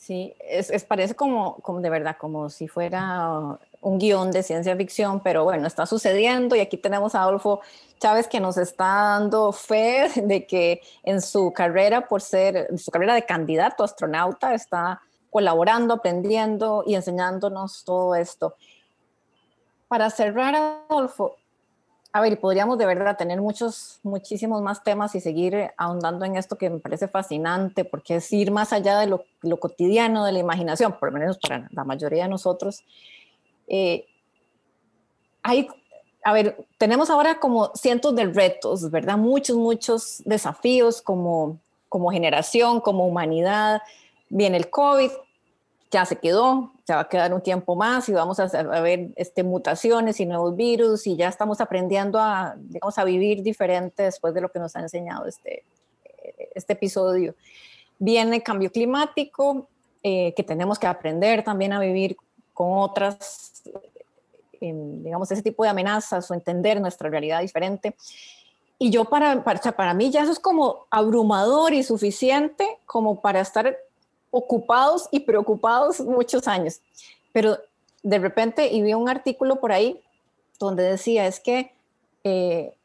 Sí, 0.06 0.36
es, 0.39 0.84
parece 0.84 1.16
como, 1.16 1.56
como 1.64 1.82
de 1.82 1.89
verdad, 1.89 2.16
como 2.20 2.51
si 2.51 2.68
fuera 2.68 3.58
un 3.82 3.97
guion 3.97 4.30
de 4.30 4.43
ciencia 4.43 4.76
ficción, 4.76 5.20
pero 5.20 5.45
bueno, 5.45 5.66
está 5.66 5.88
sucediendo 5.88 6.56
y 6.56 6.60
aquí 6.60 6.78
tenemos 6.78 7.16
a 7.16 7.24
Adolfo 7.24 7.62
Chávez 7.99 8.28
que 8.28 8.39
nos 8.39 8.56
está 8.58 8.86
dando 8.86 9.51
fe 9.51 10.12
de 10.24 10.45
que 10.45 10.84
en 11.01 11.24
su 11.24 11.51
carrera, 11.51 12.08
por 12.08 12.22
ser, 12.22 12.68
en 12.70 12.78
su 12.78 12.91
carrera 12.91 13.16
de 13.16 13.26
candidato 13.26 13.84
astronauta, 13.84 14.53
está 14.53 15.01
colaborando, 15.32 15.95
aprendiendo 15.95 16.84
y 16.86 16.93
enseñándonos 16.93 17.84
todo 17.84 18.14
esto. 18.14 18.58
Para 19.88 20.12
cerrar, 20.12 20.53
Adolfo, 20.88 21.36
a 22.16 22.22
ver, 22.22 22.39
podríamos 22.39 22.78
de 22.78 22.86
verdad 22.86 23.18
tener 23.18 23.41
muchos, 23.41 23.99
muchísimos 24.01 24.61
más 24.61 24.86
temas 24.86 25.13
y 25.16 25.20
seguir 25.20 25.72
ahondando 25.76 26.24
en 26.24 26.38
esto 26.38 26.57
que 26.57 26.70
me 26.70 26.80
parece 26.80 27.09
fascinante, 27.09 27.84
porque 27.84 28.16
es 28.16 28.32
ir 28.32 28.51
más 28.51 28.72
allá 28.72 28.97
de 28.99 29.07
lo, 29.07 29.26
lo 29.41 29.57
cotidiano, 29.57 30.24
de 30.24 30.32
la 30.32 30.39
imaginación, 30.39 30.93
por 30.97 31.11
lo 31.11 31.20
menos 31.20 31.38
para 31.38 31.68
la 31.72 31.84
mayoría 31.84 32.24
de 32.24 32.30
nosotros. 32.30 32.86
Eh, 33.68 34.05
hay, 35.43 35.68
a 36.24 36.32
ver, 36.32 36.66
tenemos 36.78 37.09
ahora 37.09 37.38
como 37.41 37.72
cientos 37.76 38.16
de 38.16 38.28
retos, 38.28 38.89
¿verdad? 38.89 39.18
Muchos, 39.18 39.57
muchos 39.57 40.24
desafíos 40.24 41.01
como, 41.01 41.59
como 41.89 42.11
generación, 42.11 42.80
como 42.80 43.05
humanidad. 43.05 43.82
Viene 44.30 44.55
el 44.55 44.70
COVID, 44.70 45.11
ya 45.95 46.05
se 46.05 46.17
quedó, 46.17 46.73
se 46.83 46.93
va 46.93 46.99
a 46.99 47.07
quedar 47.07 47.33
un 47.33 47.39
tiempo 47.39 47.73
más 47.77 48.09
y 48.09 48.11
vamos 48.11 48.37
a, 48.37 48.47
ver 48.81 49.11
este, 49.15 49.43
mutaciones 49.43 50.19
y 50.19 50.25
nuevos 50.25 50.53
virus 50.53 51.07
y 51.07 51.15
ya 51.15 51.29
estamos 51.29 51.61
aprendiendo 51.61 52.19
a, 52.19 52.53
digamos, 52.57 52.97
a 52.97 53.05
vivir 53.05 53.41
diferente 53.43 54.03
después 54.03 54.33
de 54.33 54.41
lo 54.41 54.51
que 54.51 54.59
nos 54.59 54.75
ha 54.75 54.81
enseñado 54.81 55.25
este, 55.25 55.63
este 56.53 56.73
episodio. 56.73 57.33
Viene 57.97 58.43
cambio 58.43 58.69
climático, 58.73 59.69
eh, 60.03 60.33
que 60.35 60.43
tenemos 60.43 60.77
que 60.79 60.87
aprender 60.87 61.45
también 61.45 61.71
a 61.71 61.79
vivir 61.79 62.17
con 62.53 62.77
otras, 62.77 63.63
em, 64.59 65.01
digamos, 65.01 65.31
ese 65.31 65.43
tipo 65.43 65.63
de 65.63 65.69
amenazas 65.69 66.29
o 66.29 66.33
entender 66.33 66.81
nuestra 66.81 67.09
realidad 67.09 67.39
diferente. 67.39 67.95
Y 68.77 68.89
yo 68.89 69.05
para, 69.05 69.45
para, 69.45 69.61
para 69.61 69.93
mí 69.93 70.11
ya 70.11 70.23
eso 70.23 70.33
es 70.33 70.39
como 70.39 70.87
abrumador 70.89 71.73
y 71.73 71.83
suficiente 71.83 72.79
como 72.85 73.21
para 73.21 73.39
estar 73.39 73.77
ocupados 74.36 75.07
y 75.11 75.21
preocupados 75.21 76.01
muchos 76.01 76.45
años. 76.47 76.81
Pero 77.31 77.57
de 78.03 78.19
repente, 78.19 78.67
y 78.67 78.81
vi 78.81 78.93
un 78.93 79.07
artículo 79.07 79.61
por 79.61 79.71
ahí 79.71 80.01
donde 80.59 80.83
decía, 80.83 81.25
es 81.25 81.39
que 81.39 81.71
eh, 82.25 82.75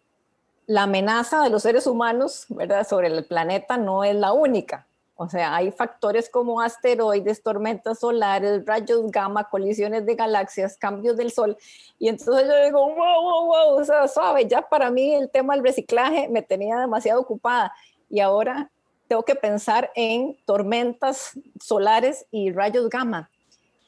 la 0.66 0.84
amenaza 0.84 1.42
de 1.42 1.50
los 1.50 1.62
seres 1.62 1.88
humanos, 1.88 2.46
¿verdad?, 2.48 2.86
sobre 2.86 3.08
el 3.08 3.24
planeta 3.24 3.76
no 3.76 4.04
es 4.04 4.14
la 4.14 4.32
única. 4.32 4.86
O 5.16 5.28
sea, 5.28 5.56
hay 5.56 5.72
factores 5.72 6.30
como 6.30 6.60
asteroides, 6.60 7.42
tormentas 7.42 7.98
solares, 7.98 8.64
rayos 8.64 9.10
gamma, 9.10 9.50
colisiones 9.50 10.06
de 10.06 10.14
galaxias, 10.14 10.76
cambios 10.78 11.16
del 11.16 11.32
sol. 11.32 11.58
Y 11.98 12.08
entonces 12.08 12.46
yo 12.46 12.64
digo, 12.64 12.94
wow, 12.94 13.22
wow, 13.22 13.46
wow, 13.46 13.80
o 13.80 13.84
sea, 13.84 14.06
suave, 14.06 14.46
ya 14.46 14.62
para 14.62 14.90
mí 14.90 15.14
el 15.14 15.28
tema 15.28 15.54
del 15.54 15.64
reciclaje 15.64 16.28
me 16.28 16.42
tenía 16.42 16.78
demasiado 16.78 17.20
ocupada. 17.20 17.72
Y 18.08 18.20
ahora 18.20 18.70
tengo 19.10 19.24
que 19.24 19.34
pensar 19.34 19.90
en 19.96 20.36
tormentas 20.44 21.32
solares 21.60 22.26
y 22.30 22.52
rayos 22.52 22.88
gamma. 22.88 23.28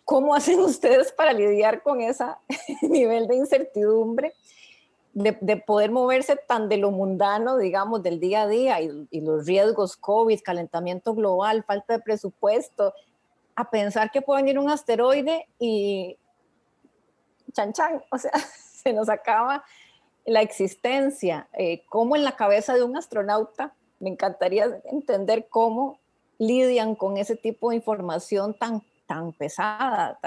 ¿Cómo 0.04 0.34
hacen 0.34 0.58
ustedes 0.58 1.12
para 1.12 1.32
lidiar 1.32 1.84
con 1.84 2.00
ese 2.00 2.24
nivel 2.82 3.28
de 3.28 3.36
incertidumbre? 3.36 4.34
De, 5.14 5.32
poder 5.58 5.92
moverse 5.92 6.34
tan 6.34 6.68
de 6.68 6.78
lo 6.78 6.90
mundano, 6.90 7.56
digamos, 7.56 8.02
del 8.02 8.18
día 8.18 8.42
a 8.42 8.48
día 8.48 8.80
y, 8.80 9.20
los 9.20 9.46
riesgos 9.46 9.96
COVID, 9.96 10.40
calentamiento 10.40 11.14
global, 11.14 11.62
falta 11.62 11.92
de 11.92 12.02
presupuesto, 12.02 12.92
a 13.54 13.70
pensar 13.70 14.10
que 14.10 14.22
puede 14.22 14.42
venir 14.42 14.58
un 14.58 14.70
asteroide 14.70 15.46
y 15.60 16.16
chan 17.52 17.72
chan, 17.72 18.02
o 18.10 18.18
sea, 18.18 18.32
se 18.32 18.92
nos 18.92 19.08
acaba 19.08 19.62
la 20.24 20.40
existencia. 20.40 21.46
Eh, 21.52 21.84
¿Cómo 21.88 22.16
en 22.16 22.24
la 22.24 22.34
cabeza 22.34 22.74
de 22.74 22.82
un 22.82 22.96
astronauta 22.96 23.72
me 24.02 24.10
encantaría 24.10 24.82
entender 24.86 25.46
cómo 25.48 26.00
lidian 26.36 26.96
con 26.96 27.16
ese 27.16 27.36
tipo 27.36 27.70
de 27.70 27.76
información 27.76 28.52
tan, 28.52 28.82
tan 29.06 29.32
pesada. 29.32 30.18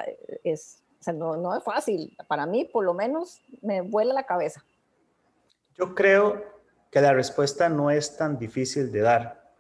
Es, 0.46 0.82
no, 1.14 1.36
no 1.36 1.56
es 1.56 1.62
fácil. 1.62 2.16
Para 2.30 2.46
mí, 2.46 2.64
por 2.64 2.86
lo 2.86 2.94
menos, 2.94 3.42
me 3.62 3.82
vuela 3.82 4.14
la 4.14 4.26
cabeza. 4.26 4.64
Yo 5.78 5.94
creo 5.94 6.42
que 6.90 7.02
la 7.02 7.12
respuesta 7.12 7.68
no 7.68 7.92
es 7.92 8.16
tan 8.16 8.40
difícil 8.40 8.94
de 8.94 9.02
dar. 9.02 9.52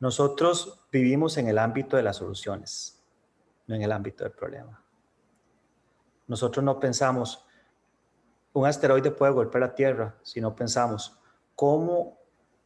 Nosotros 0.00 0.86
vivimos 0.90 1.36
en 1.36 1.46
el 1.46 1.58
ámbito 1.58 1.98
de 1.98 2.04
las 2.04 2.16
soluciones, 2.16 3.04
no 3.66 3.74
en 3.74 3.82
el 3.82 3.92
ámbito 3.92 4.24
del 4.24 4.32
problema. 4.32 4.82
Nosotros 6.26 6.64
no 6.64 6.80
pensamos, 6.80 7.44
un 8.54 8.64
asteroide 8.64 9.10
puede 9.10 9.32
golpear 9.32 9.60
la 9.60 9.74
Tierra, 9.74 10.16
sino 10.22 10.56
pensamos, 10.56 11.20
¿cómo 11.54 12.21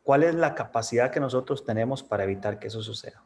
¿Cuál 0.06 0.22
es 0.22 0.36
la 0.36 0.54
capacidad 0.54 1.10
que 1.10 1.18
nosotros 1.18 1.64
tenemos 1.64 2.04
para 2.04 2.22
evitar 2.22 2.60
que 2.60 2.68
eso 2.68 2.80
suceda? 2.80 3.24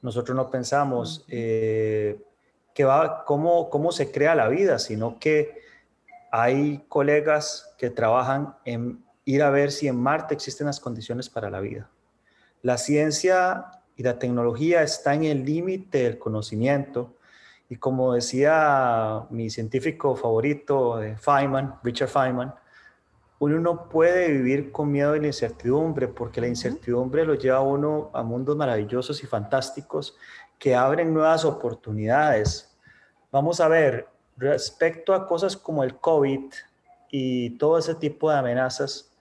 Nosotros 0.00 0.36
no 0.36 0.48
pensamos 0.48 1.24
eh, 1.26 2.22
que 2.72 2.84
va, 2.84 3.24
cómo, 3.24 3.68
cómo 3.68 3.90
se 3.90 4.12
crea 4.12 4.36
la 4.36 4.46
vida, 4.46 4.78
sino 4.78 5.18
que 5.18 5.60
hay 6.30 6.84
colegas 6.88 7.74
que 7.78 7.90
trabajan 7.90 8.54
en 8.64 9.04
ir 9.24 9.42
a 9.42 9.50
ver 9.50 9.72
si 9.72 9.88
en 9.88 9.96
Marte 9.96 10.34
existen 10.34 10.68
las 10.68 10.78
condiciones 10.78 11.28
para 11.28 11.50
la 11.50 11.58
vida. 11.58 11.90
La 12.62 12.78
ciencia 12.78 13.82
y 13.96 14.04
la 14.04 14.20
tecnología 14.20 14.84
está 14.84 15.14
en 15.14 15.24
el 15.24 15.44
límite 15.44 16.04
del 16.04 16.16
conocimiento 16.16 17.16
y 17.68 17.74
como 17.74 18.14
decía 18.14 19.26
mi 19.30 19.50
científico 19.50 20.14
favorito, 20.14 21.02
eh, 21.02 21.16
Feynman, 21.16 21.80
Richard 21.82 22.08
Feynman, 22.08 22.54
uno 23.42 23.58
no 23.58 23.88
puede 23.88 24.30
vivir 24.30 24.70
con 24.70 24.92
miedo 24.92 25.14
de 25.14 25.20
la 25.20 25.26
incertidumbre, 25.26 26.06
porque 26.06 26.40
la 26.40 26.46
incertidumbre 26.46 27.24
lo 27.24 27.34
lleva 27.34 27.56
a 27.56 27.62
uno 27.62 28.08
a 28.14 28.22
mundos 28.22 28.56
maravillosos 28.56 29.20
y 29.24 29.26
fantásticos 29.26 30.16
que 30.60 30.76
abren 30.76 31.12
nuevas 31.12 31.44
oportunidades. 31.44 32.72
Vamos 33.32 33.60
a 33.60 33.66
ver, 33.66 34.06
respecto 34.36 35.12
a 35.12 35.26
cosas 35.26 35.56
como 35.56 35.82
el 35.82 35.96
COVID 35.96 36.52
y 37.10 37.58
todo 37.58 37.78
ese 37.78 37.96
tipo 37.96 38.30
de 38.30 38.38
amenazas, 38.38 39.12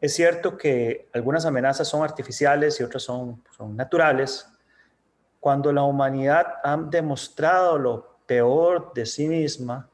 es 0.00 0.14
cierto 0.14 0.56
que 0.56 1.10
algunas 1.12 1.44
amenazas 1.44 1.86
son 1.86 2.02
artificiales 2.02 2.80
y 2.80 2.82
otras 2.82 3.02
son, 3.02 3.44
son 3.54 3.76
naturales. 3.76 4.48
Cuando 5.38 5.70
la 5.70 5.82
humanidad 5.82 6.46
ha 6.64 6.78
demostrado 6.78 7.76
lo 7.76 8.16
peor 8.24 8.94
de 8.94 9.04
sí 9.04 9.28
misma, 9.28 9.90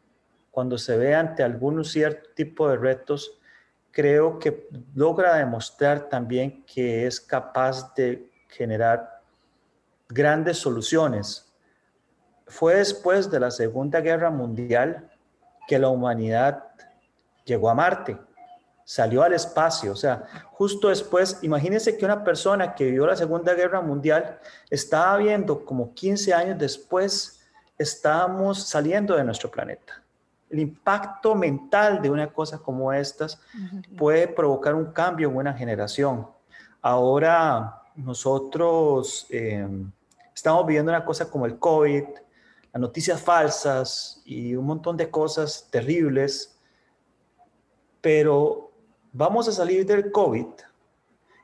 cuando 0.53 0.79
se 0.79 0.97
ve 0.97 1.17
ante 1.17 1.43
algún 1.43 1.85
cierto 1.85 2.31
tipo 2.37 2.69
de 2.69 2.77
retos, 2.77 3.36
creo 3.97 4.39
que 4.39 4.69
logra 4.95 5.37
demostrar 5.37 6.11
también 6.11 6.63
que 6.67 7.07
es 7.07 7.19
capaz 7.19 7.95
de 7.95 8.31
generar 8.47 9.23
grandes 10.07 10.59
soluciones. 10.59 11.51
Fue 12.47 12.75
después 12.75 13.31
de 13.31 13.41
la 13.41 13.51
Segunda 13.51 14.03
Guerra 14.03 14.29
Mundial 14.29 15.11
que 15.67 15.79
la 15.79 15.89
humanidad 15.89 16.65
llegó 17.47 17.71
a 17.71 17.75
Marte, 17.75 18.19
salió 18.85 19.23
al 19.23 19.33
espacio, 19.33 19.93
o 19.93 19.97
sea, 19.97 20.25
justo 20.53 20.91
después, 20.91 21.39
imagínense 21.41 21.97
que 21.97 22.05
una 22.05 22.23
persona 22.23 22.75
que 22.75 22.85
vivió 22.85 23.07
la 23.07 23.17
Segunda 23.17 23.55
Guerra 23.55 23.81
Mundial 23.81 24.39
estaba 24.69 25.17
viendo 25.17 25.65
como 25.65 25.95
15 25.95 26.35
años 26.35 26.59
después, 26.59 27.41
estábamos 27.79 28.63
saliendo 28.63 29.17
de 29.17 29.25
nuestro 29.25 29.51
planeta 29.51 30.06
el 30.51 30.61
impacto 30.61 31.35
mental 31.35 32.01
de 32.01 32.11
una 32.11 32.33
cosa 32.33 32.59
como 32.59 32.93
estas 32.93 33.41
puede 33.97 34.29
provocar 34.29 34.75
un 34.75 34.93
cambio 34.93 35.29
en 35.29 35.37
una 35.37 35.53
generación. 35.53 36.27
Ahora 36.81 37.83
nosotros 37.97 39.27
em, 39.31 39.91
estamos 40.35 40.67
viviendo 40.67 40.93
una 40.93 41.05
cosa 41.05 41.31
como 41.31 41.47
el 41.47 41.59
COVID, 41.59 42.05
las 42.73 42.81
noticias 42.81 43.21
falsas 43.21 44.23
y 44.25 44.55
un 44.55 44.67
montón 44.67 44.97
de 44.97 45.11
cosas 45.11 45.67
terribles, 45.71 46.59
pero 48.01 48.71
vamos 49.13 49.49
a 49.49 49.53
salir 49.53 49.85
del 49.87 50.13
COVID 50.13 50.47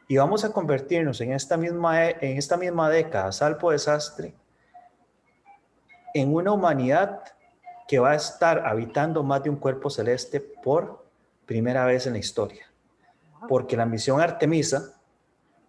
y 0.09 0.17
vamos 0.17 0.45
a 0.45 0.53
convertirnos 0.53 1.21
en 1.23 1.33
esta 1.33 1.57
misma, 1.57 2.11
en 2.11 2.37
esta 2.37 2.57
misma 2.57 2.91
década, 2.91 3.33
salvo 3.33 3.71
desastre, 3.71 4.35
en 6.15 6.35
una 6.35 6.53
humanidad 6.53 7.23
que 7.89 7.99
va 7.99 8.13
a 8.13 8.17
estar 8.17 8.67
habitando 8.67 9.23
más 9.23 9.43
de 9.43 9.51
un 9.51 9.57
cuerpo 9.57 9.91
celeste 9.91 10.41
por 10.41 11.05
primera 11.47 11.85
vez 11.85 12.07
en 12.07 12.15
la 12.15 12.19
historia. 12.19 12.67
Porque 13.49 13.77
la 13.77 13.87
misión 13.87 14.21
Artemisa, 14.21 15.01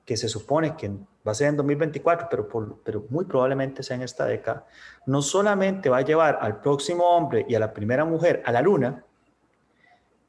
que 0.06 0.16
se 0.18 0.30
supone 0.30 0.76
que 0.76 0.90
va 0.90 1.32
a 1.32 1.36
ser 1.36 1.48
en 1.48 1.58
2024, 1.58 2.28
pero, 2.30 2.80
pero 2.84 3.06
muy 3.10 3.26
probablemente 3.26 3.84
sea 3.84 3.96
en 3.96 4.04
esta 4.04 4.26
década, 4.26 4.66
no 5.06 5.22
solamente 5.22 5.90
va 5.90 5.98
a 5.98 6.02
llevar 6.02 6.38
al 6.42 6.60
próximo 6.62 7.04
hombre 7.06 7.46
y 7.48 7.56
a 7.56 7.60
la 7.60 7.74
primera 7.74 8.06
mujer 8.06 8.44
a 8.46 8.52
la 8.52 8.62
luna, 8.62 9.04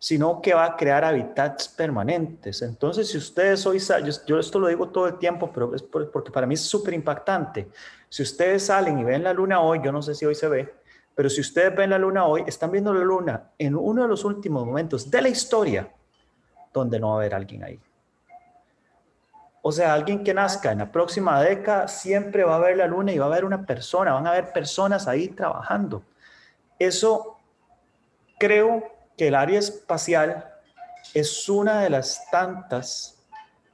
sino 0.04 0.42
que 0.42 0.52
va 0.52 0.66
a 0.66 0.76
crear 0.76 1.02
hábitats 1.02 1.66
permanentes. 1.66 2.60
Entonces, 2.60 3.08
si 3.08 3.16
ustedes 3.16 3.64
hoy, 3.64 3.78
yo, 3.78 4.12
yo 4.26 4.38
esto 4.38 4.58
lo 4.58 4.68
digo 4.68 4.90
todo 4.90 5.08
el 5.08 5.18
tiempo, 5.18 5.50
pero 5.50 5.74
es 5.74 5.82
porque 5.82 6.30
para 6.30 6.46
mí 6.46 6.52
es 6.52 6.60
súper 6.60 6.92
impactante. 6.92 7.70
Si 8.10 8.22
ustedes 8.22 8.66
salen 8.66 8.98
y 8.98 9.04
ven 9.04 9.24
la 9.24 9.32
luna 9.32 9.62
hoy, 9.62 9.80
yo 9.82 9.90
no 9.92 10.02
sé 10.02 10.14
si 10.14 10.26
hoy 10.26 10.34
se 10.34 10.46
ve, 10.46 10.74
pero 11.14 11.30
si 11.30 11.40
ustedes 11.40 11.74
ven 11.74 11.90
la 11.90 11.98
luna 11.98 12.26
hoy, 12.26 12.44
están 12.46 12.70
viendo 12.70 12.92
la 12.92 13.04
luna 13.04 13.50
en 13.58 13.76
uno 13.76 14.02
de 14.02 14.08
los 14.08 14.24
últimos 14.24 14.66
momentos 14.66 15.10
de 15.10 15.22
la 15.22 15.28
historia 15.28 15.92
donde 16.72 16.98
no 16.98 17.10
va 17.10 17.14
a 17.14 17.18
haber 17.18 17.34
alguien 17.34 17.62
ahí. 17.62 17.80
O 19.62 19.72
sea, 19.72 19.94
alguien 19.94 20.22
que 20.24 20.34
nazca 20.34 20.72
en 20.72 20.78
la 20.78 20.92
próxima 20.92 21.40
década 21.40 21.88
siempre 21.88 22.44
va 22.44 22.56
a 22.56 22.58
ver 22.58 22.76
la 22.76 22.86
luna 22.86 23.12
y 23.12 23.18
va 23.18 23.26
a 23.26 23.28
haber 23.28 23.44
una 23.44 23.64
persona, 23.64 24.12
van 24.12 24.26
a 24.26 24.32
haber 24.32 24.52
personas 24.52 25.08
ahí 25.08 25.28
trabajando. 25.28 26.02
Eso 26.78 27.38
creo 28.38 28.92
que 29.16 29.28
el 29.28 29.34
área 29.34 29.58
espacial 29.58 30.52
es 31.14 31.48
una 31.48 31.80
de 31.80 31.90
las 31.90 32.28
tantas 32.30 33.24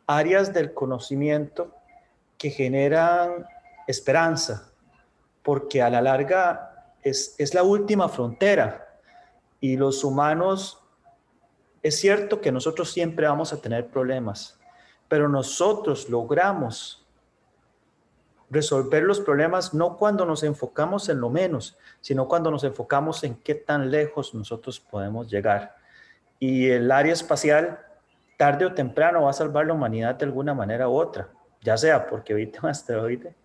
áreas 0.07 0.53
del 0.53 0.75
conocimiento 0.75 1.75
que 2.37 2.51
generan 2.51 3.47
esperanza, 3.87 4.71
porque 5.43 5.83
a 5.83 5.91
la 5.91 6.01
larga 6.03 6.70
es, 7.03 7.35
es 7.39 7.55
la 7.55 7.63
última 7.63 8.09
frontera 8.09 8.99
y 9.61 9.77
los 9.77 10.05
humanos, 10.05 10.83
es 11.83 11.99
cierto 11.99 12.41
que 12.41 12.53
nosotros 12.53 12.91
siempre 12.93 13.27
vamos 13.27 13.53
a 13.53 13.61
tener 13.61 13.89
problemas, 13.89 14.59
pero 15.09 15.29
nosotros 15.29 16.09
logramos 16.09 17.01
resolver 18.51 19.05
los 19.05 19.21
problemas 19.21 19.73
no 19.73 19.97
cuando 19.97 20.27
nos 20.27 20.43
enfocamos 20.43 21.09
en 21.09 21.21
lo 21.21 21.31
menos, 21.31 21.79
sino 22.01 22.27
cuando 22.27 22.51
nos 22.51 22.65
enfocamos 22.65 23.23
en 23.23 23.37
qué 23.37 23.55
tan 23.55 23.91
lejos 23.91 24.35
nosotros 24.35 24.81
podemos 24.81 25.31
llegar. 25.31 25.77
Y 26.39 26.69
el 26.69 26.91
área 26.91 27.13
espacial, 27.13 27.79
tarde 28.37 28.67
o 28.67 28.75
temprano, 28.75 29.23
va 29.23 29.31
a 29.31 29.35
salvar 29.35 29.67
la 29.67 29.75
humanidad 29.75 30.17
de 30.17 30.25
alguna 30.25 30.53
manera 30.53 30.89
u 30.89 30.97
otra, 30.97 31.29
ya 31.61 31.77
sea 31.77 32.07
porque 32.07 32.33
evite 32.33 32.59
un 32.61 32.71
asteroide 32.71 33.37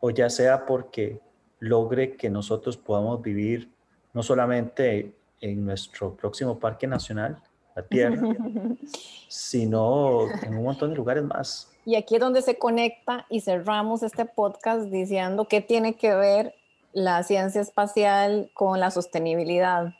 o 0.00 0.10
ya 0.10 0.28
sea 0.28 0.66
porque 0.66 1.20
logre 1.60 2.16
que 2.16 2.30
nosotros 2.30 2.76
podamos 2.76 3.22
vivir 3.22 3.70
no 4.12 4.22
solamente 4.22 5.12
en 5.40 5.64
nuestro 5.64 6.14
próximo 6.14 6.58
parque 6.58 6.86
nacional, 6.86 7.38
la 7.76 7.82
Tierra, 7.82 8.20
sino 9.28 10.28
en 10.42 10.56
un 10.56 10.64
montón 10.64 10.90
de 10.90 10.96
lugares 10.96 11.24
más. 11.24 11.70
Y 11.84 11.94
aquí 11.94 12.16
es 12.16 12.20
donde 12.20 12.42
se 12.42 12.58
conecta 12.58 13.26
y 13.30 13.40
cerramos 13.40 14.02
este 14.02 14.24
podcast 14.24 14.90
diciendo 14.90 15.46
qué 15.46 15.60
tiene 15.60 15.94
que 15.94 16.14
ver 16.14 16.54
la 16.92 17.22
ciencia 17.22 17.60
espacial 17.60 18.50
con 18.54 18.80
la 18.80 18.90
sostenibilidad. 18.90 19.94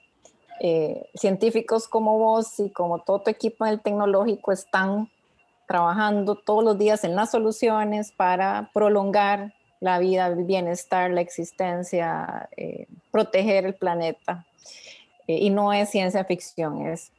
Eh, 0.61 1.09
científicos 1.15 1.87
como 1.87 2.19
vos 2.19 2.59
y 2.59 2.71
como 2.71 2.99
todo 2.99 3.21
tu 3.21 3.31
equipo 3.31 3.65
del 3.65 3.81
tecnológico 3.81 4.51
están 4.51 5.09
trabajando 5.69 6.35
todos 6.35 6.65
los 6.65 6.79
días 6.79 7.05
en 7.05 7.15
las 7.15 7.31
soluciones 7.31 8.11
para 8.11 8.71
prolongar 8.75 9.55
la 9.81 9.99
vida, 9.99 10.27
el 10.27 10.45
bienestar, 10.45 11.11
la 11.11 11.21
existencia, 11.21 12.49
eh, 12.57 12.87
proteger 13.11 13.65
el 13.65 13.75
planeta. 13.75 14.47
Eh, 15.27 15.39
y 15.39 15.51
no 15.51 15.73
es 15.73 15.91
ciencia 15.91 16.25
ficción, 16.25 16.87
es 16.87 17.13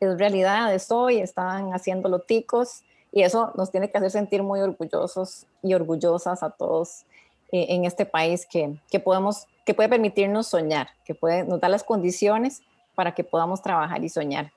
es 0.00 0.18
realidad, 0.18 0.74
es 0.74 0.90
hoy, 0.90 1.18
están 1.18 1.74
haciendo 1.74 2.18
ticos 2.18 2.82
y 3.12 3.22
eso 3.22 3.52
nos 3.56 3.70
tiene 3.70 3.88
que 3.88 3.98
hacer 3.98 4.10
sentir 4.10 4.42
muy 4.42 4.58
orgullosos 4.58 5.46
y 5.62 5.74
orgullosas 5.74 6.42
a 6.42 6.50
todos 6.50 7.04
eh, 7.52 7.66
en 7.68 7.84
este 7.84 8.04
país 8.04 8.44
que, 8.44 8.74
que, 8.90 8.98
podemos, 8.98 9.46
que 9.64 9.74
puede 9.74 9.88
permitirnos 9.88 10.48
soñar, 10.48 10.88
que 11.04 11.14
puede, 11.14 11.44
nos 11.44 11.60
da 11.60 11.68
las 11.68 11.84
condiciones 11.84 12.62
para 12.96 13.14
que 13.14 13.22
podamos 13.22 13.62
trabajar 13.62 14.02
y 14.02 14.08
soñar. 14.08 14.50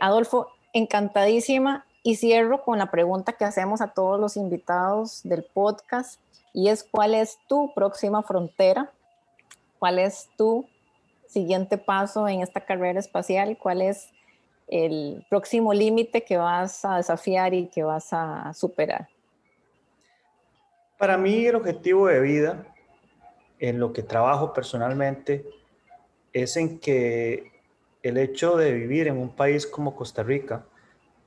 Adolfo, 0.00 0.48
encantadísima 0.72 1.84
y 2.02 2.16
cierro 2.16 2.62
con 2.62 2.78
la 2.78 2.90
pregunta 2.90 3.34
que 3.34 3.44
hacemos 3.44 3.82
a 3.82 3.88
todos 3.88 4.18
los 4.18 4.38
invitados 4.38 5.20
del 5.24 5.44
podcast 5.44 6.18
y 6.54 6.68
es 6.68 6.84
cuál 6.84 7.14
es 7.14 7.38
tu 7.48 7.74
próxima 7.74 8.22
frontera, 8.22 8.90
cuál 9.78 9.98
es 9.98 10.30
tu 10.38 10.66
siguiente 11.26 11.76
paso 11.76 12.26
en 12.28 12.40
esta 12.40 12.64
carrera 12.64 13.00
espacial, 13.00 13.58
cuál 13.58 13.82
es 13.82 14.08
el 14.68 15.26
próximo 15.28 15.74
límite 15.74 16.24
que 16.24 16.36
vas 16.36 16.84
a 16.84 16.96
desafiar 16.96 17.52
y 17.52 17.66
que 17.66 17.82
vas 17.82 18.12
a 18.12 18.54
superar? 18.54 19.08
Para 20.96 21.18
mí 21.18 21.44
el 21.44 21.56
objetivo 21.56 22.06
de 22.06 22.20
vida, 22.20 22.66
en 23.58 23.80
lo 23.80 23.92
que 23.92 24.04
trabajo 24.04 24.52
personalmente, 24.52 25.44
es 26.32 26.56
en 26.56 26.78
que 26.78 27.52
el 28.02 28.16
hecho 28.16 28.56
de 28.56 28.72
vivir 28.72 29.08
en 29.08 29.18
un 29.18 29.34
país 29.34 29.66
como 29.66 29.96
Costa 29.96 30.22
Rica 30.22 30.64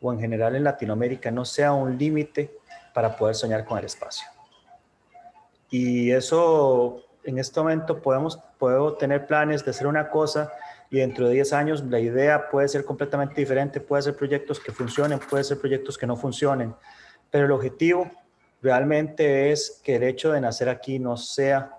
o 0.01 0.13
en 0.13 0.19
general 0.19 0.55
en 0.55 0.63
Latinoamérica 0.63 1.31
no 1.31 1.43
sea 1.43 1.73
un 1.73 1.97
límite 1.97 2.55
para 2.93 3.17
poder 3.17 3.35
soñar 3.35 3.65
con 3.65 3.77
el 3.77 3.85
espacio. 3.85 4.36
Y 5.69 6.11
eso 6.11 7.03
en 7.23 7.37
este 7.37 7.59
momento 7.59 8.01
podemos, 8.01 8.39
puedo 8.57 8.93
tener 8.95 9.27
planes 9.27 9.63
de 9.65 9.71
hacer 9.71 9.87
una 9.87 10.09
cosa 10.09 10.51
y 10.89 10.99
dentro 10.99 11.27
de 11.27 11.33
10 11.33 11.53
años 11.53 11.83
la 11.83 11.99
idea 11.99 12.49
puede 12.49 12.69
ser 12.69 12.85
completamente 12.85 13.35
diferente, 13.35 13.81
puede 13.81 14.03
ser 14.03 14.15
proyectos 14.15 14.59
que 14.59 14.71
funcionen, 14.71 15.19
puede 15.19 15.43
ser 15.43 15.59
proyectos 15.59 15.97
que 15.97 16.07
no 16.07 16.15
funcionen, 16.15 16.73
pero 17.29 17.45
el 17.45 17.51
objetivo 17.51 18.09
realmente 18.61 19.51
es 19.51 19.81
que 19.83 19.97
el 19.97 20.03
hecho 20.03 20.31
de 20.31 20.39
nacer 20.39 20.69
aquí 20.69 20.99
no 20.99 21.17
sea, 21.17 21.77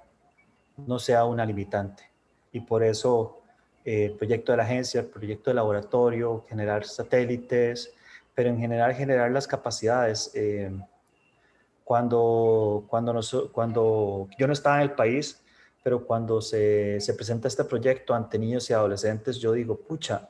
no 0.76 0.98
sea 0.98 1.24
una 1.24 1.46
limitante. 1.46 2.04
Y 2.52 2.60
por 2.60 2.82
eso 2.82 3.40
eh, 3.84 4.06
el 4.06 4.12
proyecto 4.12 4.52
de 4.52 4.58
la 4.58 4.64
agencia, 4.64 5.00
el 5.00 5.06
proyecto 5.06 5.50
de 5.50 5.54
laboratorio, 5.54 6.44
generar 6.46 6.84
satélites, 6.84 7.94
pero 8.34 8.50
en 8.50 8.58
general 8.58 8.94
generar 8.94 9.30
las 9.30 9.48
capacidades. 9.48 10.30
Eh, 10.34 10.70
cuando, 11.88 12.84
cuando, 12.86 13.18
cuando 13.50 14.28
yo 14.38 14.46
no 14.46 14.52
estaba 14.52 14.76
en 14.76 14.82
el 14.82 14.92
país, 14.92 15.42
pero 15.82 16.04
cuando 16.04 16.42
se, 16.42 17.00
se, 17.00 17.14
presenta 17.14 17.48
este 17.48 17.64
proyecto 17.64 18.12
ante 18.12 18.38
niños 18.38 18.68
y 18.68 18.74
adolescentes, 18.74 19.38
yo 19.38 19.52
digo, 19.52 19.74
pucha, 19.74 20.28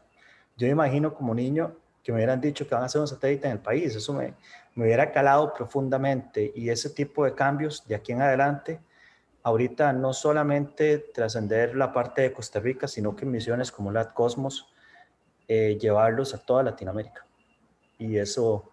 yo 0.57 0.69
me 0.69 0.71
imagino 0.71 1.13
como 1.13 1.35
niño 1.35 1.75
que 2.01 2.13
me 2.13 2.19
hubieran 2.19 2.41
dicho 2.41 2.65
que 2.65 2.77
van 2.77 2.85
a 2.85 2.87
hacer 2.87 3.01
un 3.01 3.09
satélite 3.09 3.49
en 3.49 3.55
el 3.55 3.59
país, 3.59 3.93
eso 3.97 4.13
me, 4.13 4.35
me 4.77 4.85
hubiera 4.85 5.11
calado 5.11 5.53
profundamente 5.53 6.53
y 6.55 6.71
ese 6.71 6.91
tipo 6.91 7.25
de 7.25 7.35
cambios 7.35 7.85
de 7.89 7.97
aquí 7.97 8.13
en 8.13 8.23
adelante, 8.23 8.79
ahorita 9.43 9.93
no 9.93 10.13
solamente 10.13 10.99
trascender 11.13 11.75
la 11.75 11.93
parte 11.93 12.23
de 12.23 12.33
Costa 12.33 12.61
Rica, 12.61 12.87
sino 12.87 13.17
que 13.17 13.27
misiones 13.27 13.73
como 13.73 13.91
la 13.91 14.15
Cosmos, 14.15 14.69
eh, 15.49 15.77
llevarlos 15.77 16.35
a 16.35 16.39
toda 16.39 16.63
Latinoamérica. 16.63 17.27
Y 17.99 18.17
eso, 18.17 18.71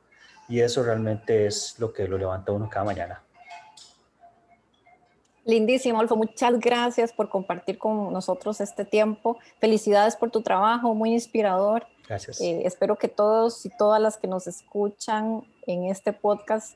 y 0.48 0.60
eso 0.60 0.84
realmente 0.84 1.48
es 1.48 1.76
lo 1.80 1.92
que 1.92 2.08
lo 2.08 2.18
levanta 2.18 2.52
uno 2.52 2.70
cada 2.70 2.86
mañana. 2.86 3.22
Lindísimo, 5.46 6.00
Alfo. 6.00 6.16
Muchas 6.16 6.60
gracias 6.60 7.14
por 7.14 7.30
compartir 7.30 7.78
con 7.78 8.12
nosotros 8.12 8.60
este 8.62 8.84
tiempo. 8.84 9.38
Felicidades 9.60 10.16
por 10.16 10.32
tu 10.32 10.42
trabajo, 10.42 10.96
muy 10.96 11.12
inspirador. 11.14 11.86
Gracias. 12.08 12.42
Eh, 12.42 12.64
espero 12.66 12.96
que 12.98 13.08
todos 13.08 13.64
y 13.66 13.70
todas 13.70 14.02
las 14.02 14.18
que 14.18 14.28
nos 14.28 14.48
escuchan 14.48 15.44
en 15.68 15.86
este 15.86 16.14
podcast 16.14 16.76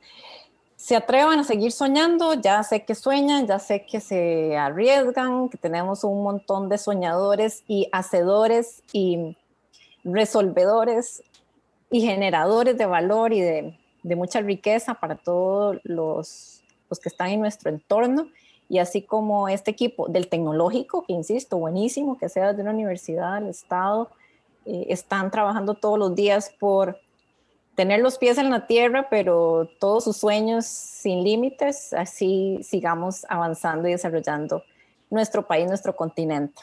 se 0.76 0.96
atrevan 0.96 1.40
a 1.40 1.44
seguir 1.44 1.72
soñando. 1.72 2.36
Ya 2.36 2.62
sé 2.62 2.86
que 2.86 2.94
sueñan, 2.94 3.48
ya 3.48 3.58
sé 3.58 3.88
que 3.88 4.00
se 4.00 4.56
arriesgan, 4.56 5.50
que 5.50 5.58
tenemos 5.58 6.04
un 6.04 6.22
montón 6.22 6.70
de 6.70 6.78
soñadores 6.78 7.64
y 7.68 7.90
hacedores 7.92 8.84
y 8.94 9.36
resolvedores 10.04 11.24
y 11.90 12.02
generadores 12.02 12.78
de 12.78 12.86
valor 12.86 13.34
y 13.34 13.42
de, 13.42 13.76
mucha 14.04 14.42
riqueza 14.42 14.96
para 14.96 15.16
todos 15.16 15.78
los, 15.84 16.62
los 16.90 17.00
que 17.00 17.10
están 17.10 17.30
en 17.30 17.42
nuestro 17.42 17.70
entorno 17.70 18.28
y 18.70 18.78
así 18.78 19.02
como 19.02 19.50
este 19.50 19.72
equipo 19.72 20.08
del 20.08 20.28
tecnológico, 20.28 21.04
que 21.04 21.14
insisto, 21.14 21.58
buenísimo, 21.58 22.18
que 22.18 22.30
sea 22.30 22.54
de 22.54 22.62
una 22.62 22.72
universidad, 22.72 23.42
del 23.42 23.50
Estado, 23.50 24.10
eh, 24.66 24.86
están 24.90 25.32
trabajando 25.32 25.74
todos 25.74 25.98
los 25.98 26.16
días 26.16 26.54
por 26.60 27.00
tener 27.74 28.02
los 28.02 28.20
pies 28.20 28.38
en 28.38 28.52
la 28.52 28.68
tierra, 28.68 29.08
pero 29.10 29.68
todos 29.80 30.04
sus 30.04 30.18
sueños 30.18 30.66
sin 30.68 31.24
límites, 31.24 31.94
así 31.94 32.60
sigamos 32.62 33.26
avanzando 33.28 33.88
y 33.88 33.92
desarrollando 33.92 34.64
nuestro 35.10 35.48
país, 35.48 35.68
nuestro 35.68 35.96
continente. 35.96 36.62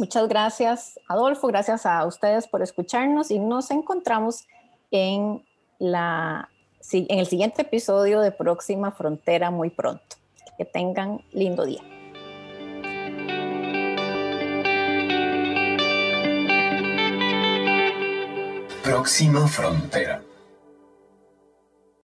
Muchas 0.00 0.28
gracias, 0.28 0.98
Adolfo, 1.08 1.46
gracias 1.48 1.84
a 1.84 2.06
ustedes 2.06 2.48
por 2.48 2.62
escucharnos 2.62 3.30
y 3.30 3.38
nos 3.38 3.70
encontramos 3.70 4.46
en, 4.90 5.44
la, 5.78 6.48
en 6.90 7.18
el 7.18 7.26
siguiente 7.26 7.60
episodio 7.62 8.22
de 8.22 8.32
Próxima 8.32 8.92
Frontera 8.92 9.50
muy 9.50 9.68
pronto. 9.68 10.16
Que 10.56 10.64
tengan 10.64 11.20
lindo 11.32 11.66
día. 11.66 11.82
Próxima 18.82 19.46
Frontera. 19.48 20.22